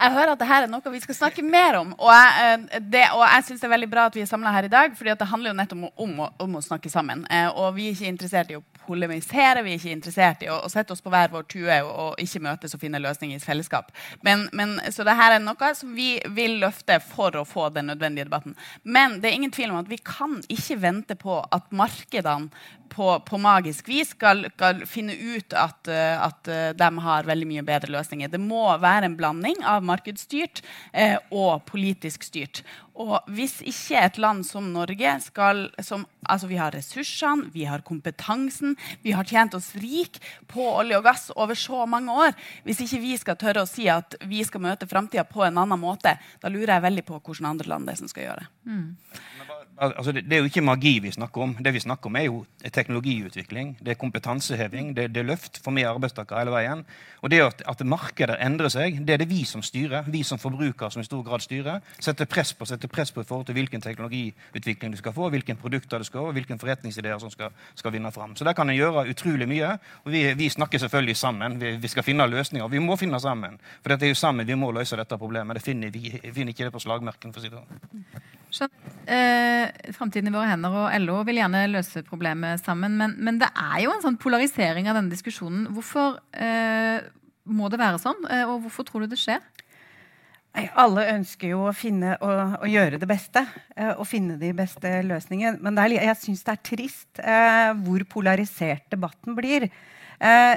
Jeg 0.00 0.12
hører 0.14 0.32
at 0.32 0.40
dette 0.40 0.56
er 0.56 0.70
noe 0.70 0.92
vi 0.92 1.00
skal 1.02 1.16
snakke 1.16 1.44
mer 1.46 1.78
om. 1.80 1.92
Og 1.98 2.10
jeg, 2.10 2.64
eh, 2.78 2.98
jeg 2.98 3.44
syns 3.46 3.60
det 3.60 3.68
er 3.68 3.74
veldig 3.74 3.90
bra 3.90 4.06
at 4.08 4.16
vi 4.16 4.24
er 4.24 4.30
samla 4.30 4.52
her 4.54 4.66
i 4.66 4.72
dag, 4.72 4.96
fordi 4.96 5.14
det 5.18 5.28
handler 5.30 5.52
jo 5.52 5.58
nettopp 5.58 5.84
om, 5.86 5.92
om, 6.04 6.26
om, 6.46 6.58
å 6.58 6.64
snakke 6.64 6.90
sammen. 6.92 7.24
Eh, 7.30 7.48
og 7.48 7.76
vi 7.76 7.88
er 7.88 7.96
ikke 7.96 8.12
interessert 8.12 8.52
i 8.52 8.58
å 8.58 8.64
polemisere, 8.88 9.62
vi 9.66 9.74
er 9.74 9.80
ikke 9.80 9.92
interessert 9.94 10.44
i 10.46 10.50
å, 10.52 10.58
å 10.64 10.70
sette 10.72 10.94
oss 10.94 11.04
på 11.04 11.12
hver 11.12 11.32
vår 11.32 11.44
tue 11.50 11.80
og, 11.84 11.90
og 12.04 12.22
ikke 12.22 12.42
møtes 12.46 12.74
og 12.74 12.82
finne 12.82 13.02
løsninger 13.02 13.38
i 13.38 13.44
fellesskap. 13.44 13.92
Men, 14.26 14.46
men, 14.56 14.78
så 14.94 15.06
dette 15.06 15.28
er 15.28 15.38
noe 15.44 15.72
som 15.76 15.92
vi 15.96 16.14
vil 16.36 16.58
løfte 16.62 16.98
for 17.04 17.36
å 17.36 17.46
få 17.48 17.68
den 17.74 17.90
nødvendige 17.92 18.28
debatten. 18.28 18.56
Men 18.82 19.20
det 19.20 19.30
er 19.30 19.38
ingen 19.38 19.54
tvil 19.54 19.74
om 19.74 19.82
at 19.82 19.92
vi 19.92 20.00
kan 20.00 20.38
ikke 20.48 20.80
vente 20.82 21.18
på 21.18 21.40
at 21.44 21.68
markedene 21.74 22.48
på, 22.88 23.10
på 23.20 23.38
magisk 23.38 23.90
vis 23.90 24.14
skal, 24.14 24.46
skal, 24.54 24.80
finne 24.88 25.12
ut 25.12 25.52
at, 25.52 25.90
eh, 25.92 26.16
at, 26.24 26.48
de 26.78 26.88
har 27.04 27.28
veldig 27.28 27.48
mye 27.50 27.64
bedre 27.66 27.92
løsninger. 27.92 28.30
Det 28.32 28.40
må 28.48 28.64
være 28.80 29.08
en 29.08 29.16
blanding 29.18 29.62
av 29.66 29.86
markedsstyrt 29.86 30.62
eh, 30.92 31.16
og 31.30 31.64
politisk 31.68 32.26
styrt. 32.26 32.62
Og 32.98 33.14
hvis 33.30 33.60
ikke 33.62 34.00
et 34.00 34.16
land 34.18 34.42
som 34.46 34.72
Norge 34.74 35.12
skal 35.22 35.68
som, 35.84 36.06
Altså, 36.28 36.48
vi 36.50 36.58
har 36.60 36.74
ressursene, 36.74 37.46
vi 37.54 37.62
har 37.64 37.80
kompetansen, 37.86 38.74
vi 39.00 39.14
har 39.16 39.24
tjent 39.24 39.54
oss 39.56 39.70
rik 39.80 40.18
på 40.50 40.60
olje 40.60 40.98
og 40.98 41.06
gass 41.06 41.30
over 41.32 41.56
så 41.56 41.86
mange 41.88 42.12
år. 42.12 42.34
Hvis 42.66 42.82
ikke 42.84 43.00
vi 43.00 43.14
skal 43.16 43.38
tørre 43.40 43.62
å 43.64 43.70
si 43.70 43.86
at 43.88 44.18
vi 44.28 44.42
skal 44.44 44.60
møte 44.66 44.88
framtida 44.90 45.24
på 45.24 45.46
en 45.46 45.56
annen 45.62 45.80
måte, 45.80 46.18
da 46.42 46.52
lurer 46.52 46.74
jeg 46.74 46.84
veldig 46.84 47.06
på 47.08 47.22
hvilke 47.22 47.48
andre 47.48 47.70
land 47.72 47.88
det 47.88 47.96
er 47.96 48.02
som 48.02 48.12
skal 48.12 48.26
gjøre 48.26 48.44
det. 48.44 48.50
Mm. 48.68 48.90
Altså, 49.80 50.12
det, 50.12 50.24
det, 50.24 50.32
er 50.36 50.42
jo 50.42 50.50
ikke 50.50 50.64
magi 50.66 50.98
vi 50.98 51.12
snakker 51.14 51.42
om. 51.42 51.54
Det 51.64 51.74
vi 51.74 51.84
snakker 51.84 52.10
om 52.10 52.16
er 52.16 52.26
jo 52.26 52.42
teknologiutvikling. 52.74 53.76
Det 53.78 53.94
er 53.94 54.00
kompetanseheving. 54.00 54.90
Det, 54.96 55.08
det 55.14 55.22
er 55.22 55.30
løft 55.30 55.60
for 55.62 55.70
mer 55.70 55.92
arbeidstakere 55.92 56.42
hele 56.42 56.56
veien. 56.56 56.84
Og 57.22 57.30
det 57.30 57.42
at, 57.44 57.62
at 57.68 57.86
markedet 57.86 58.36
endrer 58.42 58.72
seg, 58.74 59.00
det 59.06 59.14
er 59.14 59.22
det 59.22 59.30
vi 59.30 59.44
som 59.46 59.62
styrer. 59.62 60.10
Vi 60.10 60.24
som 60.26 60.38
forbrukere 60.42 60.90
som 60.90 61.02
i 61.02 61.06
stor 61.06 61.22
grad 61.22 61.46
styrer. 61.46 61.80
Setter 62.02 62.26
press 62.26 62.52
på 62.54 62.66
setter 62.66 62.90
press 62.90 63.14
på 63.14 63.22
i 63.22 63.28
forhold 63.28 63.46
til 63.46 63.58
hvilken 63.58 63.82
teknologiutvikling 63.84 64.92
du 64.92 64.98
skal 64.98 65.14
få, 65.14 65.30
hvilke 65.30 65.54
produkter 65.58 66.02
du 66.02 66.08
skal 66.08 66.26
få, 66.26 66.32
hvilken 66.34 66.48
hvilke 66.48 66.64
forretningsideer 66.64 67.18
som 67.18 67.30
skal, 67.30 67.52
skal 67.74 67.92
vinne 67.92 68.10
fram. 68.12 68.36
Så 68.36 68.44
der 68.44 68.54
kan 68.54 68.68
en 68.68 68.76
gjøre 68.76 69.08
utrolig 69.10 69.48
mye. 69.48 69.78
Og 70.04 70.12
vi, 70.12 70.24
vi 70.34 70.48
snakker 70.48 70.78
selvfølgelig 70.78 71.16
sammen. 71.16 71.60
Vi, 71.60 71.76
vi, 71.76 71.88
skal 71.88 72.02
finne 72.02 72.26
løsninger. 72.26 72.68
Vi 72.68 72.78
må 72.78 72.96
finne 72.96 73.20
sammen. 73.20 73.58
For 73.82 73.94
det 73.94 74.02
er 74.02 74.14
jo 74.14 74.18
sammen 74.18 74.46
vi 74.46 74.54
må 74.54 74.72
løse 74.72 74.96
dette 74.96 75.18
problemet. 75.18 75.56
Det 75.56 75.62
finner 75.62 75.90
vi 75.90 76.10
finner 76.32 76.52
ikke 76.52 76.64
det 76.64 76.72
på 76.72 76.80
slagmerken. 76.80 77.32
for 77.32 77.40
å 77.40 77.42
si 77.42 77.48
det 77.48 77.58
sånn. 77.58 78.27
Eh, 78.66 79.92
Framtiden 79.94 80.30
i 80.30 80.34
våre 80.34 80.48
hender 80.50 80.74
og 80.74 80.96
LO 81.04 81.20
vil 81.28 81.38
gjerne 81.40 81.66
løse 81.70 82.02
problemet 82.06 82.64
sammen. 82.64 82.96
Men, 82.98 83.14
men, 83.22 83.38
det 83.40 83.50
er 83.54 83.84
jo 83.84 83.94
en 83.94 84.02
sånn 84.04 84.18
polarisering 84.20 84.90
av 84.90 84.98
denne 84.98 85.14
diskusjonen. 85.14 85.68
Hvorfor 85.76 86.18
eh, 86.34 87.06
må 87.48 87.70
det 87.72 87.80
være 87.80 88.02
sånn, 88.02 88.26
eh, 88.30 88.44
og 88.48 88.66
hvorfor 88.66 88.88
tror 88.88 89.04
du 89.04 89.14
det 89.14 89.20
skjer? 89.20 89.44
Alle 90.80 91.04
ønsker 91.12 91.52
jo 91.52 91.66
å, 91.68 91.74
finne, 91.76 92.16
å, 92.24 92.30
å 92.64 92.68
gjøre 92.68 92.98
det 92.98 93.06
beste 93.08 93.44
eh, 93.76 93.92
og 93.92 94.06
finne 94.08 94.38
de 94.40 94.50
beste 94.56 94.90
løsningene. 95.06 95.60
Men 95.62 95.78
er, 95.78 95.98
jeg 96.00 96.18
syns 96.18 96.44
det 96.46 96.54
er 96.54 96.64
trist 96.66 97.22
eh, 97.22 97.70
hvor 97.84 98.02
polarisert 98.10 98.88
debatten 98.90 99.36
blir. 99.38 99.68
Eh, 100.18 100.56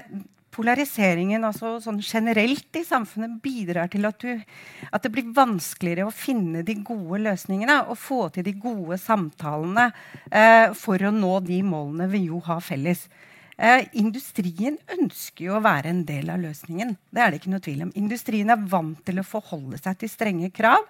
polariseringen 0.51 1.45
altså 1.47 1.77
sånn 1.83 2.01
generelt 2.03 2.77
i 2.77 2.83
samfunnet 2.87 3.39
bidrar 3.43 3.89
til 3.91 4.07
at, 4.09 4.21
du, 4.21 4.41
at, 4.91 5.01
det 5.03 5.11
blir 5.13 5.31
vanskeligere 5.35 6.07
å 6.07 6.13
finne 6.15 6.65
de 6.67 6.75
gode 6.85 7.21
løsningene 7.25 7.81
og 7.87 7.99
få 7.99 8.21
til 8.35 8.45
de 8.47 8.55
gode 8.59 8.99
samtalene 9.01 9.89
eh, 10.29 10.71
for 10.77 11.01
å 11.01 11.13
nå 11.15 11.37
de 11.47 11.61
målene 11.65 12.09
vi 12.11 12.25
jo 12.27 12.41
har 12.45 12.63
felles. 12.65 13.07
Eh, 13.61 13.87
industrien 14.01 14.79
ønsker 14.95 15.47
jo 15.47 15.57
å 15.57 15.63
være 15.63 15.91
en 15.91 16.05
del 16.07 16.31
av 16.33 16.41
løsningen. 16.41 16.95
Det 17.13 17.21
er 17.21 17.31
det 17.31 17.41
ikke 17.41 17.53
noe 17.53 17.63
tvil 17.63 17.83
om. 17.85 17.95
Industrien 17.99 18.49
er 18.49 18.69
vant 18.71 19.01
til 19.05 19.21
å 19.21 19.27
forholde 19.27 19.77
seg 19.81 19.99
til 20.01 20.11
strenge 20.11 20.49
krav. 20.55 20.87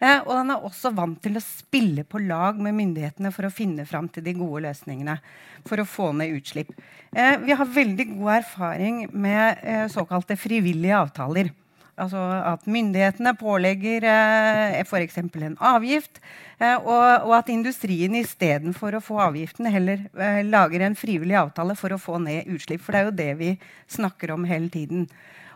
Eh, 0.00 0.20
og 0.24 0.32
han 0.34 0.52
er 0.54 0.64
også 0.66 0.92
vant 0.94 1.20
til 1.22 1.38
å 1.38 1.44
spille 1.44 2.04
på 2.08 2.22
lag 2.24 2.58
med 2.60 2.76
myndighetene 2.76 3.32
for 3.34 3.46
å 3.46 3.52
finne 3.54 3.86
fram 3.88 4.08
til 4.12 4.26
de 4.26 4.34
gode 4.38 4.64
løsningene 4.66 5.18
for 5.66 5.80
å 5.80 5.88
få 5.88 6.12
ned 6.18 6.34
utslipp. 6.36 6.72
Eh, 7.14 7.36
vi 7.44 7.56
har 7.56 7.74
veldig 7.76 8.08
god 8.16 8.32
erfaring 8.40 9.04
med 9.12 9.62
eh, 9.62 9.84
såkalte 9.92 10.38
frivillige 10.40 10.98
avtaler. 10.98 11.52
Altså 11.94 12.18
at 12.18 12.64
myndighetene 12.66 13.36
pålegger 13.38 14.06
eh, 14.10 14.80
f.eks. 14.82 15.20
en 15.20 15.54
avgift, 15.62 16.18
eh, 16.58 16.74
og, 16.74 17.28
og, 17.28 17.34
at 17.38 17.52
industrien 17.54 18.16
istedenfor 18.18 18.98
å 18.98 19.02
få 19.04 19.20
avgiften 19.28 19.70
heller 19.70 20.02
eh, 20.18 20.40
lager 20.42 20.82
en 20.82 20.98
frivillig 20.98 21.38
avtale 21.38 21.76
for 21.78 21.94
å 21.94 22.00
få 22.02 22.18
ned 22.24 22.50
utslipp. 22.50 22.82
For 22.82 22.94
det 22.94 23.00
er 23.00 23.06
jo 23.06 23.14
det 23.20 23.30
vi 23.38 23.52
snakker 23.94 24.34
om 24.34 24.46
hele 24.48 24.72
tiden. 24.74 25.06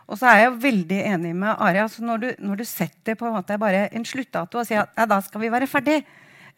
Og 0.09 0.17
så 0.17 0.29
er 0.31 0.39
jeg 0.41 0.61
veldig 0.63 1.01
enig 1.11 1.35
med 1.37 1.53
Ari. 1.53 1.83
Altså 1.83 2.05
når, 2.05 2.23
du, 2.23 2.29
når, 2.41 2.61
du, 2.61 2.65
setter 2.65 3.17
på 3.17 3.27
en 3.29 3.35
måte 3.37 3.59
bare 3.61 3.87
en 3.93 4.07
sluttdato 4.07 4.61
og 4.61 4.67
sier 4.67 4.83
at 4.83 4.97
ja, 4.97 5.05
da 5.09 5.19
skal 5.21 5.43
vi 5.43 5.51
være 5.53 5.69
ferdig, 5.69 5.99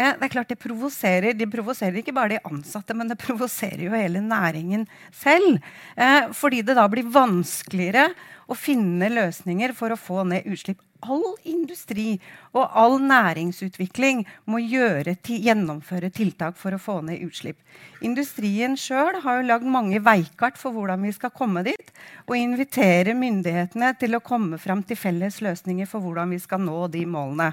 det 0.02 0.26
er 0.26 0.32
klart 0.34 0.50
det 0.50 0.58
provoserer. 0.58 1.36
De 1.38 1.46
provoserer 1.52 2.00
ikke 2.00 2.16
bare 2.16 2.36
de 2.36 2.44
ansatte, 2.48 2.96
men 2.98 3.12
det 3.12 3.20
provoserer 3.22 3.84
jo 3.86 3.92
hele 3.94 4.24
næringen 4.24 4.88
selv. 5.14 5.60
Eh, 5.96 6.32
fordi 6.34 6.64
det 6.66 6.78
da 6.80 6.88
blir 6.90 7.12
vanskeligere 7.12 8.08
å 8.50 8.58
finne 8.58 9.12
løsninger 9.12 9.76
for 9.78 9.94
å 9.94 10.00
få 10.00 10.24
ned 10.32 10.48
utslipp 10.50 10.82
all 11.02 11.36
industri 11.50 12.20
og 12.54 12.68
all 12.78 13.00
næringsutvikling 13.02 14.24
må 14.50 14.62
gjøre, 14.62 15.16
gjennomføre 15.18 16.12
tiltak 16.14 16.60
for 16.62 16.76
å 16.76 16.82
få 16.82 17.00
ned 17.08 17.24
utslipp. 17.26 17.58
Industrien 18.02 18.74
sjøl 18.80 19.20
har 19.22 19.40
jo 19.40 19.48
lagd 19.48 19.68
mange 19.70 20.00
veikart 20.02 20.58
for 20.58 20.74
hvordan 20.74 21.04
vi 21.06 21.14
skal 21.14 21.34
komme 21.36 21.62
dit, 21.68 21.92
og 22.26 22.38
inviterer 22.38 23.18
myndighetene 23.18 23.92
til 24.02 24.18
å 24.18 24.24
komme 24.26 24.58
fram 24.62 24.82
til 24.88 24.98
felles 24.98 25.38
løsninger 25.46 25.90
for 25.90 26.02
hvordan 26.04 26.34
vi 26.34 26.40
skal 26.42 26.64
nå 26.66 26.88
de 26.94 27.06
målene. 27.06 27.52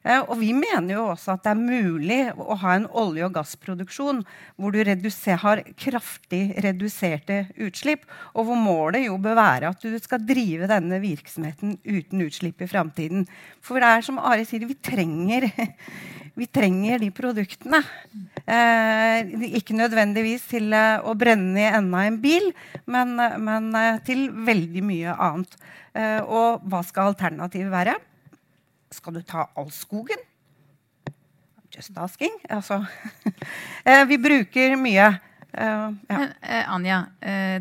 Eh, 0.00 0.22
og 0.22 0.38
vi 0.40 0.52
mener 0.56 0.94
jo 0.94 1.08
også 1.10 1.34
at 1.34 1.42
det 1.44 1.52
er 1.52 1.60
mulig 1.60 2.20
å 2.40 2.56
ha 2.62 2.76
en 2.78 2.86
olje- 2.96 3.26
og 3.26 3.34
gassproduksjon 3.34 4.22
hvor 4.56 4.72
du 4.72 4.80
har 4.80 5.62
kraftig 5.76 6.42
reduserte 6.64 7.42
utslipp, 7.58 8.06
og 8.32 8.48
hvor 8.48 8.56
målet 8.56 9.08
jo 9.08 9.18
bør 9.18 9.36
være 9.36 9.74
at 9.74 9.82
du 9.82 9.98
skal 9.98 10.24
drive 10.24 10.70
denne 10.70 11.02
virksomheten 11.02 11.76
uten 11.84 12.24
utslipp 12.24 12.62
i 12.62 12.70
framtiden. 12.70 13.26
For 13.60 13.82
det 13.82 13.90
er 13.90 14.06
som 14.06 14.18
Ari 14.22 14.46
sier, 14.48 14.64
vi 14.64 14.78
trenger, 14.78 15.50
vi 16.40 16.48
trenger 16.48 17.02
de 17.02 17.10
produktene. 17.10 17.82
Eh, 18.48 19.30
ikke 19.58 19.76
nødvendigvis 19.76 20.46
til 20.50 20.72
eh, 20.76 21.02
å 21.04 21.14
brenne 21.18 21.60
i 21.60 21.68
enda 21.68 22.04
en 22.08 22.18
bil, 22.22 22.50
men, 22.90 23.14
men 23.42 23.70
eh, 23.78 24.00
til 24.06 24.28
veldig 24.46 24.82
mye 24.86 25.14
annet. 25.14 25.56
Eh, 25.94 26.20
og 26.24 26.64
hva 26.70 26.82
skal 26.86 27.12
alternativet 27.12 27.72
være? 27.72 27.96
Skal 28.94 29.18
du 29.18 29.22
ta 29.26 29.48
all 29.58 29.70
skogen? 29.74 30.22
Just 31.70 31.96
asking. 31.98 32.34
Altså, 32.50 32.82
eh, 33.88 34.04
vi 34.10 34.18
bruker 34.18 34.76
mye. 34.80 35.10
Ja. 35.50 35.90
Men 36.06 36.28
Anja, 36.70 37.00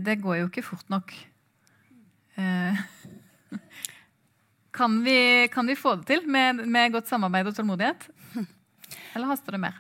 det 0.05 0.19
går 0.21 0.43
jo 0.43 0.49
ikke 0.51 0.61
fort 0.61 0.91
nok. 0.93 1.09
Kan 4.79 5.03
vi, 5.03 5.47
kan 5.51 5.67
vi, 5.67 5.75
få 5.75 5.95
det 5.99 6.05
til 6.07 6.27
med, 6.29 6.61
med, 6.63 6.93
godt 6.93 7.09
samarbeid 7.09 7.49
og 7.49 7.55
tålmodighet? 7.57 8.05
Eller 9.15 9.27
haster 9.27 9.57
det 9.57 9.59
mer? 9.65 9.79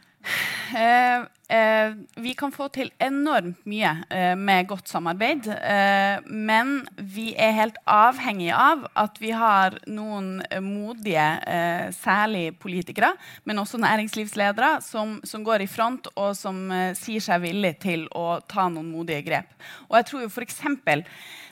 Eh, 0.75 1.15
eh, 1.57 1.93
vi 2.15 2.33
kan 2.37 2.51
få 2.53 2.67
til 2.73 2.91
enormt 3.01 3.63
mye 3.69 3.91
eh, 4.13 4.35
med 4.37 4.67
godt 4.69 4.91
samarbeid. 4.91 5.49
Men 6.29 6.75
vi 6.97 7.31
er 7.33 7.55
helt 7.57 7.79
avhengig 7.89 8.51
av 8.53 8.85
at 8.99 9.17
vi 9.21 9.31
har 9.35 9.79
noen 9.89 10.39
modige, 10.63 11.25
særlig 11.95 12.53
politikere, 12.61 13.11
men 13.49 13.61
også 13.61 13.79
næringslivsledere, 13.81 14.77
som, 14.85 15.17
som 15.23 15.43
går 15.45 15.65
i 15.65 15.69
front 15.69 16.09
og 16.15 16.35
som 16.37 16.69
sier 16.97 17.23
seg 17.23 17.43
villig 17.43 17.75
til 17.81 18.05
å 18.15 18.39
ta 18.49 18.67
noen 18.69 18.91
modige 18.93 19.25
grep. 19.25 19.53
Og 19.89 19.99
jeg 19.99 20.09
tror 20.09 20.25
jo 20.25 20.33
for 20.33 20.45
eksempel, 20.45 21.05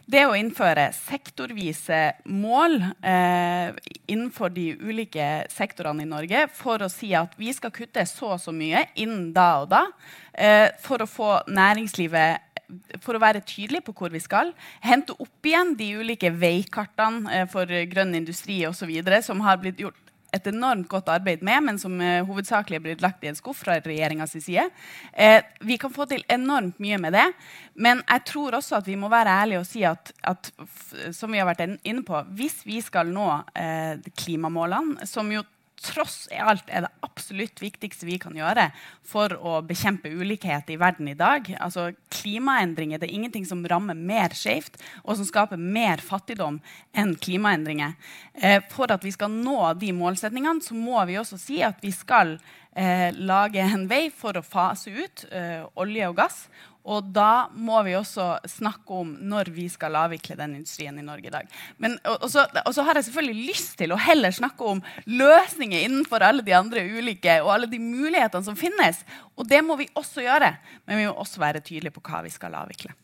det 0.08 0.24
å 0.24 0.36
innføre 0.40 0.88
sektorvise 0.96 2.00
mål 2.32 2.78
eh, 3.04 3.76
innenfor 4.08 4.54
de 4.56 4.70
ulike 4.80 5.28
sektorene 5.52 6.06
i 6.06 6.10
Norge 6.10 6.46
for 6.56 6.84
å 6.84 6.92
si 6.92 7.12
at 7.18 7.36
vi 7.40 7.52
skal 7.56 7.74
kutte 7.76 8.06
så 8.08 8.34
og 8.38 8.42
så 8.42 8.54
mye 8.56 8.86
innen 8.96 9.34
da 9.36 9.50
og 9.64 9.70
da, 9.74 9.84
eh, 10.32 10.70
for 10.84 11.04
å 11.04 11.10
få 11.12 11.32
næringslivet 11.52 12.46
for 13.04 13.16
å 13.16 13.22
være 13.24 13.46
tydelig 13.48 13.80
på 13.86 13.94
hvor 13.96 14.12
vi 14.12 14.20
skal. 14.20 14.52
Hente 14.84 15.16
opp 15.16 15.48
igjen 15.48 15.76
de 15.80 15.94
ulike 16.00 16.32
veikartene 16.36 17.42
eh, 17.42 17.48
for 17.52 17.68
grønn 17.68 18.16
industri 18.16 18.62
osv. 18.68 18.92
som 19.24 19.44
har 19.44 19.60
blitt 19.60 19.84
gjort 19.84 20.07
et 20.38 20.50
enormt 20.52 20.88
godt 20.92 21.10
arbeid 21.14 21.44
med, 21.46 21.64
men 21.66 21.80
som 21.82 21.98
uh, 22.02 22.24
hovedsakelig 22.28 22.80
er 22.80 22.86
blitt 22.86 23.04
lagt 23.04 23.26
i 23.26 23.32
en 23.32 23.38
skuff 23.38 23.64
fra 23.66 23.78
regjeringas 23.84 24.38
side. 24.38 24.68
Eh, 25.14 25.42
vi 25.66 25.78
kan 25.82 25.94
få 25.94 26.08
til 26.10 26.24
enormt 26.32 26.80
mye 26.84 27.00
med 27.02 27.16
det, 27.18 27.26
men 27.76 28.02
jeg 28.06 28.26
tror 28.30 28.58
også 28.60 28.80
at 28.80 28.88
vi 28.88 28.98
må 29.00 29.10
være 29.12 29.36
ærlige 29.44 29.62
og 29.62 29.68
si 29.70 29.84
at, 29.88 30.12
at 30.24 30.52
som 31.16 31.34
vi 31.34 31.42
har 31.42 31.50
vært 31.50 31.66
inne 31.68 32.06
på, 32.08 32.22
hvis 32.38 32.62
vi 32.68 32.82
skal 32.86 33.12
nå 33.14 33.28
eh, 33.58 34.00
klimamålene, 34.18 35.08
som 35.10 35.32
jo 35.34 35.44
tross 35.82 36.26
alt 36.34 36.70
er 36.74 36.86
det 36.86 36.92
absolutt 37.06 37.62
viktigste 37.62 38.08
vi 38.08 38.18
kan 38.22 38.36
gjøre 38.38 38.70
for 39.06 39.34
å 39.38 39.60
bekjempe 39.66 40.10
ulikhet 40.10 40.70
i 40.74 40.78
verden 40.80 41.10
i 41.12 41.18
dag. 41.18 41.48
Altså, 41.62 41.92
klimaendringer 42.14 43.02
det 43.02 43.10
er 43.10 43.16
ingenting 43.18 43.46
som 43.48 43.66
rammer 43.70 43.98
mer 43.98 44.36
skjevt 44.38 44.80
og 45.04 45.18
som 45.20 45.28
skaper 45.28 45.62
mer 45.62 46.02
fattigdom 46.04 46.60
enn 46.98 47.16
klimaendringer. 47.22 47.98
Eh, 48.34 48.62
for 48.74 48.92
at 48.94 49.06
vi 49.06 49.14
skal 49.16 49.34
nå 49.34 49.74
de 49.82 49.94
målsetningene, 49.96 50.64
så 50.66 50.78
må 50.78 51.04
vi 51.10 51.20
også 51.22 51.40
si 51.42 51.62
at 51.66 51.82
vi 51.84 51.94
skal 51.96 52.38
eh, 52.78 53.10
lage 53.14 53.64
en 53.64 53.88
vei 53.90 54.08
for 54.14 54.38
å 54.38 54.46
fase 54.46 54.94
ut 54.94 55.28
eh, 55.32 55.62
olje 55.78 56.10
og 56.10 56.18
gass. 56.22 56.46
Og 56.88 57.10
da 57.12 57.50
må 57.52 57.82
vi 57.84 57.98
også 57.98 58.26
snakke 58.48 59.00
om 59.02 59.10
når 59.28 59.52
vi 59.56 59.66
skal 59.72 59.98
avvikle 60.00 60.38
den 60.40 60.56
industrien 60.60 60.96
i 61.00 61.06
Norge 61.06 61.28
i 61.28 61.34
dag. 61.34 61.50
Men, 61.84 61.98
og, 62.08 62.30
så, 62.32 62.46
og, 62.64 62.72
så, 62.76 62.86
har 62.88 62.96
jeg 62.96 63.10
selvfølgelig 63.10 63.50
lyst 63.50 63.74
til 63.82 63.92
å 63.92 64.00
heller 64.00 64.36
snakke 64.36 64.70
om 64.72 64.80
løsninger 65.06 65.84
innenfor 65.84 66.24
alle 66.24 66.46
de 66.48 66.56
andre 66.56 66.86
ulike 66.88 67.42
og 67.44 67.52
alle 67.58 67.72
de 67.72 67.82
mulighetene 67.84 68.48
som 68.48 68.56
finnes. 68.60 69.04
Og 69.36 69.50
det 69.50 69.60
må 69.66 69.76
vi 69.80 69.90
også 70.00 70.24
gjøre. 70.24 70.54
Men 70.88 71.02
vi 71.02 71.10
må 71.10 71.18
også 71.18 71.44
være 71.44 71.64
tydelige 71.66 71.98
på 71.98 72.06
hva 72.08 72.24
vi 72.24 72.32
skal 72.32 72.56
avvikle. 72.56 72.96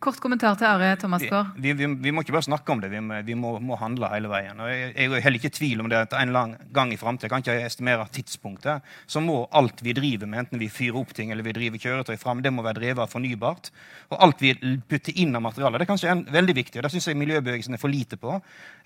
Kort 0.00 0.16
kommentar 0.16 0.54
til 0.56 0.64
Are 0.64 0.94
Thomas 0.96 1.20
Gaard. 1.28 1.58
Vi, 1.60 1.74
vi, 1.76 1.84
vi, 2.00 2.12
må 2.14 2.22
ikke 2.24 2.32
bare 2.32 2.46
snakke 2.46 2.72
om 2.72 2.80
det, 2.80 2.88
vi 2.88 3.02
må, 3.04 3.18
vi 3.20 3.34
må, 3.36 3.50
må 3.60 3.76
handle 3.76 4.08
hele 4.08 4.30
veien. 4.32 4.56
Og 4.56 4.70
jeg, 4.72 4.94
jeg, 4.94 5.08
er 5.12 5.24
heller 5.26 5.36
ikke 5.36 5.50
i 5.50 5.56
tvil 5.58 5.82
om 5.82 5.90
det 5.92 5.98
at 5.98 6.14
en 6.16 6.30
lang 6.32 6.54
gang 6.72 6.94
i 6.94 6.96
framtida, 6.96 7.28
kan 7.28 7.44
ikke 7.44 7.66
estimere 7.66 8.06
tidspunktet, 8.08 8.86
så 9.04 9.20
må 9.20 9.42
alt 9.60 9.82
vi 9.84 9.92
driver 9.92 10.30
med, 10.30 10.46
enten 10.46 10.62
vi 10.62 10.70
fyrer 10.72 10.96
opp 11.02 11.12
ting 11.12 11.34
eller 11.34 11.44
vi 11.44 11.52
driver 11.52 11.82
kjøretøy 11.82 12.16
fram, 12.16 12.40
det 12.40 12.52
må 12.56 12.64
være 12.64 12.78
drevet 12.78 13.04
av 13.04 13.12
fornybart. 13.12 13.68
Og 14.08 14.24
alt 14.24 14.40
vi 14.40 14.54
putter 14.88 15.20
inn 15.20 15.36
av 15.36 15.44
materialer, 15.44 15.76
det 15.76 15.84
er 15.84 15.92
kanskje 15.92 16.14
en, 16.14 16.24
veldig 16.32 16.56
viktig, 16.62 16.80
og 16.80 16.88
det 16.88 16.92
syns 16.96 17.10
jeg 17.10 17.20
miljøbevegelsen 17.20 17.76
er 17.76 17.84
for 17.84 17.92
lite 17.92 18.16
på. 18.24 18.38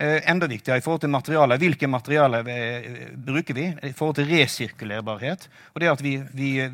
Eh, 0.02 0.18
enda 0.34 0.50
viktigere 0.50 0.82
i 0.82 0.84
forhold 0.88 1.04
til 1.06 1.14
materialer. 1.14 1.62
Hvilke 1.62 1.92
materialer 1.94 2.52
eh, 2.56 2.90
bruker 3.30 3.60
vi 3.60 3.68
i 3.70 3.92
forhold 3.94 4.18
til 4.18 4.28
resirkulerbarhet? 4.34 5.46
Og 5.76 5.86
det 5.86 5.94
at 5.94 6.02
vi, 6.02 6.16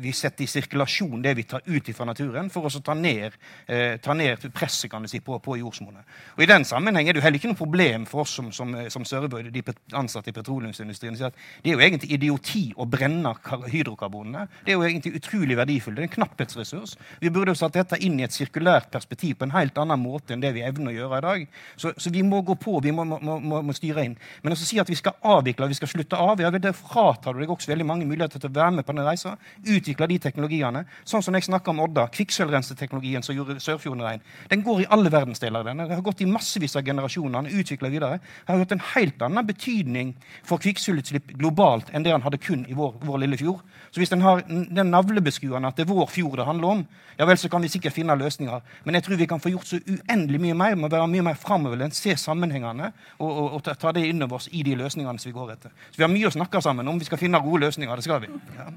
vi 0.01 0.17
setter 0.17 0.49
i 0.49 0.51
sirkulasjon 0.57 1.21
det 1.21 1.37
vi 1.37 1.45
tar 1.53 1.61
ut 1.69 1.93
fra 1.93 2.09
naturen, 2.09 2.49
for 2.49 2.65
å 2.65 2.81
ta 2.81 2.97
ned, 2.97 3.37
eh, 3.69 4.01
ta 4.01 4.17
ned 4.17 4.30
presset 4.53 4.91
kan 4.91 5.03
du 5.03 5.09
si, 5.09 5.19
på, 5.23 5.37
på 5.39 5.57
jordsmonnet. 5.59 6.07
Og 6.37 6.43
I 6.43 6.49
den 6.49 6.65
sammenheng 6.67 7.07
er 7.07 7.15
det 7.15 7.21
jo 7.21 7.25
heller 7.25 7.39
ikke 7.39 7.51
noe 7.51 7.59
problem 7.59 8.05
for 8.09 8.23
oss 8.23 8.35
som, 8.37 8.51
som, 8.55 8.73
som 8.93 9.05
Sørebø, 9.07 9.41
de 9.51 9.63
ansatte 9.97 10.31
i 10.31 10.35
petroleumsindustrien. 10.35 11.17
at 11.23 11.37
Det 11.63 11.71
er 11.71 11.77
jo 11.77 11.83
egentlig 11.85 12.11
idioti 12.15 12.63
å 12.77 12.87
brenne 12.89 13.33
hydrokarbonene. 13.71 14.47
Det 14.65 14.73
er 14.73 14.79
jo 14.79 14.87
egentlig 14.87 15.15
utrolig 15.19 15.57
verdifullt. 15.57 15.97
Det 15.97 16.05
er 16.05 16.09
en 16.09 16.15
knapphetsressurs. 16.15 16.95
Vi 17.21 17.29
burde 17.29 17.55
jo 17.55 17.59
satt 17.59 17.77
dette 17.77 17.99
inn 18.01 18.19
i 18.19 18.25
et 18.27 18.35
sirkulært 18.35 18.91
perspektiv 18.91 19.37
på 19.39 19.47
en 19.47 19.55
helt 19.55 19.77
annen 19.81 19.99
måte 20.01 20.35
enn 20.35 20.43
det 20.43 20.53
vi 20.55 20.65
evner 20.65 20.91
å 20.91 20.95
gjøre 20.95 21.21
i 21.21 21.25
dag. 21.27 21.45
Så, 21.75 21.93
så 21.97 22.13
vi 22.13 22.23
må 22.25 22.41
gå 22.47 22.55
på, 22.59 22.79
vi 22.83 22.93
må, 22.95 23.05
må, 23.05 23.39
må, 23.39 23.61
må 23.65 23.75
styre 23.75 24.05
inn. 24.07 24.17
Men 24.43 24.55
å 24.55 24.59
si 24.59 24.79
at 24.81 24.89
vi 24.89 24.97
skal 24.99 25.17
avvikle, 25.21 25.69
vi 25.71 25.77
skal 25.79 25.91
slutte 25.91 26.19
av, 26.19 26.41
ja, 26.41 26.51
det 26.51 26.73
fratar 26.77 27.35
du 27.35 27.41
deg 27.43 27.51
også 27.51 27.71
veldig 27.71 27.87
mange 27.87 28.07
muligheter 28.09 28.41
til 28.41 28.51
å 28.51 28.55
være 28.55 28.77
med 28.79 28.87
på 28.87 28.95
den 28.95 29.07
reisa. 29.07 29.35
Utvikle 29.61 30.09
de 30.11 30.19
teknologiene. 30.21 30.85
Sånn 31.07 31.23
som 31.25 31.35
jeg 31.35 31.47
snakka 31.47 31.73
om 31.73 31.83
Odda. 31.85 32.07
Kvikksølvrenseteknologien 32.15 33.25
som 33.25 33.35
gjorde 33.37 33.59
Sørfjorden 33.63 34.05
rein. 34.05 34.20
Den 34.49 34.63
går 34.65 34.83
i 34.83 34.87
alle 34.89 35.11
verdensdeler. 35.13 35.63
Den 35.63 35.79
har 35.79 36.01
gått 36.05 36.21
i 36.21 36.29
massevis 36.29 36.75
av 36.75 36.85
generasjoner. 36.85 37.47
Den 37.47 37.59
utvikla 37.61 37.89
videre. 37.89 38.19
Den 38.45 38.53
har 38.53 38.63
hatt 38.63 38.75
en 38.75 38.83
helt 38.93 39.21
annen 39.21 39.47
betydning 39.47 40.13
for 40.47 40.61
kvikksølvutslipp 40.61 41.33
globalt 41.39 41.91
enn 41.91 42.05
det 42.05 42.13
han 42.13 42.25
hadde 42.25 42.41
kun 42.41 42.65
i 42.69 42.77
vår, 42.77 42.97
vår 43.05 43.23
lille 43.23 43.39
fjord. 43.39 43.61
Så 43.91 44.01
hvis 44.01 44.11
den 44.13 44.23
har 44.23 44.43
den 44.47 44.91
navlebeskuende 44.93 45.67
at 45.67 45.79
det 45.79 45.85
er 45.85 45.91
vår 45.91 46.07
fjord 46.11 46.37
det 46.39 46.47
handler 46.47 46.75
om, 46.77 46.85
ja 47.19 47.27
vel, 47.27 47.37
så 47.37 47.49
kan 47.51 47.61
vi 47.61 47.69
sikkert 47.71 47.93
finne 47.93 48.15
løsninger. 48.17 48.61
Men 48.83 48.97
jeg 48.97 49.03
tror 49.05 49.19
vi 49.19 49.27
kan 49.29 49.41
få 49.43 49.51
gjort 49.53 49.67
så 49.67 49.79
uendelig 49.83 50.41
mye 50.41 50.57
mer. 50.57 50.77
Må 50.79 50.89
være 50.91 51.09
mye 51.11 51.25
mer 51.31 51.37
framoverlent, 51.39 51.95
se 51.95 52.15
sammenhengene 52.17 52.91
og, 53.19 53.29
og, 53.29 53.53
og, 53.59 53.69
ta 53.79 53.91
det 53.95 54.07
innover 54.07 54.39
oss 54.39 54.49
i 54.51 54.63
de 54.63 54.75
løsningene 54.79 55.19
som 55.19 55.29
vi 55.29 55.37
går 55.37 55.53
etter. 55.57 55.75
Så 55.91 55.99
vi 55.99 56.07
har 56.07 56.13
mye 56.13 56.31
å 56.31 56.33
snakke 56.33 56.61
sammen 56.63 56.87
om. 56.87 56.99
Vi 56.99 57.09
skal 57.09 57.21
finne 57.21 57.43
gode 57.43 57.65
løsninger. 57.67 57.95
Det 57.95 58.07
skal 58.07 58.23
vi. 58.23 58.31
Ja. 58.57 58.69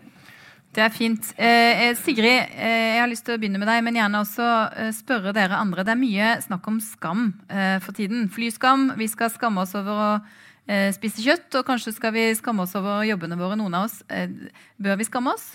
Det 0.74 0.82
er 0.82 0.90
fint. 0.90 1.28
Eh, 1.38 1.88
eh, 1.88 1.96
Sigrid, 1.96 2.50
eh, 2.50 2.94
jeg 2.96 3.00
har 3.00 3.10
lyst 3.10 3.24
til 3.26 3.36
å 3.36 3.38
begynne 3.38 3.60
med 3.62 3.68
deg, 3.70 3.82
men 3.86 3.94
gjerne 3.94 4.22
også 4.24 4.46
eh, 4.74 4.90
spørre 4.96 5.34
dere 5.36 5.60
andre. 5.62 5.84
Det 5.86 5.92
er 5.94 6.00
mye 6.00 6.30
snakk 6.42 6.66
om 6.66 6.80
skam 6.82 7.28
eh, 7.46 7.78
for 7.84 7.94
tiden. 7.94 8.26
Flyskam. 8.34 8.88
Vi 8.98 9.06
skal 9.12 9.30
skamme 9.30 9.62
oss 9.62 9.76
over 9.78 10.00
å 10.02 10.08
eh, 10.66 10.90
spise 10.96 11.22
kjøtt, 11.22 11.46
og 11.60 11.68
kanskje 11.68 11.94
skal 11.94 12.16
vi 12.16 12.26
skamme 12.34 12.66
oss 12.66 12.74
over 12.74 13.06
jobbene 13.06 13.38
våre, 13.38 13.58
noen 13.60 13.78
av 13.78 13.86
oss. 13.86 14.00
bør 14.82 14.98
vi 14.98 15.06
skamme 15.06 15.36
oss? 15.36 15.52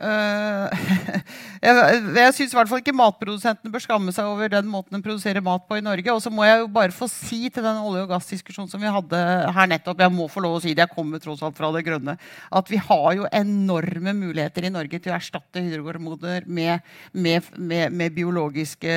Uh, 0.00 0.72
jeg 1.64 1.76
jeg 2.16 2.32
syns 2.32 2.54
i 2.54 2.56
hvert 2.56 2.70
fall 2.70 2.80
ikke 2.80 2.94
matprodusentene 2.96 3.72
bør 3.72 3.82
skamme 3.84 4.12
seg 4.16 4.28
over 4.30 4.48
den 4.48 4.68
måten 4.70 4.96
de 4.96 5.04
produserer 5.04 5.44
mat 5.44 5.66
på 5.68 5.76
i 5.76 5.84
Norge. 5.84 6.12
Og 6.14 6.22
så 6.24 6.32
må 6.32 6.46
jeg 6.46 6.62
jo 6.62 6.70
bare 6.72 6.94
få 6.94 7.08
si 7.10 7.42
til 7.52 7.64
den 7.66 7.80
olje- 7.84 8.06
og 8.06 8.14
gassdiskusjonen 8.14 8.70
som 8.70 8.80
vi 8.80 8.92
hadde 8.92 9.20
her 9.56 9.68
nettopp, 9.70 10.00
jeg 10.00 10.14
må 10.14 10.28
få 10.32 10.42
lov 10.44 10.56
å 10.56 10.62
si 10.64 10.72
det, 10.72 10.86
jeg 10.86 10.94
kommer 10.94 11.20
tross 11.20 11.42
alt 11.44 11.58
fra 11.58 11.68
det 11.74 11.84
grønne, 11.84 12.16
at 12.16 12.72
vi 12.72 12.80
har 12.80 13.08
jo 13.18 13.28
enorme 13.28 14.14
muligheter 14.16 14.66
i 14.66 14.72
Norge 14.72 15.00
til 15.00 15.12
å 15.12 15.18
erstatte 15.18 15.62
hydrokarboner 15.64 16.48
med, 16.48 16.86
med, 17.12 17.50
med, 17.58 17.92
med, 17.92 18.14
biologiske 18.16 18.96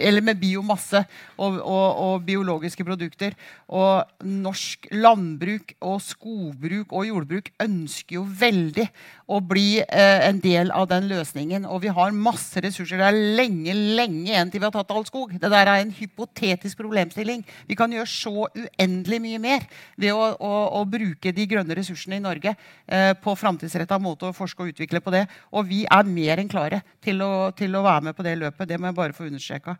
Eller 0.00 0.24
med 0.24 0.40
biomasse 0.40 1.02
og, 1.36 1.60
og, 1.60 1.86
og 2.06 2.24
biologiske 2.26 2.84
produkter. 2.86 3.36
Og 3.68 4.24
norsk 4.24 4.88
landbruk 4.94 5.74
og 5.84 6.00
skogbruk 6.04 6.94
og 6.96 7.08
jordbruk 7.10 7.52
ønsker 7.62 8.18
jo 8.18 8.24
veldig 8.24 8.88
å 9.30 9.40
bli 9.50 9.80
eh, 9.82 10.20
en 10.28 10.38
del 10.42 10.70
av 10.74 10.86
den 10.90 11.08
løsningen. 11.10 11.66
Og 11.68 11.82
vi 11.84 11.92
har 11.94 12.14
masse 12.14 12.62
ressurser. 12.62 13.00
Det 13.00 13.08
er 13.08 13.36
lenge 13.40 13.74
lenge 13.74 14.30
igjen 14.30 14.52
til 14.52 14.62
vi 14.62 14.68
har 14.68 14.74
tatt 14.74 14.92
all 14.94 15.06
skog. 15.08 15.34
Det 15.34 15.50
der 15.50 15.70
er 15.70 15.82
en 15.82 15.92
hypotetisk 15.94 16.80
problemstilling. 16.80 17.42
Vi 17.68 17.78
kan 17.78 17.92
gjøre 17.92 18.10
så 18.10 18.46
uendelig 18.48 19.20
mye 19.24 19.42
mer 19.42 19.66
ved 20.00 20.14
å, 20.14 20.30
å, 20.38 20.52
å 20.80 20.84
bruke 20.88 21.34
de 21.36 21.48
grønne 21.50 21.76
ressursene 21.78 22.20
i 22.20 22.24
Norge 22.24 22.54
eh, 22.54 23.12
på 23.18 23.36
framtidsretta 23.38 24.00
måte 24.02 24.30
å 24.30 24.36
forske 24.36 24.64
og 24.64 24.74
utvikle 24.74 25.02
på 25.04 25.14
det. 25.14 25.26
Og 25.54 25.66
vi 25.70 25.82
er 25.84 26.10
mer 26.10 26.42
enn 26.42 26.50
klare 26.50 26.82
til 27.02 27.22
å, 27.26 27.50
til 27.56 27.74
å 27.76 27.84
være 27.86 28.10
med 28.10 28.18
på 28.18 28.26
det 28.26 28.36
løpet. 28.40 28.68
Det 28.70 28.80
må 28.80 28.90
jeg 28.90 29.00
bare 29.00 29.16
få 29.16 29.28
understreka. 29.28 29.76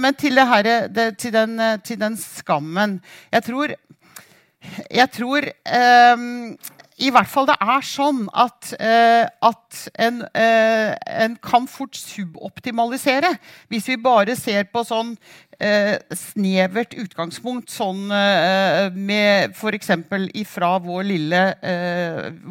Men 0.00 0.16
til, 0.16 0.38
det 0.38 0.48
her, 0.48 0.70
det, 0.88 1.10
til, 1.20 1.34
den, 1.34 1.58
til 1.84 2.00
den 2.00 2.16
skammen. 2.20 3.00
Jeg 3.32 3.44
tror 3.46 3.76
jeg 4.90 5.10
tror 5.14 5.46
um, 6.16 6.56
i 6.96 7.10
hvert 7.12 7.28
fall 7.28 7.44
det 7.48 7.58
er 7.60 7.82
sånn 7.84 8.22
at, 8.32 8.70
eh, 8.80 9.26
at 9.44 9.80
en, 10.00 10.22
eh, 10.32 10.94
en, 11.24 11.34
kan 11.44 11.66
fort 11.68 11.96
suboptimalisere. 11.98 13.34
Hvis 13.68 13.90
vi 13.90 13.98
bare 14.00 14.36
ser 14.38 14.64
på 14.72 14.80
sånn 14.88 15.12
eh, 15.60 15.98
snevert 16.16 16.96
utgangspunkt, 16.96 17.68
sånn 17.72 18.08
med 18.08 19.52
f.eks. 19.52 19.92
ifra 20.40 20.72
vår 20.80 21.06
lille, 21.12 21.44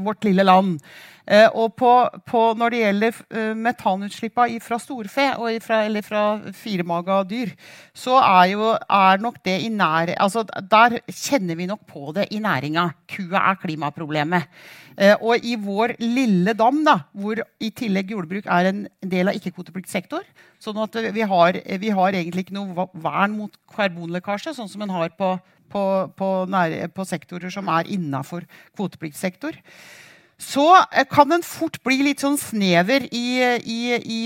vårt 0.06 0.30
lille 0.30 0.46
land. 0.46 0.78
Eh, 1.26 1.48
og 1.58 1.74
på, 1.74 1.92
på, 2.30 2.42
når 2.58 2.74
det 2.74 2.82
gjelder 2.84 3.20
uh, 3.34 3.54
metanutslippene 3.58 4.62
fra 4.62 4.78
storfe 4.82 5.26
ifra, 5.56 5.80
eller 5.88 6.06
fra 6.06 6.24
firemaga 6.54 7.24
dyr, 7.26 7.56
så 7.98 8.20
er, 8.20 8.52
jo, 8.52 8.68
er 8.78 9.24
nok 9.24 9.40
det 9.46 9.56
i 9.66 9.72
nær, 9.74 10.14
altså 10.22 10.46
Der 10.46 11.00
kjenner 11.10 11.58
vi 11.58 11.66
nok 11.66 11.82
på 11.90 12.14
det 12.14 12.28
i 12.32 12.42
næringa. 12.44 12.92
Kua 13.10 13.42
er 13.42 13.60
klimaproblemet. 13.64 14.46
Uh, 15.02 15.16
og 15.32 15.42
i 15.42 15.56
vår 15.58 15.96
lille 16.04 16.54
dam, 16.54 16.84
da, 16.86 17.00
hvor 17.12 17.42
i 17.60 17.72
tillegg 17.74 18.14
jordbruk 18.14 18.46
er 18.46 18.70
en 18.70 18.86
del 19.02 19.34
av 19.34 19.40
ikke-kvotepliktig 19.40 19.98
sektor, 19.98 20.24
sånn 20.62 20.78
at 20.86 20.94
vi 21.10 21.26
har, 21.26 21.58
vi 21.82 21.90
har, 21.90 22.14
egentlig 22.14 22.46
ikke 22.46 22.60
noe 22.60 22.88
vern 23.02 23.34
mot 23.34 23.60
karbonlekkasje, 23.74 24.54
sånn 24.54 24.70
som 24.70 24.86
en 24.86 24.94
har 24.94 25.10
på, 25.18 25.34
på, 25.74 25.84
på, 26.16 26.32
nære, 26.54 26.94
på 26.94 27.10
sektorer 27.10 27.50
som 27.52 27.68
er 27.74 27.90
innafor 27.98 28.46
kvotepliktig 28.78 29.20
sektor 29.20 29.58
så 30.42 30.66
eh, 30.92 31.06
kan 31.08 31.30
den 31.32 31.44
fort 31.48 31.78
bli 31.86 32.02
litt 32.04 32.24
sånn 32.24 32.36
snever 32.40 33.08
i, 33.08 33.40
i, 33.64 33.80
i, 33.96 34.20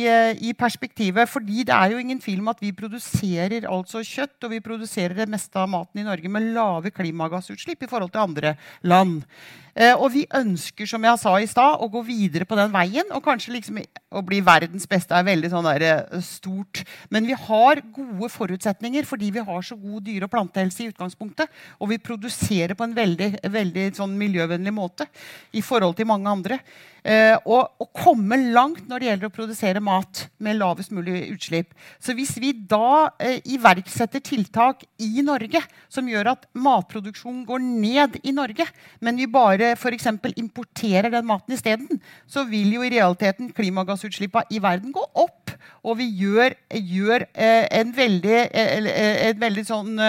i, 0.49 0.53
perspektivet. 0.57 1.30
fordi 1.30 1.64
det 1.68 1.76
er 1.76 1.93
jo 1.93 2.01
ingen 2.01 2.20
tvil 2.22 2.41
om 2.41 2.49
at 2.53 2.64
vi 2.64 2.74
produserer 2.74 3.68
altså 3.70 4.01
kjøtt 4.01 4.47
og 4.47 4.55
vi 4.55 4.64
produserer 4.66 5.14
det 5.22 5.30
meste 5.30 5.62
av 5.62 5.70
maten 5.70 6.01
i 6.01 6.07
Norge 6.07 6.32
med 6.32 6.49
lave 6.55 6.91
klimagassutslipp 6.95 7.86
i 7.86 7.91
forhold 7.91 8.14
til 8.16 8.26
andre 8.26 8.55
land. 8.82 9.22
Eh, 9.80 9.95
og 9.95 10.09
vi 10.11 10.25
ønsker 10.36 10.89
som 10.89 11.05
jeg 11.07 11.19
sa 11.21 11.34
i 11.39 11.47
stad, 11.47 11.80
å 11.80 11.88
gå 11.91 12.01
videre 12.03 12.43
på 12.47 12.57
den 12.59 12.71
veien. 12.73 13.07
Og 13.15 13.23
kanskje 13.23 13.53
liksom 13.55 13.80
å 13.80 14.23
bli 14.25 14.41
verdens 14.43 14.88
beste 14.89 15.15
er 15.15 15.23
veldig 15.23 15.51
sånn 15.53 15.69
der, 15.69 15.86
eh, 15.88 16.19
stort. 16.19 16.84
Men 17.09 17.25
vi 17.25 17.34
har 17.34 17.82
gode 17.95 18.30
forutsetninger 18.30 19.07
fordi 19.07 19.32
vi 19.32 19.39
har 19.39 19.61
så 19.61 19.80
god 19.80 20.03
dyre- 20.03 20.27
og 20.27 20.32
plantehelse 20.32 20.84
i 20.84 20.91
utgangspunktet. 20.91 21.47
Og 21.80 21.89
vi 21.89 21.97
produserer 21.97 22.75
på 22.75 22.84
en 22.84 22.93
veldig, 22.93 23.39
veldig 23.41 23.95
sånn 23.95 24.17
miljøvennlig 24.17 24.73
måte 24.73 25.07
i 25.53 25.61
forhold 25.61 25.95
til 25.95 26.05
mange 26.05 26.27
andre. 26.27 26.59
Eh, 27.03 27.35
og, 27.47 27.69
og, 27.79 27.87
komme 27.99 28.37
langt 28.51 28.87
når 28.89 29.01
det 29.01 29.07
gjelder 29.07 29.29
å 29.29 29.33
produsere 29.35 29.83
mat 29.83 30.25
med 30.43 30.57
lavest 30.59 30.91
mulig 30.95 31.29
utslipp. 31.33 31.71
Så 32.01 32.15
hvis 32.17 32.35
vi 32.41 32.51
da 32.53 33.09
eh, 33.21 33.39
iverksetter 33.55 34.23
tiltak 34.23 34.83
i 35.03 35.23
Norge 35.25 35.61
som 35.91 36.07
gjør 36.09 36.33
at 36.33 36.47
matproduksjonen 36.59 37.45
går 37.47 37.63
ned 37.63 38.19
i 38.23 38.35
Norge, 38.35 38.67
men 39.03 39.19
vi 39.19 39.29
bare 39.31 39.73
f.eks. 39.77 40.09
importerer 40.35 41.11
den 41.13 41.27
maten 41.29 41.55
isteden, 41.55 42.01
så 42.27 42.45
vil 42.49 42.75
jo 42.75 42.85
i 42.85 42.93
realiteten 42.93 43.51
klimagassutslippene 43.55 44.55
i 44.55 44.61
verden 44.63 44.95
gå 44.95 45.03
opp. 45.15 45.55
Og 45.87 45.99
vi 46.01 46.09
gjør, 46.19 46.55
gjør 46.75 47.27
eh, 47.33 47.65
en 47.79 47.91
veldig, 47.95 48.39
en 48.51 49.39
veldig 49.39 49.63
sånn 49.67 49.99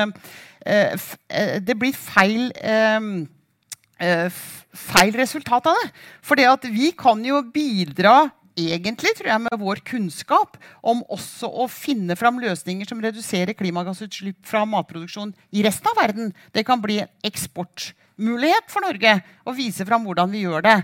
Det 0.60 1.74
blir 1.78 1.94
feil 1.96 2.50
feil 4.00 5.16
resultat 5.18 5.66
av 5.70 5.76
det. 5.76 5.90
For 6.24 6.40
vi 6.70 6.90
kan 6.96 7.24
jo 7.24 7.42
bidra 7.52 8.30
egentlig 8.58 9.14
tror 9.16 9.30
jeg, 9.30 9.42
med 9.46 9.60
vår 9.60 9.80
kunnskap 9.86 10.58
om 10.82 11.02
også 11.12 11.48
å 11.48 11.66
finne 11.70 12.16
fram 12.18 12.40
løsninger 12.42 12.88
som 12.88 13.00
reduserer 13.02 13.56
klimagassutslipp 13.56 14.40
fra 14.46 14.64
matproduksjon 14.68 15.32
i 15.54 15.64
resten 15.66 15.90
av 15.92 16.00
verden. 16.00 16.34
Det 16.52 16.64
kan 16.66 16.82
bli 16.82 17.00
en 17.02 17.12
eksportmulighet 17.26 18.70
for 18.72 18.84
Norge 18.86 19.20
å 19.46 19.56
vise 19.56 19.86
fram 19.88 20.06
hvordan 20.06 20.32
vi 20.32 20.44
gjør 20.44 20.66
det. 20.66 20.76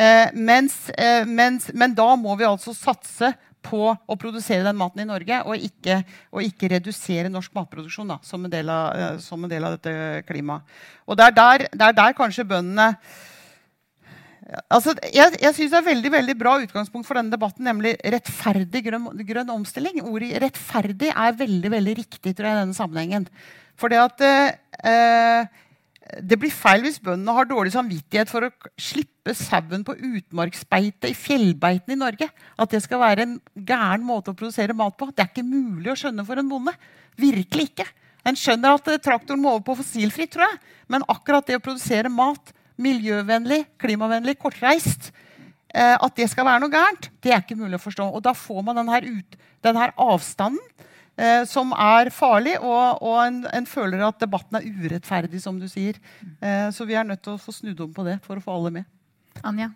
Eh, 0.00 0.32
mens, 0.34 0.88
eh, 0.96 1.26
mens, 1.26 1.70
men 1.74 1.94
da 1.94 2.14
må 2.16 2.36
vi 2.38 2.48
altså 2.48 2.74
satse 2.76 3.34
på 3.64 3.80
å 3.92 4.16
produsere 4.20 4.64
den 4.66 4.78
maten 4.78 5.02
i 5.02 5.08
Norge, 5.08 5.40
og 5.46 5.64
ikke, 5.68 6.00
og 6.32 6.44
ikke 6.46 6.70
redusere 6.74 7.32
norsk 7.32 7.52
matproduksjon 7.56 8.14
da, 8.14 8.18
som, 8.26 8.44
en 8.46 8.72
av, 8.72 8.86
eh, 8.96 9.18
som, 9.22 9.42
en 9.44 9.52
del 9.52 9.66
av, 9.66 9.76
dette 9.76 10.22
klimaet. 10.28 10.78
Og 11.06 11.18
det 11.18 11.28
er 11.28 11.36
der, 11.36 11.66
det 11.74 11.88
er 11.88 11.98
der 11.98 12.16
kanskje 12.16 12.46
bøndene 12.48 12.92
altså, 14.72 14.94
Jeg, 15.14 15.36
jeg 15.42 15.54
synes 15.54 15.72
det 15.72 15.78
er 15.78 15.88
veldig 15.90 16.12
veldig 16.16 16.36
bra 16.38 16.56
utgangspunkt 16.64 17.08
for 17.08 17.18
denne 17.18 17.32
debatten, 17.34 17.66
nemlig 17.68 17.94
rettferdig 18.00 18.84
grønn, 18.88 19.08
grønn 19.28 19.52
omstilling. 19.54 20.00
Ordet 20.02 20.40
'rettferdig' 20.42 21.12
er 21.14 21.38
veldig 21.38 21.74
veldig 21.76 21.96
riktig 22.02 22.34
tror 22.34 22.48
jeg, 22.48 22.56
i 22.56 22.62
denne 22.64 22.78
sammenhengen. 22.78 23.28
For 23.78 23.92
det 23.92 24.00
at 24.02 24.24
eh, 24.26 25.46
det 26.18 26.38
blir 26.40 26.52
feil 26.52 26.82
hvis 26.84 26.98
bøndene 27.02 27.34
har 27.36 27.48
dårlig 27.48 27.72
samvittighet 27.74 28.30
for 28.30 28.46
å 28.46 28.70
slippe 28.80 29.34
sauen 29.36 29.84
på 29.86 29.94
utmarksbeite 29.94 31.10
i 31.10 31.16
fjellbeitene 31.16 31.94
i 31.94 32.00
Norge. 32.00 32.28
At 32.60 32.74
det 32.74 32.82
skal 32.84 33.02
være 33.02 33.26
en 33.26 33.36
gæren 33.54 34.04
måte 34.06 34.32
å 34.32 34.38
produsere 34.38 34.76
mat 34.76 34.96
på. 34.98 35.10
Det 35.12 35.24
er 35.24 35.30
ikke 35.30 35.46
mulig 35.46 35.92
å 35.92 35.98
skjønne 36.00 36.26
for 36.26 36.40
en 36.40 36.50
bonde. 36.50 36.74
Virkelig 37.20 37.70
ikke. 37.70 37.86
En 38.26 38.36
skjønner 38.36 38.76
at 38.76 38.90
traktoren 39.04 39.40
må 39.42 39.54
over 39.54 39.64
på 39.70 39.78
fossilfritt, 39.80 40.32
tror 40.34 40.48
jeg. 40.48 40.60
Men 40.92 41.06
akkurat 41.08 41.46
det 41.46 41.60
å 41.60 41.64
produsere 41.64 42.12
mat 42.12 42.52
miljøvennlig, 42.80 43.64
klimavennlig, 43.80 44.38
kortreist, 44.40 45.10
eh, 45.74 45.96
at 45.96 46.16
det 46.16 46.30
skal 46.32 46.48
være 46.48 46.64
noe 46.64 46.72
gærent, 46.72 47.10
det 47.20 47.34
er 47.34 47.42
ikke 47.44 47.58
mulig 47.60 47.78
å 47.78 47.84
forstå. 47.84 48.08
Og 48.16 48.24
da 48.24 48.34
får 48.36 48.64
man 48.66 48.80
denne, 48.80 49.02
ut, 49.04 49.40
denne 49.64 49.90
avstanden 50.00 50.88
eh, 51.20 51.42
som 51.48 51.74
er 51.76 52.10
farlig, 52.14 52.56
og, 52.60 53.02
og 53.04 53.18
en, 53.26 53.42
en, 53.52 53.68
føler 53.68 54.02
at 54.06 54.20
debatten 54.22 54.60
er 54.60 54.66
urettferdig, 54.66 55.42
som 55.42 55.60
du 55.60 55.68
sier. 55.70 56.00
Eh, 56.40 56.70
så 56.74 56.88
vi 56.88 56.96
er 56.98 57.06
nødt 57.06 57.22
til 57.26 57.36
å 57.36 57.42
få 57.42 57.54
snudd 57.54 57.84
om 57.84 57.92
på 57.94 58.06
det 58.08 58.20
for 58.24 58.40
å 58.40 58.44
få 58.44 58.56
alle 58.56 58.74
med. 58.80 58.90
Anja? 59.46 59.70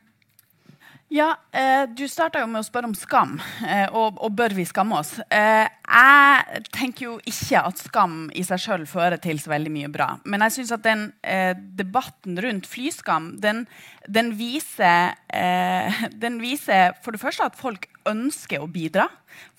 Ja, 1.14 1.36
eh, 1.52 1.84
Du 1.94 2.08
starta 2.08 2.40
med 2.46 2.58
å 2.58 2.66
spørre 2.66 2.88
om 2.88 2.94
skam, 2.96 3.36
eh, 3.62 3.86
og, 3.92 4.16
og, 4.18 4.32
bør 4.34 4.54
vi 4.56 4.64
skamme 4.66 4.96
oss? 4.98 5.18
Eh, 5.30 5.68
jeg 5.84 6.62
tenker 6.74 7.06
jo 7.06 7.16
ikke 7.28 7.60
at 7.68 7.82
skam 7.84 8.16
i 8.34 8.42
seg 8.42 8.62
sjøl 8.62 8.86
fører 8.88 9.20
til 9.22 9.38
så 9.38 9.52
veldig 9.52 9.70
mye 9.70 9.90
bra. 9.92 10.08
Men 10.24 10.42
jeg 10.46 10.56
syns 10.56 10.72
at 10.74 10.82
den 10.82 11.04
eh, 11.22 11.52
debatten 11.54 12.40
rundt 12.40 12.66
flyskam 12.66 13.34
den, 13.44 13.66
den, 14.08 14.34
viser, 14.38 15.14
eh, 15.28 16.06
den 16.12 16.40
viser 16.42 16.96
for 17.04 17.14
det 17.14 17.22
første 17.22 17.48
at 17.48 17.58
folk 17.58 17.88
ønsker 18.08 18.62
å 18.62 18.70
bidra. 18.70 19.08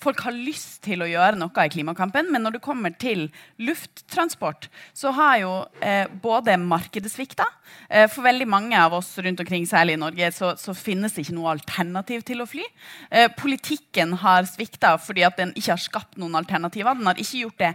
Folk 0.00 0.22
har 0.24 0.32
lyst 0.32 0.78
til 0.86 1.02
å 1.04 1.08
gjøre 1.08 1.36
noe 1.36 1.64
i 1.66 1.72
klimakampen, 1.72 2.30
men 2.32 2.44
når 2.44 2.56
det 2.56 2.62
kommer 2.64 2.94
til 2.96 3.26
lufttransport, 3.60 4.70
så 4.96 5.12
har 5.16 5.34
jo 5.42 5.50
eh, 5.84 6.06
både 6.22 6.54
markedet 6.60 7.10
svikta 7.12 7.44
eh, 7.90 8.06
For 8.08 8.24
veldig 8.24 8.46
mange 8.48 8.78
av 8.80 8.94
oss 8.96 9.10
rundt 9.20 9.42
omkring, 9.42 9.66
særlig 9.68 9.98
i 9.98 10.00
Norge, 10.00 10.30
så, 10.32 10.54
så 10.60 10.72
finnes 10.76 11.12
det 11.12 11.26
ikke 11.26 11.36
noe 11.36 11.52
alternativ 11.52 12.24
til 12.28 12.40
å 12.40 12.48
fly. 12.48 12.64
Eh, 13.10 13.28
politikken 13.36 14.14
har 14.22 14.48
svikta 14.48 14.94
fordi 15.02 15.26
at 15.28 15.36
den 15.40 15.52
ikke 15.56 15.74
har 15.74 15.82
skapt 15.82 16.16
noen 16.20 16.38
alternativer. 16.40 16.96
Den 16.96 17.10
har 17.10 17.20
ikke 17.20 17.42
gjort 17.42 17.60
det 17.60 17.72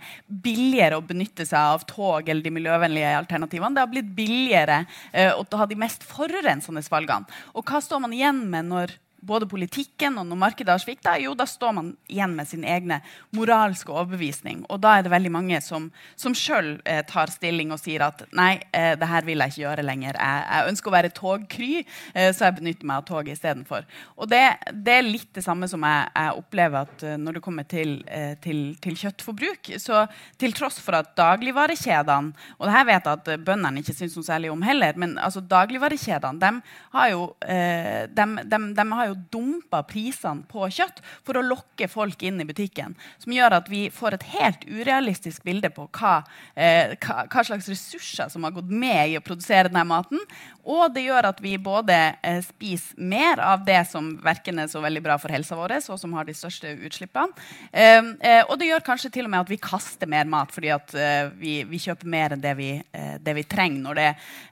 billigere 0.48 0.98
å 0.98 1.06
benytte 1.06 1.46
seg 1.46 1.76
av 1.76 1.86
tog 1.90 2.26
eller 2.26 2.42
de 2.42 2.56
miljøvennlige 2.58 3.14
alternativene. 3.20 3.76
Det 3.78 3.86
har 3.86 3.94
blitt 3.94 4.14
billigere 4.18 4.82
eh, 5.12 5.36
å 5.36 5.46
ha 5.62 5.70
de 5.70 5.78
mest 5.78 6.06
forurensende 6.08 6.61
valgene. 6.92 7.26
Og 7.56 7.66
hva 7.66 7.82
står 7.84 8.04
man 8.04 8.14
igjen 8.16 8.44
med 8.52 8.70
når 8.72 8.96
både 9.22 9.48
politikken 9.50 10.18
og 10.18 10.26
når 10.28 10.40
markedet 10.42 10.74
har 10.74 10.82
svikta, 10.82 11.14
jo, 11.22 11.34
da 11.38 11.46
står 11.50 11.74
man 11.78 11.92
igjen 12.10 12.34
med 12.36 12.50
sin 12.50 12.66
egne 12.66 13.00
moralske 13.36 13.94
overbevisning. 13.94 14.64
Og 14.74 14.82
da 14.82 14.98
er 14.98 15.06
det 15.06 15.14
veldig 15.14 15.32
mange 15.34 15.62
som, 15.64 15.90
som 16.20 16.36
sjøl 16.38 16.74
eh, 16.90 17.04
tar 17.08 17.32
stilling 17.34 17.74
og 17.74 17.82
sier 17.82 18.06
at 18.08 18.24
nei, 18.38 18.56
eh, 18.76 18.94
det 19.00 19.10
her 19.10 19.28
vil 19.28 19.44
jeg 19.44 19.54
ikke 19.54 19.64
gjøre 19.64 19.86
lenger. 19.86 20.18
Jeg, 20.18 20.46
jeg 20.48 20.72
ønsker 20.72 20.92
å 20.92 20.96
være 20.96 21.14
togkry, 21.18 21.72
eh, 22.16 22.32
så 22.34 22.48
jeg 22.48 22.58
benytter 22.60 22.90
meg 22.90 23.02
av 23.02 23.08
toget 23.10 23.38
istedenfor. 23.38 23.86
Og 24.18 24.32
det, 24.32 24.42
det, 24.74 24.98
er 24.98 25.08
litt 25.08 25.30
det 25.38 25.46
samme 25.46 25.70
som 25.70 25.86
jeg, 25.86 26.10
jeg 26.16 26.42
opplever 26.42 26.88
at 26.88 27.06
uh, 27.06 27.16
når 27.22 27.38
det 27.38 27.44
kommer 27.46 27.68
til, 27.70 27.94
uh, 28.10 28.34
til, 28.42 28.62
til, 28.82 28.98
kjøttforbruk, 28.98 29.72
så 29.82 30.04
til 30.42 30.56
tross 30.58 30.80
for 30.82 30.98
at 30.98 31.14
dagligvarekjedene 31.18 32.34
Og 32.58 32.68
det 32.68 32.74
her 32.74 32.86
vet 32.88 33.08
jeg 33.08 33.20
at 33.20 33.46
bøndene 33.46 33.82
ikke 33.82 33.96
syns 33.96 34.16
noe 34.18 34.28
særlig 34.28 34.52
om 34.54 34.62
heller, 34.66 34.98
men 35.00 35.16
altså, 35.22 35.44
dagligvarekjedene 35.46 36.42
de 36.42 36.78
har 36.96 37.10
jo, 37.12 37.24
de, 37.42 38.26
de, 38.52 38.60
de 38.78 38.86
har 38.92 39.10
jo 39.10 39.11
jo 39.12 39.20
dumpa 39.34 39.84
prisene 39.88 40.48
på 40.50 40.68
kjøtt 40.72 41.02
for 41.28 41.38
å 41.38 41.46
lokke 41.46 41.90
folk 41.92 42.24
inn 42.26 42.42
i 42.42 42.48
butikken. 42.48 42.96
Som 43.22 43.36
gjør 43.36 43.58
at 43.60 43.70
vi 43.72 43.86
får 43.94 44.18
et 44.18 44.28
helt 44.34 44.66
urealistisk 44.70 45.46
bilde 45.48 45.72
på 45.74 45.88
hva, 45.98 46.22
eh, 46.56 46.96
hva, 46.98 47.26
hva 47.28 47.46
slags 47.46 47.70
ressurser 47.72 48.32
som 48.32 48.48
har 48.48 48.56
gått 48.56 48.72
med 48.72 49.12
i 49.12 49.18
å 49.20 49.26
produsere 49.26 49.70
denne 49.70 49.86
maten. 49.88 50.22
Og 50.70 50.92
det 50.94 51.06
gjør 51.08 51.30
at 51.32 51.40
vi 51.42 51.56
både 51.62 51.96
eh, 52.22 52.42
spiser 52.46 53.00
mer 53.02 53.40
av 53.42 53.64
det 53.66 53.80
som 53.90 54.12
verken 54.22 54.62
er 54.62 54.70
så 54.70 54.82
veldig 54.84 55.02
bra 55.04 55.18
for 55.22 55.34
helsa 55.34 55.58
vår, 55.58 55.74
og 55.90 56.00
som 56.00 56.14
har 56.18 56.28
de 56.28 56.36
største 56.38 56.74
utslippene. 56.86 57.34
Eh, 57.72 58.12
eh, 58.22 58.42
og 58.46 58.58
det 58.60 58.70
gjør 58.70 58.86
kanskje 58.86 59.12
til 59.16 59.26
og 59.26 59.34
med 59.34 59.42
at 59.42 59.52
vi 59.52 59.60
kaster 59.62 60.10
mer 60.10 60.30
mat 60.30 60.52
fordi 60.54 60.72
at 60.74 60.94
eh, 60.98 61.32
vi, 61.40 61.56
vi, 61.70 61.80
kjøper 61.82 62.10
mer 62.12 62.36
enn 62.36 62.44
det 62.44 62.54
vi, 62.60 62.70
eh, 62.78 63.16
det 63.22 63.36
vi 63.38 63.46
trenger 63.50 63.82
når 63.82 64.00
det 64.00 64.08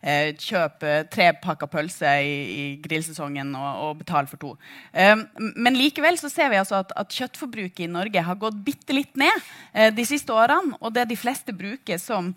er 0.10 0.32
kjøp 0.40 0.86
tre 1.12 1.30
pakker 1.42 1.70
pølse 1.70 2.12
i, 2.26 2.34
i 2.50 2.66
grillsesongen 2.82 3.52
og, 3.58 3.70
og 3.86 4.02
betal 4.02 4.30
for 4.30 4.42
to. 4.42 4.52
Um, 4.94 5.26
men 5.60 5.78
likevel 5.78 6.18
så 6.20 6.30
ser 6.32 6.50
vi 6.52 6.60
altså 6.60 6.80
at, 6.80 6.94
at, 6.98 7.14
kjøttforbruket 7.14 7.84
i 7.86 7.92
Norge 7.92 8.24
har 8.24 8.38
gått 8.40 8.58
bitte 8.66 8.96
litt 8.96 9.18
ned 9.20 9.94
de 9.96 10.06
siste 10.08 10.34
årene. 10.34 10.78
Og 10.80 10.94
det 10.96 11.08
de 11.10 11.18
fleste 11.20 11.54
bruker 11.56 12.00
som, 12.02 12.32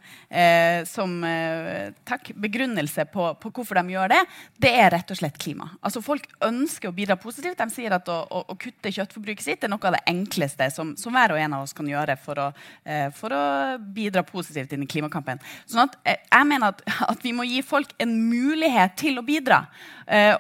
som 0.89 1.13
takk, 2.09 2.33
begrunnelse 2.43 3.05
på, 3.13 3.29
på, 3.39 3.53
hvorfor 3.63 3.81
de 3.81 3.95
gjør 3.95 4.13
det, 4.13 4.21
det 4.63 4.73
er 4.77 4.91
rett 4.95 5.15
og 5.15 5.19
slett 5.19 5.39
klima. 5.41 5.71
Altså 5.81 6.03
Folk 6.05 6.27
ønsker 6.45 6.91
å 6.91 6.97
bidra 6.97 7.17
positivt. 7.21 7.59
De 7.59 7.75
sier 7.75 7.95
at 7.95 8.11
å, 8.13 8.19
å, 8.27 8.45
å 8.53 8.59
kutte 8.61 8.93
kjøttforbruket 8.93 9.47
sitt 9.47 9.65
er 9.65 9.73
noe 9.73 9.89
av 9.89 9.97
det 9.97 10.03
enkleste 10.11 10.69
som, 10.75 10.95
som 10.99 11.15
hver 11.15 11.37
og 11.37 11.41
en 11.43 11.57
av 11.57 11.67
oss 11.67 11.75
kan 11.77 11.89
gjøre 11.89 12.19
for 12.21 12.43
å, 12.43 12.49
for 13.17 13.35
å 13.37 13.43
bidra 13.95 14.25
positivt 14.27 14.75
inn 14.75 14.85
i 14.85 14.91
klimakampen. 14.91 15.41
Sånn 15.71 15.87
at 15.87 15.97
jeg 16.05 16.49
mener 16.49 16.75
at, 16.75 16.85
at 17.13 17.25
vi 17.25 17.35
må 17.37 17.47
gi 17.49 17.63
folk 17.67 17.95
en 18.03 18.15
mulighet 18.29 18.99
til 19.01 19.21
å 19.21 19.27
bidra. 19.27 19.65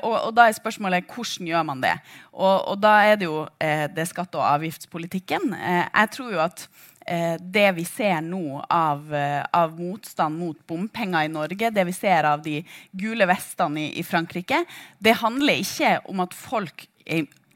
Og, 0.02 0.14
og 0.28 0.32
da 0.36 0.48
er 0.48 0.56
spørsmålet 0.58 1.08
hvordan 1.12 1.48
gjør 1.48 1.66
man 1.68 1.82
det? 1.84 1.94
Og, 2.32 2.68
og 2.72 2.80
da 2.80 2.94
er 3.04 3.18
det 3.20 3.28
jo 3.28 3.42
eh, 3.60 3.88
det 3.92 4.08
skatte- 4.08 4.40
og 4.40 4.46
avgiftspolitikken. 4.48 5.52
Eh, 5.52 5.84
jeg 5.84 6.12
tror 6.16 6.32
jo 6.32 6.40
at 6.40 6.64
eh, 6.64 6.91
det 7.40 7.68
vi 7.76 7.84
ser 7.88 8.20
nå 8.24 8.60
av, 8.70 9.14
eh, 9.14 9.42
av, 9.52 9.74
motstand 9.80 10.38
mot 10.38 10.58
bompenger 10.66 11.26
i 11.26 11.32
Norge, 11.32 11.70
det 11.70 11.84
vi 11.88 11.94
ser 11.96 12.28
av 12.28 12.42
de 12.44 12.60
gule 12.90 13.26
vestene 13.30 13.88
i, 13.88 13.90
i 14.00 14.06
Frankrike, 14.06 14.64
det 14.98 15.18
handler 15.22 15.62
ikke 15.62 15.96
om 16.10 16.22
at 16.24 16.34
folk 16.36 16.86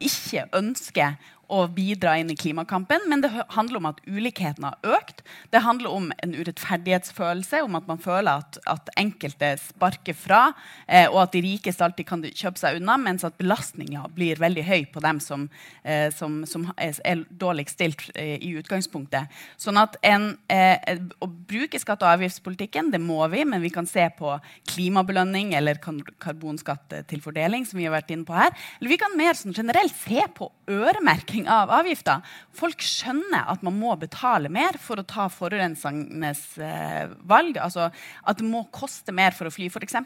ikke 0.03 0.49
ønsker 0.57 1.17
å 1.53 1.67
bidra 1.71 2.17
inn 2.19 2.31
i 2.33 2.37
klimakampen, 2.39 3.05
men 3.11 3.23
det 3.23 3.31
handler 3.55 3.79
om 3.79 3.89
at 3.91 4.01
ulikheten 4.07 4.67
har 4.67 4.97
økt. 4.97 5.23
Det 5.55 5.63
handler 5.63 5.93
om 5.95 6.09
en 6.25 6.35
urettferdighetsfølelse, 6.35 7.63
om 7.67 7.79
at 7.79 7.87
man 7.87 8.01
føler 8.03 8.43
at, 8.43 8.59
at 8.67 8.91
enkelte 8.99 9.53
sparker 9.63 10.17
fra, 10.19 10.41
eh, 10.87 11.07
og 11.07 11.21
at 11.23 11.37
de 11.37 11.45
rikeste 11.45 11.85
alltid 11.87 12.09
kan 12.09 12.25
kjøpe 12.27 12.61
seg 12.61 12.81
unna, 12.81 12.97
mens 13.01 13.27
at 13.27 13.39
belastninga 13.39 14.07
blir 14.17 14.41
veldig 14.43 14.65
høy 14.67 14.89
på 14.93 15.03
dem 15.05 15.21
som, 15.23 15.47
eh, 15.85 16.09
som, 16.15 16.41
som 16.49 16.67
er, 16.75 16.99
er, 17.07 17.23
dårligst 17.31 17.79
stilt 17.79 18.07
eh, 18.15 18.37
i 18.43 18.53
utgangspunktet. 18.59 19.31
Sånn 19.61 19.79
at 19.81 19.99
en, 20.07 20.33
eh, 20.53 20.75
Å 21.23 21.27
bruke 21.29 21.79
skatte- 21.81 22.07
og 22.07 22.17
avgiftspolitikken, 22.17 22.91
det 22.93 23.01
må 23.03 23.21
vi, 23.33 23.45
men 23.49 23.63
vi 23.63 23.71
kan 23.73 23.87
se 23.89 24.05
på 24.19 24.35
klimabelønning 24.71 25.53
eller 25.57 25.79
karbonskatt 25.79 26.95
til 27.09 27.23
fordeling, 27.25 27.67
som 27.67 27.79
vi 27.79 27.87
har 27.87 27.95
vært 27.95 28.13
inne 28.15 28.27
på 28.29 28.37
her. 28.37 28.55
Eller 28.79 28.93
vi 28.93 28.99
kan 29.01 29.17
mer 29.19 29.37
sånn 29.39 29.55
generelt 29.57 29.95
se 29.97 30.25
på 30.37 30.49
øremerking 30.71 31.36
av 31.45 31.69
avgifter. 31.77 32.25
Folk 32.57 32.81
skjønner 32.81 33.51
at 33.53 33.65
man 33.67 33.77
må 33.77 33.93
betale 34.01 34.49
mer 34.53 34.79
for 34.81 35.03
å 35.03 35.05
ta 35.07 35.27
forurensernes 35.33 36.41
eh, 36.63 37.13
valg. 37.29 37.61
Altså 37.61 37.91
at 37.91 38.41
det 38.41 38.49
må 38.49 38.65
koste 38.73 39.13
mer 39.13 39.37
for 39.37 39.51
å 39.51 39.53
fly, 39.53 39.69
f.eks. 39.69 39.99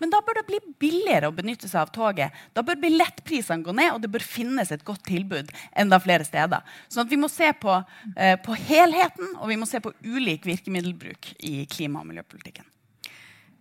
Men 0.00 0.14
da 0.14 0.22
bør 0.24 0.40
det 0.40 0.46
bli 0.48 0.62
billigere 0.80 1.28
å 1.28 1.36
benytte 1.36 1.68
seg 1.68 1.82
av 1.82 1.92
toget. 1.94 2.40
Da 2.56 2.64
bør 2.64 2.80
billettprisene 2.80 3.66
gå 3.66 3.76
ned, 3.76 3.92
og 3.92 4.00
det 4.04 4.12
bør 4.14 4.24
finnes 4.24 4.72
et 4.72 4.86
godt 4.88 5.04
tilbud 5.10 5.52
enda 5.76 6.00
flere 6.02 6.26
steder. 6.28 6.64
Sånn 6.88 7.04
at 7.04 7.12
vi 7.12 7.20
må 7.20 7.28
se 7.32 7.52
på, 7.60 7.76
eh, 8.16 8.38
på 8.40 8.56
helheten, 8.70 9.36
og 9.38 9.52
vi 9.52 9.60
må 9.60 9.68
se 9.68 9.82
på 9.84 9.92
ulik 10.06 10.48
virkemiddelbruk 10.48 11.34
i 11.44 11.60
klima- 11.70 12.00
og 12.00 12.12
miljøpolitikken. 12.14 12.64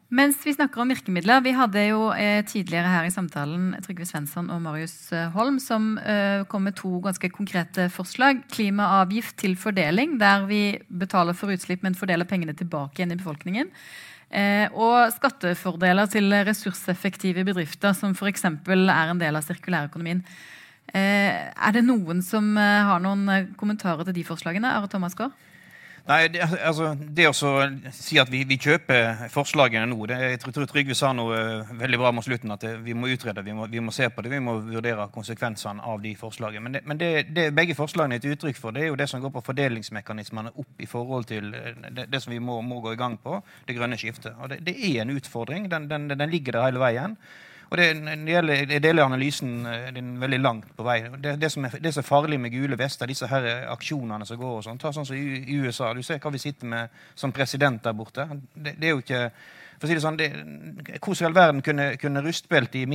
Mens 0.08 0.40
vi 0.46 0.54
snakker 0.56 0.80
om 0.80 0.92
virkemidler, 0.94 1.42
vi 1.44 1.52
hadde 1.52 1.82
jo 1.90 2.06
eh, 2.16 2.40
tidligere 2.48 2.88
her 2.88 3.08
i 3.10 3.12
samtalen 3.12 3.74
Trygve 3.84 4.06
Svensson 4.08 4.48
og 4.56 4.62
Marius 4.64 5.12
eh, 5.12 5.26
Holm 5.34 5.58
som 5.60 5.98
eh, 6.00 6.46
kom 6.48 6.64
med 6.64 6.78
to 6.80 7.02
ganske 7.04 7.28
konkrete 7.36 7.90
forslag. 7.92 8.40
Klimaavgift 8.54 9.36
til 9.44 9.58
fordeling, 9.60 10.16
der 10.22 10.46
vi 10.48 10.62
betaler 10.88 11.36
for 11.36 11.52
utslipp, 11.52 11.84
men 11.84 11.98
fordeler 12.00 12.30
pengene 12.30 12.56
tilbake 12.56 13.02
igjen 13.02 13.12
i 13.12 13.20
befolkningen. 13.20 13.74
Eh, 14.32 14.72
og 14.72 15.12
skattefordeler 15.18 16.08
til 16.12 16.32
ressurseffektive 16.48 17.44
bedrifter, 17.48 17.92
som 17.92 18.16
f.eks. 18.16 18.48
er 18.48 19.12
en 19.12 19.20
del 19.20 19.36
av 19.36 19.44
sirkulærøkonomien. 19.44 20.24
Eh, 20.96 21.52
er 21.52 21.76
det 21.76 21.84
noen 21.84 22.24
som 22.24 22.54
eh, 22.56 22.88
har 22.88 23.04
noen 23.04 23.52
kommentarer 23.60 24.08
til 24.08 24.22
de 24.22 24.28
forslagene? 24.32 24.72
Are 24.72 24.88
Thomas 24.88 25.20
Gaard? 25.20 25.36
Nei, 26.08 26.30
det, 26.32 26.40
altså, 26.64 26.94
det 26.96 27.26
å 27.28 27.34
si 27.36 28.16
at 28.22 28.30
vi, 28.32 28.46
vi, 28.48 28.56
kjøper 28.64 29.26
forslagene 29.32 29.90
nå 29.92 30.06
det, 30.08 30.18
Jeg 30.32 30.40
tror 30.40 30.68
Trygve 30.70 30.96
sa 30.96 31.10
noe 31.16 31.36
uh, 31.36 31.72
veldig 31.82 32.00
bra 32.00 32.14
mot 32.16 32.24
slutten, 32.24 32.54
at 32.56 32.64
det, 32.64 32.78
vi 32.86 32.96
må 32.96 33.10
utrede, 33.12 33.44
vi 33.44 33.56
må, 33.56 33.66
vi 33.68 33.82
må, 33.84 33.92
se 33.92 34.08
på 34.08 34.24
det, 34.24 34.32
vi 34.32 34.40
må 34.44 34.56
vurdere 34.70 35.10
konsekvensene 35.12 35.84
av 35.84 36.00
de 36.04 36.14
forslagene. 36.16 36.64
Men, 36.64 36.78
det, 36.78 36.84
men 36.88 37.02
det, 37.02 37.50
begge 37.58 37.76
forslagene 37.76 38.16
er 38.16 38.24
et 38.24 38.30
uttrykk 38.38 38.62
for, 38.62 38.76
det 38.76 38.86
er 38.86 38.94
jo 38.94 39.00
det 39.00 39.10
som 39.12 39.24
går 39.24 39.34
på 39.36 39.44
fordelingsmekanismene 39.50 40.56
opp 40.56 40.80
i 40.80 40.88
forhold 40.88 41.28
til 41.34 41.52
uh, 41.52 41.74
det, 42.00 42.24
som 42.24 42.32
vi 42.32 42.40
må, 42.40 42.62
må, 42.64 42.80
gå 42.86 42.96
i 42.96 43.02
gang 43.02 43.20
på, 43.20 43.42
det 43.68 43.76
grønne 43.76 44.00
skiftet. 44.00 44.32
Og 44.40 44.56
det, 44.56 44.78
er 44.78 45.04
en 45.04 45.12
utfordring. 45.12 45.68
Den, 45.74 45.90
den, 45.92 46.08
den 46.16 46.32
ligger 46.32 46.56
der 46.56 46.70
hele 46.70 46.86
veien. 46.86 47.20
Og 47.68 47.78
det, 47.80 47.88
gjelder, 48.28 48.64
jeg 48.72 48.84
deler 48.84 49.04
analysen 49.04 49.66
eh, 49.68 49.90
din 49.96 50.16
veldig 50.22 50.40
langt 50.40 50.72
på 50.78 50.86
vei. 50.88 51.02
Det, 51.20 51.36
det, 51.42 51.52
som 51.52 51.68
er, 51.68 51.78
det 51.84 51.94
som 51.94 52.04
er 52.04 52.08
farlig 52.08 52.40
med 52.40 52.54
gule 52.56 52.80
vester, 52.80 53.10
disse 53.10 53.28
her 53.28 53.68
aksjonene 53.74 54.26
som 54.28 54.40
går 54.40 54.58
og 54.58 54.66
sånn, 54.66 54.82
ta 54.82 54.94
sånn 54.96 55.08
som 55.10 55.20
i, 55.20 55.60
USA. 55.60 55.92
Du 55.94 56.04
ser 56.06 56.22
hva 56.24 56.32
vi 56.34 56.42
sitter 56.42 56.72
med 56.72 57.00
som 57.16 57.36
president 57.36 57.84
der 57.84 57.96
borte. 57.98 58.28
Det, 58.54 58.78
det 58.80 58.92
er 58.92 58.96
jo 58.96 59.04
ikke 59.04 59.24
for 59.78 59.86
å 59.86 59.90
si 59.92 59.94
det 59.98 60.02
sånn, 60.02 60.18
det, 60.18 60.28
Hvordan 60.98 61.20
i 61.22 61.26
all 61.28 61.36
verden 61.36 61.60
kunne, 61.62 61.86
kunne 62.02 62.24
rustbeltet 62.26 62.80
i, 62.80 62.86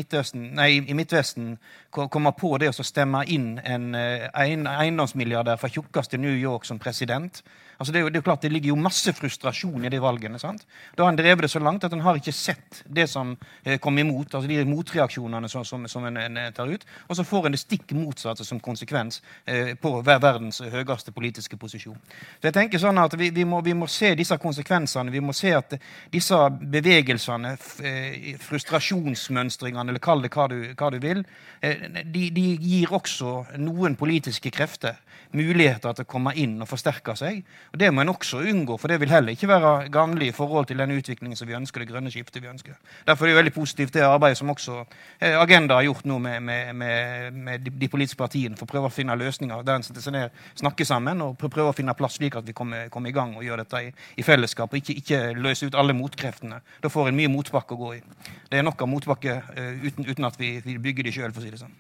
nei, 0.51 0.71
i 0.83 0.97
Midtvesten 0.99 1.53
komme 1.95 2.33
på 2.35 2.57
det 2.59 2.73
å 2.73 2.87
stemme 2.87 3.23
inn 3.31 3.61
en, 3.63 3.93
eh, 3.95 4.27
en 4.27 4.67
eiendomsmilliardær 4.67 5.61
fra 5.63 5.71
tjukkeste 5.71 6.19
New 6.19 6.35
York 6.35 6.67
som 6.67 6.83
president? 6.83 7.45
Altså 7.83 7.93
det, 7.93 7.99
er 7.99 8.05
jo, 8.05 8.11
det, 8.15 8.21
er 8.21 8.27
klart 8.29 8.45
det 8.47 8.53
ligger 8.53 8.71
jo 8.71 8.79
masse 8.79 9.11
frustrasjon 9.19 9.83
i 9.83 9.91
de 9.91 9.99
valgene. 9.99 10.39
sant? 10.39 10.63
Da 10.95 11.03
har 11.03 11.11
han 11.11 11.17
drevet 11.19 11.43
det 11.43 11.51
så 11.51 11.59
langt 11.59 11.83
at 11.83 11.91
han 11.91 12.05
har 12.05 12.21
ikke 12.21 12.35
sett 12.35 12.83
det 12.87 13.09
som 13.11 13.33
eh, 13.65 13.81
kom 13.83 13.99
imot, 13.99 14.31
altså 14.31 14.47
de 14.47 14.61
motreaksjonene 14.71 15.51
som, 15.51 15.65
som, 15.67 15.89
som 15.91 16.07
en, 16.07 16.21
en, 16.23 16.39
tar 16.55 16.71
ut. 16.71 16.87
Og 17.09 17.19
så 17.19 17.27
får 17.27 17.49
en 17.49 17.57
det 17.57 17.59
stikk 17.59 17.91
motsatte 17.99 18.47
som 18.47 18.61
konsekvens 18.63 19.19
eh, 19.51 19.73
på 19.75 19.97
verdens 20.07 20.63
høyeste 20.63 21.11
politiske 21.17 21.59
posisjon. 21.59 21.99
Så 22.39 22.53
jeg 22.53 22.55
tenker 22.55 22.79
sånn 22.79 23.03
at 23.03 23.19
vi, 23.19 23.33
vi, 23.35 23.49
må, 23.51 23.59
vi, 23.67 23.75
må, 23.75 23.91
se 23.91 24.13
disse 24.15 24.39
konsekvensene. 24.39 25.11
Vi 25.11 25.25
må 25.25 25.35
se 25.35 25.51
at 25.59 25.75
disse 26.15 26.39
bevegelsene, 26.63 27.57
eh, 27.83 28.33
frustrasjonsmønstringene, 28.47 29.91
eller 29.91 30.07
kall 30.07 30.23
det 30.23 30.31
hva 30.37 30.47
du, 30.55 30.61
hva 30.71 30.95
du 30.95 31.01
vil, 31.03 31.27
eh, 31.67 31.89
de, 32.07 32.29
de 32.31 32.47
gir 32.63 32.95
også 32.95 33.59
noen 33.59 33.99
politiske 33.99 34.55
krefter 34.55 35.03
muligheter 35.37 35.95
til 35.97 36.07
å 36.07 36.09
komme 36.09 36.35
inn 36.39 36.59
og 36.63 36.69
forsterke 36.71 37.15
seg. 37.19 37.43
Og 37.73 37.79
Det 37.81 37.91
må 37.93 38.03
en 38.03 38.13
også 38.13 38.43
unngå, 38.53 38.77
for 38.81 38.93
det 38.93 39.01
vil 39.01 39.13
heller 39.13 39.37
ikke 39.37 39.49
være 39.51 39.89
gagnlig 39.93 40.29
i 40.31 40.37
forhold 40.37 40.69
til 40.71 40.79
den 40.79 40.95
utviklingen 40.97 41.37
som 41.39 41.49
vi 41.49 41.57
ønsker, 41.57 41.83
det 41.83 41.91
grønne 41.91 42.13
skiftet 42.13 42.43
vi 42.43 42.51
ønsker. 42.51 42.77
Derfor 43.07 43.27
er 43.27 43.33
det 43.33 43.41
veldig 43.41 43.55
positivt 43.57 43.95
det 43.95 44.05
arbeidet 44.07 44.39
som 44.39 44.51
også 44.53 44.83
eh, 45.21 45.39
Agenda 45.41 45.79
har 45.79 45.89
gjort 45.89 46.05
nå 46.09 46.19
med, 46.23 46.41
med, 46.43 46.75
med, 46.75 47.33
med 47.33 47.71
de, 47.71 47.89
politiske 47.89 48.21
partiene, 48.21 48.57
for 48.57 48.69
å 48.69 48.73
prøve 48.73 48.91
å 48.91 48.95
finne 48.95 49.17
løsninger 49.19 49.65
der 49.67 49.81
en 49.81 49.87
setter 49.87 50.05
seg 50.05 50.17
ned, 50.17 50.43
snakker 50.61 50.89
sammen 50.89 51.23
og 51.25 51.37
prøver 51.41 51.73
å 51.73 51.77
finne 51.77 51.97
plass 51.99 52.19
slik 52.21 52.37
at 52.37 52.47
vi 52.47 52.55
kommer, 52.57 52.89
kommer 52.93 53.11
i 53.11 53.17
gang 53.17 53.35
og 53.37 53.45
gjør 53.47 53.65
dette 53.65 53.83
i, 53.89 53.91
i 54.21 54.27
fellesskap, 54.27 54.73
og 54.73 54.83
ikke, 54.83 54.99
ikke 55.01 55.23
løse 55.39 55.69
ut 55.69 55.79
alle 55.79 55.97
motkreftene. 55.97 56.61
Da 56.83 56.93
får 56.93 57.11
en 57.11 57.19
mye 57.19 57.33
motbakke 57.33 57.77
å 57.77 57.81
gå 57.81 57.95
i. 57.99 58.03
Det 58.51 58.61
er 58.61 58.67
nok 58.67 58.85
av 58.85 58.91
motbakke 58.93 59.41
uh, 59.41 59.75
uten, 59.83 60.07
uten, 60.09 60.29
at 60.29 60.39
vi, 60.41 60.55
vi 60.65 60.79
bygger 60.83 61.09
de 61.09 61.15
sjøl, 61.17 61.33
for 61.33 61.43
å 61.43 61.47
si 61.47 61.55
det 61.55 61.63
sånn. 61.63 61.77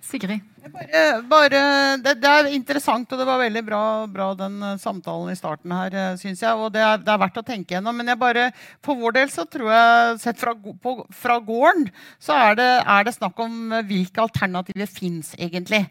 Sigrid? 0.00 0.40
Bare, 0.60 1.22
bare, 1.24 1.60
det, 2.02 2.14
det, 2.20 2.30
er 2.30 2.48
interessant, 2.52 3.08
og 3.08 3.20
det 3.20 3.26
var 3.26 3.40
veldig 3.40 3.62
bra, 3.64 3.82
bra 4.12 4.26
den 4.36 4.58
eh, 4.62 4.76
samtalen 4.80 5.32
i 5.32 5.38
starten 5.38 5.72
her, 5.72 5.94
eh, 5.96 6.18
syns 6.20 6.42
jeg. 6.44 6.52
Og 6.56 6.68
det 6.74 6.82
er, 6.84 7.00
det 7.00 7.12
er, 7.12 7.20
verdt 7.22 7.40
å 7.40 7.44
tenke 7.46 7.74
gjennom. 7.74 7.96
Men 7.96 8.12
jeg 8.12 8.20
bare, 8.20 8.46
for 8.84 9.00
vår 9.00 9.16
del 9.16 9.32
så 9.32 9.46
tror 9.48 9.70
jeg, 9.72 10.18
sett 10.24 10.40
fra, 10.40 10.52
på, 10.54 10.94
fra 11.16 11.38
gården, 11.44 11.88
så 12.22 12.36
er 12.48 12.58
det, 12.60 12.68
er 12.96 13.06
det, 13.08 13.14
snakk 13.16 13.40
om 13.40 13.72
eh, 13.72 13.86
hvilke 13.88 14.24
alternativer 14.26 14.90
fins 14.90 15.32
egentlig. 15.38 15.82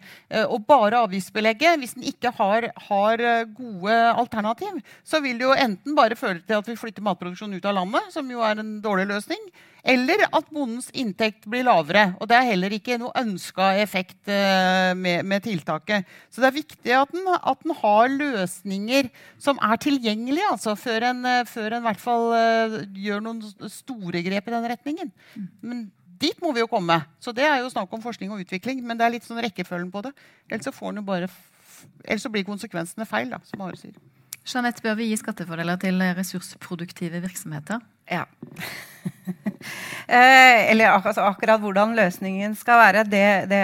Og 0.54 0.62
bare 0.70 1.02
avgiftsbelegget, 1.08 1.80
hvis 1.82 1.96
en 1.98 2.06
ikke 2.12 2.32
har, 2.38 2.70
har, 2.90 3.24
gode 3.58 3.96
alternativ, 4.12 4.80
så 5.08 5.22
vil 5.24 5.40
det 5.40 5.48
jo 5.48 5.58
enten 5.58 5.98
bare 5.98 6.18
føre 6.20 6.44
til 6.46 6.60
at 6.60 6.70
vi 6.70 6.78
flytter 6.80 7.06
matproduksjonen 7.06 7.58
ut 7.58 7.68
av 7.70 7.78
landet, 7.80 8.14
som 8.14 8.30
jo 8.30 8.44
er 8.46 8.62
en 8.62 8.78
dårlig 8.84 9.08
løsning, 9.10 9.42
eller 9.84 10.26
at 10.28 10.50
bondens 10.52 10.90
inntekt 10.92 11.46
blir 11.50 11.64
lavere. 11.68 12.14
Og 12.20 12.28
det 12.30 12.38
er 12.38 12.50
heller 12.52 12.74
ikke 12.76 12.98
noe 13.00 13.14
ønska 13.20 13.72
effekt 13.82 14.32
eh, 14.32 14.92
med, 14.98 15.24
med, 15.28 15.44
tiltaket. 15.46 16.08
Så 16.30 16.44
det 16.44 16.50
er 16.50 16.58
viktig 16.58 16.96
at 16.96 17.14
en, 17.16 17.30
at 17.38 17.64
en 17.66 17.76
har 17.80 18.12
løsninger 18.14 19.10
som 19.42 19.62
er 19.64 19.80
tilgjengelige, 19.82 20.50
altså, 20.52 20.76
før 20.80 21.10
en, 21.12 21.24
eh, 21.30 21.46
før 21.48 21.78
en 21.78 21.88
hvert 21.88 22.04
fall 22.04 22.28
uh, 22.34 22.78
gjør 22.96 23.24
noen 23.24 23.70
store 23.72 24.24
grep 24.26 24.50
i 24.50 24.56
den 24.56 24.70
retningen. 24.74 25.14
Men 25.64 25.88
dit 26.20 26.44
må 26.44 26.52
vi 26.56 26.64
jo 26.64 26.72
komme. 26.72 27.00
Så 27.24 27.34
det 27.36 27.48
er 27.48 27.62
jo 27.64 27.72
snakk 27.72 27.94
om 27.96 28.04
forskning 28.04 28.34
og 28.36 28.44
utvikling. 28.44 28.84
Men 28.84 29.00
det 29.00 29.08
er 29.08 29.16
litt 29.16 29.28
sånn 29.28 29.42
rekkefølgen 29.44 29.92
på 29.94 30.04
det. 30.08 30.14
Ellers 30.50 30.68
så, 30.68 30.76
får 30.76 31.00
bare, 31.08 31.32
ellers 32.04 32.26
så 32.28 32.32
blir 32.34 32.48
konsekvensene 32.48 33.08
feil, 33.08 33.32
da, 33.32 33.40
som 33.48 33.64
Are 33.64 33.80
sier. 33.80 33.96
Jeanette, 34.50 34.82
bør 34.82 34.96
vi 34.98 35.12
gi 35.12 35.18
skattefordeler 35.20 35.78
til 35.80 36.02
ressursproduktive 36.18 37.22
virksomheter? 37.22 37.84
Ja. 38.10 38.26
eh, 40.08 40.72
eller 40.72 40.96
altså, 40.98 41.22
akkurat 41.28 41.62
hvordan 41.62 41.96
løsningen 41.98 42.56
skal 42.58 42.82
være, 42.82 43.06
det, 43.06 43.26
det, 43.52 43.64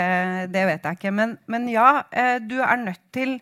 det 0.53 0.65
vet 0.69 0.85
jeg 0.85 0.99
ikke. 0.99 1.13
Men, 1.15 1.35
men 1.49 1.67
ja, 1.71 2.03
eh, 2.11 2.37
du 2.43 2.59
er 2.61 2.77
nødt 2.83 3.03
til 3.15 3.37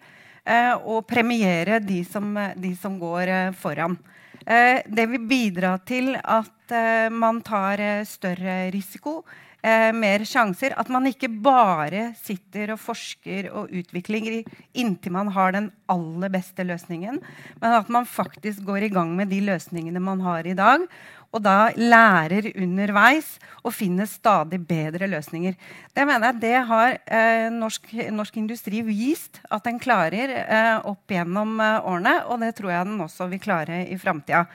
eh, 0.46 0.74
å 0.74 1.02
premiere 1.08 1.82
de 1.84 2.02
som, 2.08 2.34
de 2.56 2.74
som 2.80 2.98
går 3.02 3.34
eh, 3.36 3.54
foran. 3.60 3.98
Eh, 4.46 4.82
det 4.88 5.08
vil 5.12 5.28
bidra 5.28 5.78
til 5.88 6.16
at 6.18 6.76
eh, 6.76 7.08
man 7.12 7.44
tar 7.46 7.84
større 8.08 8.68
risiko 8.74 9.22
eh, 9.64 9.90
mer 9.96 10.26
sjanser. 10.28 10.76
At 10.80 10.92
man 10.94 11.08
ikke 11.10 11.32
bare 11.32 12.12
sitter 12.20 12.76
og 12.76 12.82
forsker 12.84 13.50
og 13.54 13.74
utvikler 13.74 14.44
inntil 14.74 15.16
man 15.16 15.32
har 15.36 15.56
den 15.56 15.72
aller 15.92 16.32
beste 16.34 16.66
løsningen, 16.68 17.20
men 17.62 17.80
at 17.80 17.90
man 17.94 18.08
faktisk 18.10 18.64
går 18.68 18.88
i 18.88 18.94
gang 18.94 19.16
med 19.18 19.32
de 19.34 19.42
løsningene 19.44 20.04
man 20.04 20.24
har 20.24 20.48
i 20.48 20.58
dag. 20.58 20.88
Og 21.34 21.42
da 21.42 21.72
lærer 21.74 22.52
underveis 22.62 23.40
og 23.66 23.74
finner 23.74 24.06
stadig 24.06 24.60
bedre 24.70 25.08
løsninger. 25.10 25.56
Det 25.90 26.06
mener 26.06 26.30
jeg 26.30 26.42
det 26.44 26.60
har 26.70 26.98
eh, 27.08 27.48
norsk, 27.50 27.90
norsk, 28.14 28.38
industri 28.38 28.84
vist 28.86 29.42
at 29.50 29.66
den 29.66 29.82
klarer 29.82 30.36
eh, 30.44 30.78
opp 30.86 31.10
gjennom 31.10 31.58
eh, 31.58 31.90
årene. 31.90 32.20
Og 32.30 32.38
det 32.46 32.54
tror 32.60 32.76
jeg 32.76 32.90
den 32.92 33.02
også 33.02 33.32
vil 33.34 33.42
klare 33.42 33.82
i 33.90 33.98
framtida. 33.98 34.46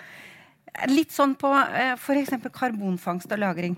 Litt 0.86 1.10
sånn 1.10 1.34
på 1.38 1.50
eh, 1.50 1.96
f.eks. 1.98 2.36
karbonfangst 2.54 3.34
og 3.34 3.42
-lagring. 3.42 3.74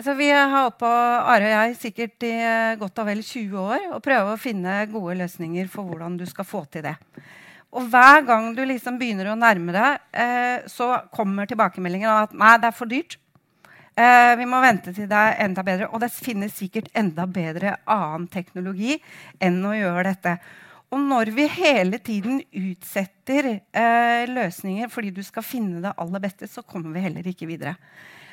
Altså, 0.00 0.14
vi 0.16 0.30
har 0.32 0.46
holdt 0.48 0.78
på, 0.80 0.88
Are 0.88 1.44
og 1.44 1.50
jeg, 1.52 1.74
sikkert 1.76 2.24
i 2.24 2.30
eh, 2.40 2.78
godt 2.80 3.02
og 3.02 3.04
vel 3.04 3.18
20 3.20 3.56
år 3.60 3.82
og 3.90 3.98
prøver 4.00 4.30
å 4.32 4.40
finne 4.40 4.78
gode 4.88 5.18
løsninger 5.18 5.66
for 5.68 5.84
hvordan 5.84 6.14
du 6.16 6.22
skal 6.24 6.46
få 6.48 6.62
til 6.72 6.86
det. 6.86 6.94
Og 7.76 7.90
hver 7.92 8.22
gang 8.24 8.46
du 8.56 8.62
liksom 8.64 8.96
begynner 8.96 9.28
å 9.28 9.34
nærme 9.36 9.74
deg, 9.74 9.98
eh, 10.22 10.62
så 10.72 10.86
kommer 11.12 11.50
tilbakemeldingen 11.50 12.08
om 12.08 12.22
at 12.22 12.32
nei, 12.32 12.54
det 12.62 12.70
er 12.70 12.78
for 12.78 12.88
dyrt. 12.88 13.18
Eh, 13.92 14.32
vi 14.40 14.46
må 14.48 14.62
vente 14.64 14.94
til 14.96 15.10
det 15.10 15.18
er 15.20 15.36
enda 15.44 15.64
bedre. 15.66 15.90
Og 15.92 16.00
det 16.00 16.08
finnes 16.14 16.54
sikkert 16.56 16.88
enda 16.96 17.26
bedre 17.28 17.74
annen 17.84 18.24
teknologi 18.32 18.96
enn 19.36 19.58
å 19.68 19.74
gjøre 19.76 20.06
dette. 20.14 20.32
Og 20.96 21.02
når 21.10 21.34
vi 21.36 21.44
hele 21.58 22.00
tiden 22.00 22.40
utsetter 22.48 23.50
eh, 23.52 24.24
løsninger 24.32 24.88
fordi 24.88 25.12
du 25.20 25.20
skal 25.28 25.44
finne 25.44 25.84
det 25.84 25.92
aller 26.00 26.24
beste, 26.24 26.48
så 26.48 26.64
kommer 26.64 26.96
vi 26.96 27.04
heller 27.04 27.28
ikke 27.34 27.50
videre. 27.52 27.76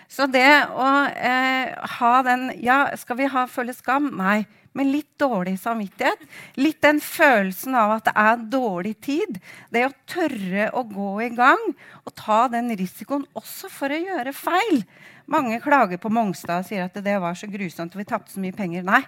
Så 0.07 0.27
det 0.31 0.49
å 0.71 0.87
eh, 1.11 1.73
ha 1.99 2.13
den 2.25 2.49
Ja, 2.63 2.85
skal 2.99 3.19
vi 3.19 3.27
ha 3.31 3.47
føle 3.51 3.75
skam? 3.75 4.13
Nei. 4.17 4.45
Men 4.77 4.91
litt 4.93 5.09
dårlig 5.17 5.55
samvittighet. 5.57 6.21
Litt 6.61 6.77
den 6.85 6.99
følelsen 7.01 7.73
av 7.75 7.95
at 7.95 8.09
det 8.09 8.13
er 8.21 8.43
dårlig 8.53 8.93
tid. 9.01 9.39
Det 9.73 9.87
å 9.87 9.95
tørre 10.09 10.67
å 10.77 10.83
gå 10.85 11.13
i 11.25 11.31
gang 11.33 11.63
og 12.03 12.13
ta 12.17 12.43
den 12.53 12.69
risikoen 12.77 13.25
også 13.37 13.71
for 13.73 13.93
å 13.93 13.97
gjøre 13.97 14.35
feil. 14.37 14.83
Mange 15.25 15.57
klager 15.63 15.97
på 15.99 16.11
Mongstad 16.13 16.61
og 16.61 16.69
sier 16.69 16.85
at 16.85 17.01
det 17.03 17.17
var 17.23 17.35
så 17.35 17.49
grusomt 17.49 17.97
og 17.97 18.03
vi 18.03 18.07
tapte 18.07 18.35
så 18.35 18.43
mye 18.43 18.55
penger. 18.55 18.85
Nei, 18.85 19.01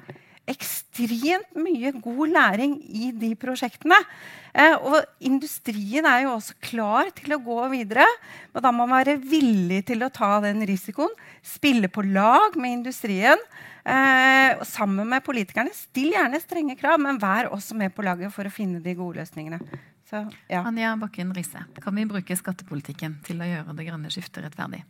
ekstremt 0.49 1.55
mye 1.59 1.93
god 2.01 2.33
læring 2.33 2.75
i 2.89 3.11
de 3.15 3.31
prosjektene. 3.39 3.97
Eh, 4.53 4.75
og 4.75 5.03
industrien 5.21 6.07
er 6.09 6.25
jo 6.25 6.35
også 6.35 6.57
klar 6.63 7.11
til 7.15 7.35
å 7.35 7.41
gå 7.43 7.59
videre. 7.73 8.05
Men 8.53 8.65
da 8.65 8.73
må 8.73 8.85
man 8.85 8.99
være 8.99 9.19
villig 9.21 9.83
til 9.89 10.05
å 10.05 10.11
ta 10.13 10.37
den 10.43 10.65
risikoen. 10.67 11.13
Spille 11.45 11.91
på 11.91 12.05
lag 12.07 12.57
med 12.59 12.79
industrien. 12.79 13.39
Eh, 13.85 14.59
sammen 14.67 15.07
med 15.09 15.23
politikerne. 15.25 15.73
Still 15.75 16.13
gjerne 16.17 16.41
strenge 16.41 16.77
krav, 16.79 16.99
men 17.01 17.21
vær 17.21 17.51
også 17.53 17.77
med 17.79 17.95
på 17.95 18.05
laget 18.05 18.33
for 18.35 18.45
å 18.45 18.53
finne 18.53 18.83
de 18.83 18.97
gode 18.97 19.21
løsningene. 19.21 19.61
Så, 20.09 20.23
ja. 20.49 20.63
Anja 20.65 20.95
Bakken 20.97 21.35
Riise, 21.37 21.61
kan 21.83 21.93
vi 21.93 22.07
bruke 22.09 22.33
skattepolitikken 22.37 23.19
til 23.27 23.41
å 23.43 23.45
gjøre 23.45 23.75
det 23.77 23.85
grønne 23.85 24.09
skiftet 24.09 24.41
rettferdig? 24.47 24.81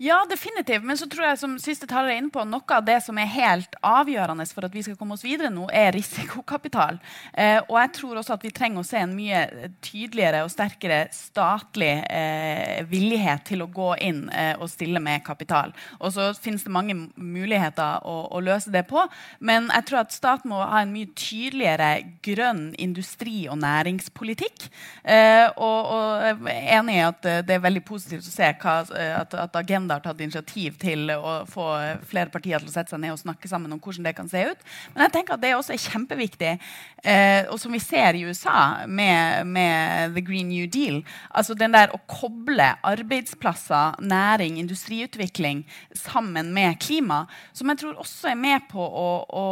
Ja, 0.00 0.26
definitivt. 0.30 0.84
Men 0.84 0.98
så 0.98 1.08
tror 1.10 1.24
jeg 1.26 1.38
som 1.40 1.56
siste 1.58 1.86
taler 1.90 2.12
er 2.12 2.20
inne 2.20 2.30
på, 2.30 2.44
noe 2.46 2.62
av 2.70 2.84
det 2.86 3.00
som 3.02 3.16
er 3.18 3.26
helt 3.32 3.72
avgjørende 3.82 4.44
for 4.46 4.68
at 4.68 4.74
vi 4.76 4.84
skal 4.86 4.94
komme 4.94 5.16
oss 5.16 5.24
videre 5.26 5.50
nå, 5.50 5.64
er 5.74 5.90
risikokapital. 5.96 7.00
Eh, 7.34 7.58
og 7.64 7.74
jeg 7.80 7.90
tror 7.96 8.20
også 8.20 8.36
at 8.36 8.46
vi 8.46 8.52
trenger 8.54 8.84
å 8.84 8.86
se 8.86 9.00
en 9.02 9.16
mye 9.16 9.40
tydeligere 9.82 10.44
og 10.46 10.52
sterkere 10.54 11.00
statlig 11.10 11.90
eh, 12.14 12.84
villighet 12.86 13.42
til 13.50 13.64
å 13.64 13.68
gå 13.74 13.88
inn 14.06 14.20
eh, 14.30 14.52
og 14.54 14.70
stille 14.70 15.02
med 15.02 15.24
kapital. 15.26 15.74
Og 15.98 16.14
så 16.14 16.28
finnes 16.38 16.62
det 16.62 16.76
mange 16.78 16.94
muligheter 17.16 18.06
å, 18.06 18.20
å, 18.30 18.44
løse 18.46 18.70
det 18.70 18.84
på. 18.86 19.02
Men 19.42 19.66
jeg 19.74 19.88
tror 19.90 20.04
at 20.04 20.14
staten 20.14 20.54
må 20.54 20.62
ha 20.62 20.84
en 20.84 20.94
mye 20.94 21.10
tydeligere 21.18 21.90
grønn 22.22 22.68
industri- 22.78 23.48
og 23.50 23.58
næringspolitikk. 23.66 24.70
Eh, 25.02 25.50
og, 25.56 25.90
og, 25.90 26.22
jeg 26.22 26.38
er 26.54 26.78
enig 26.78 27.00
i 27.00 27.04
at 27.08 27.30
det 27.50 27.58
er 27.58 27.66
veldig 27.66 27.82
positivt 27.90 28.30
å 28.30 28.36
se 28.38 28.54
hva, 28.62 28.78
at, 29.18 29.34
at 29.34 29.57
Agenda 29.58 29.96
har 29.98 30.04
tatt 30.04 30.20
initiativ 30.24 30.78
til 30.80 31.10
å 31.14 31.42
få 31.48 31.66
flere 32.08 32.32
partier 32.32 32.62
til 32.62 32.70
å 32.70 32.74
sette 32.74 32.94
seg 32.94 33.02
ned 33.02 33.14
og 33.14 33.20
snakke 33.20 33.50
sammen 33.50 33.74
om 33.74 33.80
hvordan 33.82 34.08
det 34.08 34.14
kan 34.16 34.30
se 34.30 34.44
ut. 34.50 34.64
Men 34.94 35.06
jeg 35.06 35.14
tenker 35.16 35.36
at 35.36 35.42
det 35.44 35.54
også 35.56 35.74
er 35.74 35.82
kjempeviktig, 35.82 36.54
eh, 37.02 37.42
og 37.50 37.60
som 37.62 37.74
vi 37.74 37.82
ser 37.82 38.18
i 38.18 38.24
USA 38.28 38.86
med, 38.86 39.46
med, 39.50 40.14
The 40.16 40.24
Green 40.24 40.48
New 40.52 40.66
Deal. 40.70 41.02
altså 41.30 41.54
den 41.58 41.74
der 41.74 41.92
Å 41.94 42.00
koble 42.06 42.70
arbeidsplasser, 42.86 43.98
næring, 44.00 44.58
industriutvikling 44.58 45.64
sammen 45.94 46.52
med 46.54 46.78
klima, 46.80 47.26
som 47.52 47.68
jeg 47.68 47.82
tror 47.82 48.02
også 48.02 48.32
er 48.32 48.40
med 48.40 48.68
på 48.70 48.82
å, 48.82 49.08
å, 49.28 49.46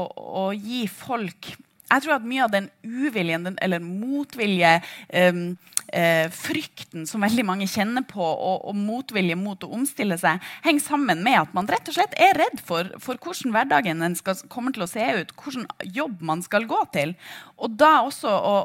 å 0.47 0.51
gi 0.55 0.87
folk 0.91 1.57
jeg 1.87 2.03
tror 2.03 2.17
at 2.17 2.27
mye 2.27 2.43
av 2.43 2.51
den 2.51 2.67
uviljen 2.83 3.47
den, 3.47 3.57
eller 3.63 3.83
motvilje 3.85 4.73
eh, 5.09 5.43
frykten 6.35 7.07
som 7.07 7.23
veldig 7.23 7.45
mange 7.47 7.69
kjenner 7.71 8.05
på, 8.09 8.23
og, 8.23 8.65
og, 8.67 8.77
motvilje 8.77 9.37
mot 9.39 9.63
å 9.63 9.71
omstille 9.77 10.19
seg, 10.21 10.43
henger 10.65 10.83
sammen 10.83 11.23
med 11.25 11.39
at 11.41 11.55
man 11.57 11.69
rett 11.71 11.89
og 11.89 11.97
slett 11.97 12.17
er 12.21 12.37
redd 12.39 12.61
for, 12.67 12.91
for 13.03 13.21
hvordan 13.23 13.55
hverdagen 13.55 14.17
skal, 14.19 14.41
kommer 14.53 14.75
til 14.75 14.87
å 14.87 14.91
se 14.91 15.07
ut, 15.21 15.35
hvordan 15.39 15.67
jobb 15.97 16.23
man 16.27 16.43
skal 16.45 16.67
gå 16.69 16.81
til. 16.97 17.15
Og 17.57 17.77
da 17.79 18.03
også 18.05 18.29
å, 18.29 18.57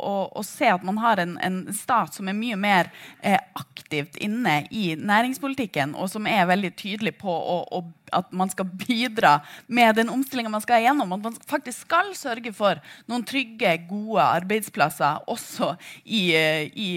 å, 0.00 0.14
å 0.40 0.44
se 0.46 0.70
at 0.72 0.84
man 0.86 1.00
har 1.02 1.20
en, 1.20 1.36
en, 1.44 1.62
stat 1.76 2.16
som 2.16 2.28
er 2.30 2.36
mye 2.36 2.56
mer 2.60 2.88
eh, 3.20 3.38
aktivt 3.58 4.16
inne 4.22 4.62
i 4.72 4.94
næringspolitikken, 4.96 5.96
og 5.98 6.10
som 6.12 6.28
er 6.30 6.48
veldig 6.48 6.72
tydelig 6.78 7.16
på 7.20 7.30
å, 7.30 7.82
at 8.12 8.30
man 8.34 8.50
skal 8.50 8.68
bidra 8.86 9.38
med 9.66 9.96
den 10.00 10.10
omstillinga 10.12 10.50
man 10.52 10.64
skal 10.64 10.82
igjennom. 10.82 11.12
At 11.16 11.26
man 11.28 11.36
faktisk 11.50 11.86
skal 11.86 12.12
sørge 12.18 12.52
for 12.56 12.80
noen 13.10 13.24
trygge, 13.26 13.76
gode 13.90 14.24
arbeidsplasser 14.24 15.24
også 15.30 15.74
i, 16.04 16.22
eh, 16.36 16.59
i, 16.68 16.90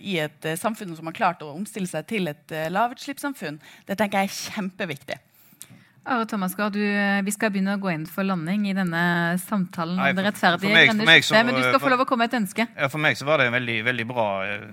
i, 0.00 0.16
et 0.22 0.46
eh, 0.48 0.58
samfunn 0.58 0.94
som 0.96 1.10
har 1.10 1.16
klart 1.16 1.42
å 1.44 1.52
omstille 1.54 1.90
seg 1.90 2.06
til 2.10 2.30
et 2.30 2.54
eh, 2.54 2.70
lavutslippssamfunn. 2.72 3.60
Det 3.88 3.98
tenker 3.98 4.22
jeg 4.22 4.30
er 4.30 4.54
kjempeviktig. 4.54 5.18
Are 6.04 6.24
Thomas 6.26 6.54
Gaard, 6.56 6.76
Vi 7.24 7.32
skal 7.34 7.50
begynne 7.52 7.74
å 7.76 7.80
gå 7.80 7.90
inn 7.92 8.06
for 8.08 8.24
landing 8.24 8.64
i 8.70 8.72
denne 8.76 9.02
samtalen 9.42 9.98
om 10.00 10.16
det 10.16 10.24
rettferdige 10.24 10.72
grønne 10.72 11.04
skiftet. 11.04 11.44
Men 11.44 11.58
du 11.58 11.60
skal 11.60 11.82
få 11.82 11.90
lov 11.92 12.04
å 12.04 12.06
komme 12.08 12.24
med 12.24 12.32
et 12.32 12.38
ønske. 12.40 12.64
Ja, 12.72 12.88
For 12.88 13.02
meg 13.02 13.18
så 13.20 13.26
var 13.28 13.40
det 13.40 13.50
en 13.50 13.56
veldig, 13.58 13.76
veldig 13.84 14.06
bra 14.08 14.26
eh, 14.46 14.64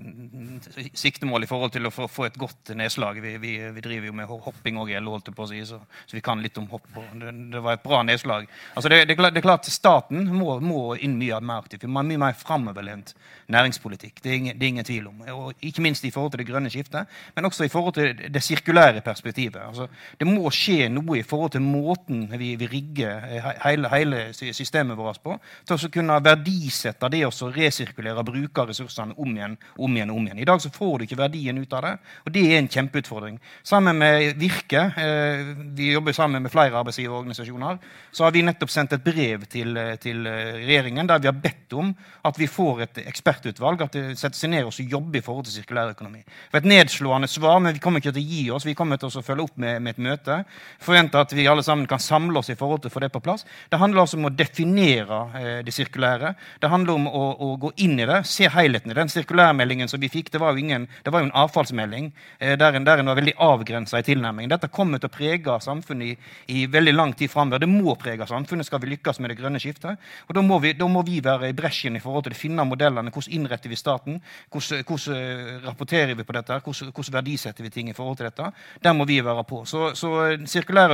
siktemål 0.95 1.43
i 1.43 1.49
forhold 1.49 1.73
til 1.75 1.89
å 1.89 1.91
få, 1.91 2.07
få 2.11 2.29
et 2.29 2.37
godt 2.39 2.71
nedslag. 2.79 3.19
Vi, 3.23 3.33
vi, 3.43 3.51
vi, 3.75 3.83
driver 3.83 4.07
jo 4.07 4.15
med 4.15 4.31
hopping 4.47 4.79
òg, 4.79 4.93
holdt 5.07 5.33
på 5.35 5.43
å 5.43 5.49
si, 5.51 5.59
så, 5.67 5.81
så, 6.05 6.15
vi 6.15 6.23
kan 6.23 6.39
litt 6.43 6.57
om 6.61 6.69
hopp. 6.71 6.87
Det, 6.95 7.35
det, 7.51 7.63
var 7.65 7.75
et 7.75 7.83
bra 7.83 7.99
nedslag. 8.07 8.47
Altså 8.75 8.93
det, 8.93 9.03
det, 9.11 9.19
det 9.19 9.41
er 9.41 9.47
klart 9.49 9.67
Staten 9.67 10.29
må, 10.31 10.55
må 10.63 10.95
inn 10.95 11.19
mye 11.19 11.41
mer 11.43 11.65
aktivt. 11.65 11.83
Vi 11.83 11.91
må 11.91 12.01
ha 12.01 12.07
mye 12.07 12.23
mer 12.23 12.39
framoverlent 12.39 13.13
næringspolitikk. 13.51 14.23
Det 14.23 14.31
er, 14.31 14.39
ingen, 14.39 14.55
det 14.55 14.63
er, 14.63 14.73
ingen, 14.77 14.87
tvil 14.87 15.11
om. 15.11 15.21
Og 15.35 15.67
ikke 15.67 15.83
minst 15.83 16.07
i 16.07 16.11
forhold 16.13 16.33
til 16.33 16.45
det 16.45 16.47
grønne 16.49 16.71
skiftet, 16.71 17.11
men 17.35 17.51
også 17.51 17.67
i 17.67 17.71
forhold 17.71 17.99
til 17.99 18.15
det 18.31 18.43
sirkulære 18.43 19.03
perspektivet. 19.05 19.59
Altså, 19.67 19.91
det 20.19 20.27
må 20.27 20.47
skje 20.55 20.87
noe 20.91 21.16
i 21.19 21.25
forhold 21.27 21.53
til 21.55 21.63
måten 21.63 22.25
vi, 22.39 22.53
vi 22.59 22.67
rigger 22.71 23.25
eh, 23.27 23.49
hele, 23.63 23.91
hele, 23.91 24.21
systemet 24.33 24.97
vårt 24.97 25.21
på, 25.23 25.37
til 25.67 25.77
å 25.77 25.91
kunne 25.93 26.19
verdisette 26.23 27.09
det 27.13 27.23
og 27.27 27.55
resirkulere 27.55 28.21
og 28.21 28.29
bruke 28.29 28.67
ressursene 28.69 29.15
om 29.17 29.35
igjen, 29.35 29.57
om 29.77 29.97
igjen 29.97 30.13
om 30.13 30.25
igjen. 30.25 30.41
I 30.43 30.47
dag 30.49 30.63
så 30.63 30.71
får 30.73 30.97
du 30.97 31.07
ikke 31.07 31.19
verdien 31.21 31.61
ut 31.61 31.75
av 31.77 31.85
det, 31.85 31.93
og 32.25 32.35
det 32.35 32.45
er 32.47 32.61
en 32.61 32.71
kjempeutfordring. 32.77 33.39
Sammen 33.67 33.99
med 34.01 34.37
Virke, 34.41 34.83
eh, 34.97 35.53
vi 35.77 35.91
jobber 35.93 36.15
sammen 36.17 36.43
med 36.45 36.53
flere 36.53 36.79
arbeidsgiverorganisasjoner, 36.81 37.79
så 38.11 38.27
har 38.27 38.35
vi 38.35 38.45
nettopp 38.47 38.73
sendt 38.73 38.97
et 38.97 39.05
brev 39.05 39.45
til, 39.51 39.77
eh, 39.77 39.95
til 40.01 40.25
regjeringen 40.27 41.07
der 41.07 41.21
vi 41.21 41.31
har 41.31 41.37
bedt 41.37 41.77
om 41.77 41.93
at 42.27 42.39
vi 42.39 42.47
får 42.47 42.81
et 42.87 43.03
ekspertutvalg, 43.07 43.81
at 43.81 43.95
det 43.95 44.17
setter 44.19 44.37
seg 44.37 44.51
ned 44.53 44.67
og 44.67 44.73
jobber 44.77 45.19
i 45.19 45.23
forhold 45.23 45.45
til 45.47 45.57
sirkulær 45.57 45.93
økonomi. 45.93 46.23
For 46.51 46.59
et 46.59 46.67
nedslående 46.67 47.27
svar, 47.27 47.59
men 47.59 47.73
vi 47.73 47.79
kommer 47.83 48.01
ikke 48.01 48.13
til 48.15 48.23
å 48.23 48.31
gi 48.31 48.43
oss. 48.51 48.65
Vi 48.67 48.75
kommer 48.77 48.99
til 48.99 49.09
å 49.09 49.23
følge 49.23 49.47
opp 49.47 49.57
med, 49.57 49.81
med 49.81 49.95
et 49.95 50.03
møte. 50.03 50.37
Forventer 50.83 51.06
forventer 51.07 51.23
at 51.23 51.33
vi 51.33 51.47
alle 51.47 51.63
sammen 51.63 51.87
kan 51.87 51.99
samle 51.99 52.39
oss 52.39 52.49
i 52.49 52.55
forhold 52.55 52.81
til 52.81 52.89
å 52.89 52.93
få 52.93 53.01
det 53.01 53.11
på 53.11 53.21
plass. 53.21 53.45
Det 53.69 53.79
handler 53.79 54.03
også 54.03 54.17
om 54.17 54.27
å 54.27 54.33
definere 54.33 55.19
eh, 55.37 55.63
det 55.63 55.73
sirkulære. 55.73 56.35
Det 56.59 56.69
handler 56.69 56.93
om 56.93 57.07
å, 57.07 57.23
å, 57.39 57.57
gå 57.57 57.71
inn 57.77 57.99
i 57.99 58.05
det, 58.05 58.25
se 58.25 58.47
helheten 58.49 58.91
i 58.91 58.97
den 58.97 59.09
sirkulærmeldingen 59.09 59.87
som 59.87 59.99
vi 59.99 60.09
fikk. 60.09 60.31
Det 60.31 60.39
var 60.39 60.53
jo, 60.53 60.63
ingen, 60.63 60.87
det 61.03 61.11
var 61.11 61.21
jo 61.21 61.29
en 61.29 61.35
avfallsmelding 61.35 62.11
eh, 62.39 62.57
der 62.57 62.75
en, 62.75 62.85
der 62.85 62.99
en 62.99 63.07
var 63.07 63.19
veldig 63.19 63.35
avgrensa 63.37 64.01
i 64.01 64.07
tilnærmingen. 64.07 64.51
Dette 64.51 64.71
kommer 64.73 64.99
til 64.99 65.09
å 65.09 65.15
prege 65.15 65.59
samfunnet 65.63 66.13
i, 66.13 66.63
i 66.63 66.65
veldig 66.71 66.95
lang 66.95 67.13
tid 67.17 67.31
framover. 67.31 67.63
Det 67.63 67.71
må 67.71 67.95
prege 67.99 68.27
samfunnet 68.27 68.67
skal 68.67 68.81
vi 68.83 68.91
lykkes 68.95 69.21
med 69.21 69.31
det 69.31 69.39
grønne 69.39 69.61
skiftet. 69.61 69.99
Og 70.27 70.35
Da 70.37 70.43
må 70.45 70.59
vi, 70.63 70.73
da 70.77 70.87
må 70.91 71.03
vi 71.07 71.21
være 71.23 71.51
i 71.51 71.57
bresjen 71.57 71.97
i 71.97 72.03
forhold 72.03 72.27
til 72.27 72.35
å 72.35 72.39
finne 72.39 72.67
modellene. 72.67 73.13
Hvordan 73.13 73.39
innretter 73.39 73.71
vi 73.71 73.79
staten? 73.79 74.19
Hvordan, 74.53 74.83
hvordan 74.87 75.17
eh, 75.17 75.55
rapporterer 75.67 76.15
vi 76.17 76.27
på 76.27 76.35
dette? 76.35 76.59
Hvordan, 76.63 76.93
hvordan 76.93 77.17
verdisetter 77.19 77.65
vi 77.65 77.73
ting 77.73 77.91
i 77.91 77.95
forhold 77.97 78.19
til 78.19 78.29
dette? 78.29 78.51
Der 78.83 78.95
må 78.97 79.07
vi 79.07 79.19
være 79.23 79.43
på. 79.47 79.63
Så, 79.69 79.91
så 79.97 80.11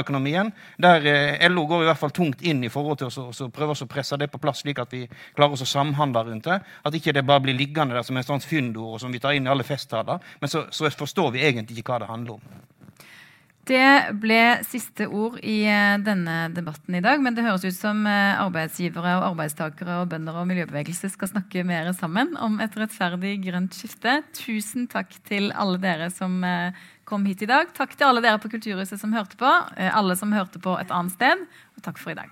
økonomien, 0.03 0.51
der 0.81 1.07
eh, 1.09 1.47
LO 1.49 1.65
går 1.69 1.85
i 1.85 1.89
hvert 1.89 2.01
fall 2.01 2.13
tungt 2.15 2.43
inn 2.45 2.63
i 2.63 2.71
forhold 2.73 3.01
til 3.01 3.09
å, 3.09 3.49
prøve 3.53 3.75
å 3.75 3.89
presse 3.89 4.19
det 4.19 4.29
på 4.31 4.41
plass, 4.43 4.63
slik 4.63 4.83
at 4.83 4.93
vi 4.93 5.05
klarer 5.35 5.57
oss 5.57 5.65
å 5.65 5.71
samhandle 5.73 6.27
rundt 6.29 6.49
det. 6.49 6.59
At 6.83 6.99
ikke 6.99 7.15
det 7.15 7.25
bare 7.27 7.43
blir 7.45 7.57
liggende 7.57 7.97
der 7.97 8.05
som 8.07 8.19
et 8.19 8.29
sånt 8.29 8.47
fyndord 8.47 9.01
som 9.01 9.13
vi 9.13 9.23
tar 9.23 9.37
inn 9.37 9.49
i 9.49 9.53
alle 9.53 9.67
festtaler. 9.67 10.21
Men 10.41 10.51
så, 10.51 10.67
så 10.71 10.91
forstår 10.91 11.33
vi 11.35 11.47
egentlig 11.47 11.81
ikke 11.81 11.95
hva 11.95 12.03
det 12.03 12.13
handler 12.13 12.37
om. 12.37 12.61
Det 13.63 14.11
ble 14.19 14.59
siste 14.67 15.05
ord 15.07 15.37
i 15.39 15.61
eh, 15.71 15.95
denne 16.03 16.49
debatten 16.51 16.97
i 16.97 17.01
dag. 17.03 17.21
Men 17.23 17.35
det 17.35 17.45
høres 17.45 17.63
ut 17.63 17.77
som 17.77 18.01
eh, 18.09 18.35
arbeidsgivere, 18.41 19.13
og 19.21 19.29
arbeidstakere, 19.29 20.01
og 20.01 20.09
bønder 20.11 20.35
og 20.41 20.49
miljøbevegelse 20.49 21.13
skal 21.13 21.31
snakke 21.31 21.63
mer 21.67 21.87
sammen 21.95 22.35
om 22.43 22.59
et 22.63 22.75
rettferdig 22.75 23.37
grønt 23.45 23.77
skifte. 23.77 24.19
Tusen 24.35 24.89
takk 24.91 25.15
til 25.29 25.53
alle 25.55 25.79
dere 25.79 26.11
som 26.11 26.43
kom 27.13 27.25
hit 27.29 27.43
i 27.45 27.49
dag. 27.49 27.69
Takk 27.77 27.93
til 27.93 28.09
alle 28.09 28.23
dere 28.25 28.41
på 28.41 28.49
Kulturhuset 28.49 28.97
som 29.01 29.13
hørte 29.13 29.37
på, 29.37 29.49
eh, 29.77 29.91
alle 29.93 30.15
som 30.17 30.33
hørte 30.33 30.61
på 30.61 30.73
et 30.81 30.89
annet 30.89 31.13
sted, 31.13 31.43
og 31.77 31.85
takk 31.85 32.01
for 32.01 32.15
i 32.15 32.17
dag. 32.17 32.31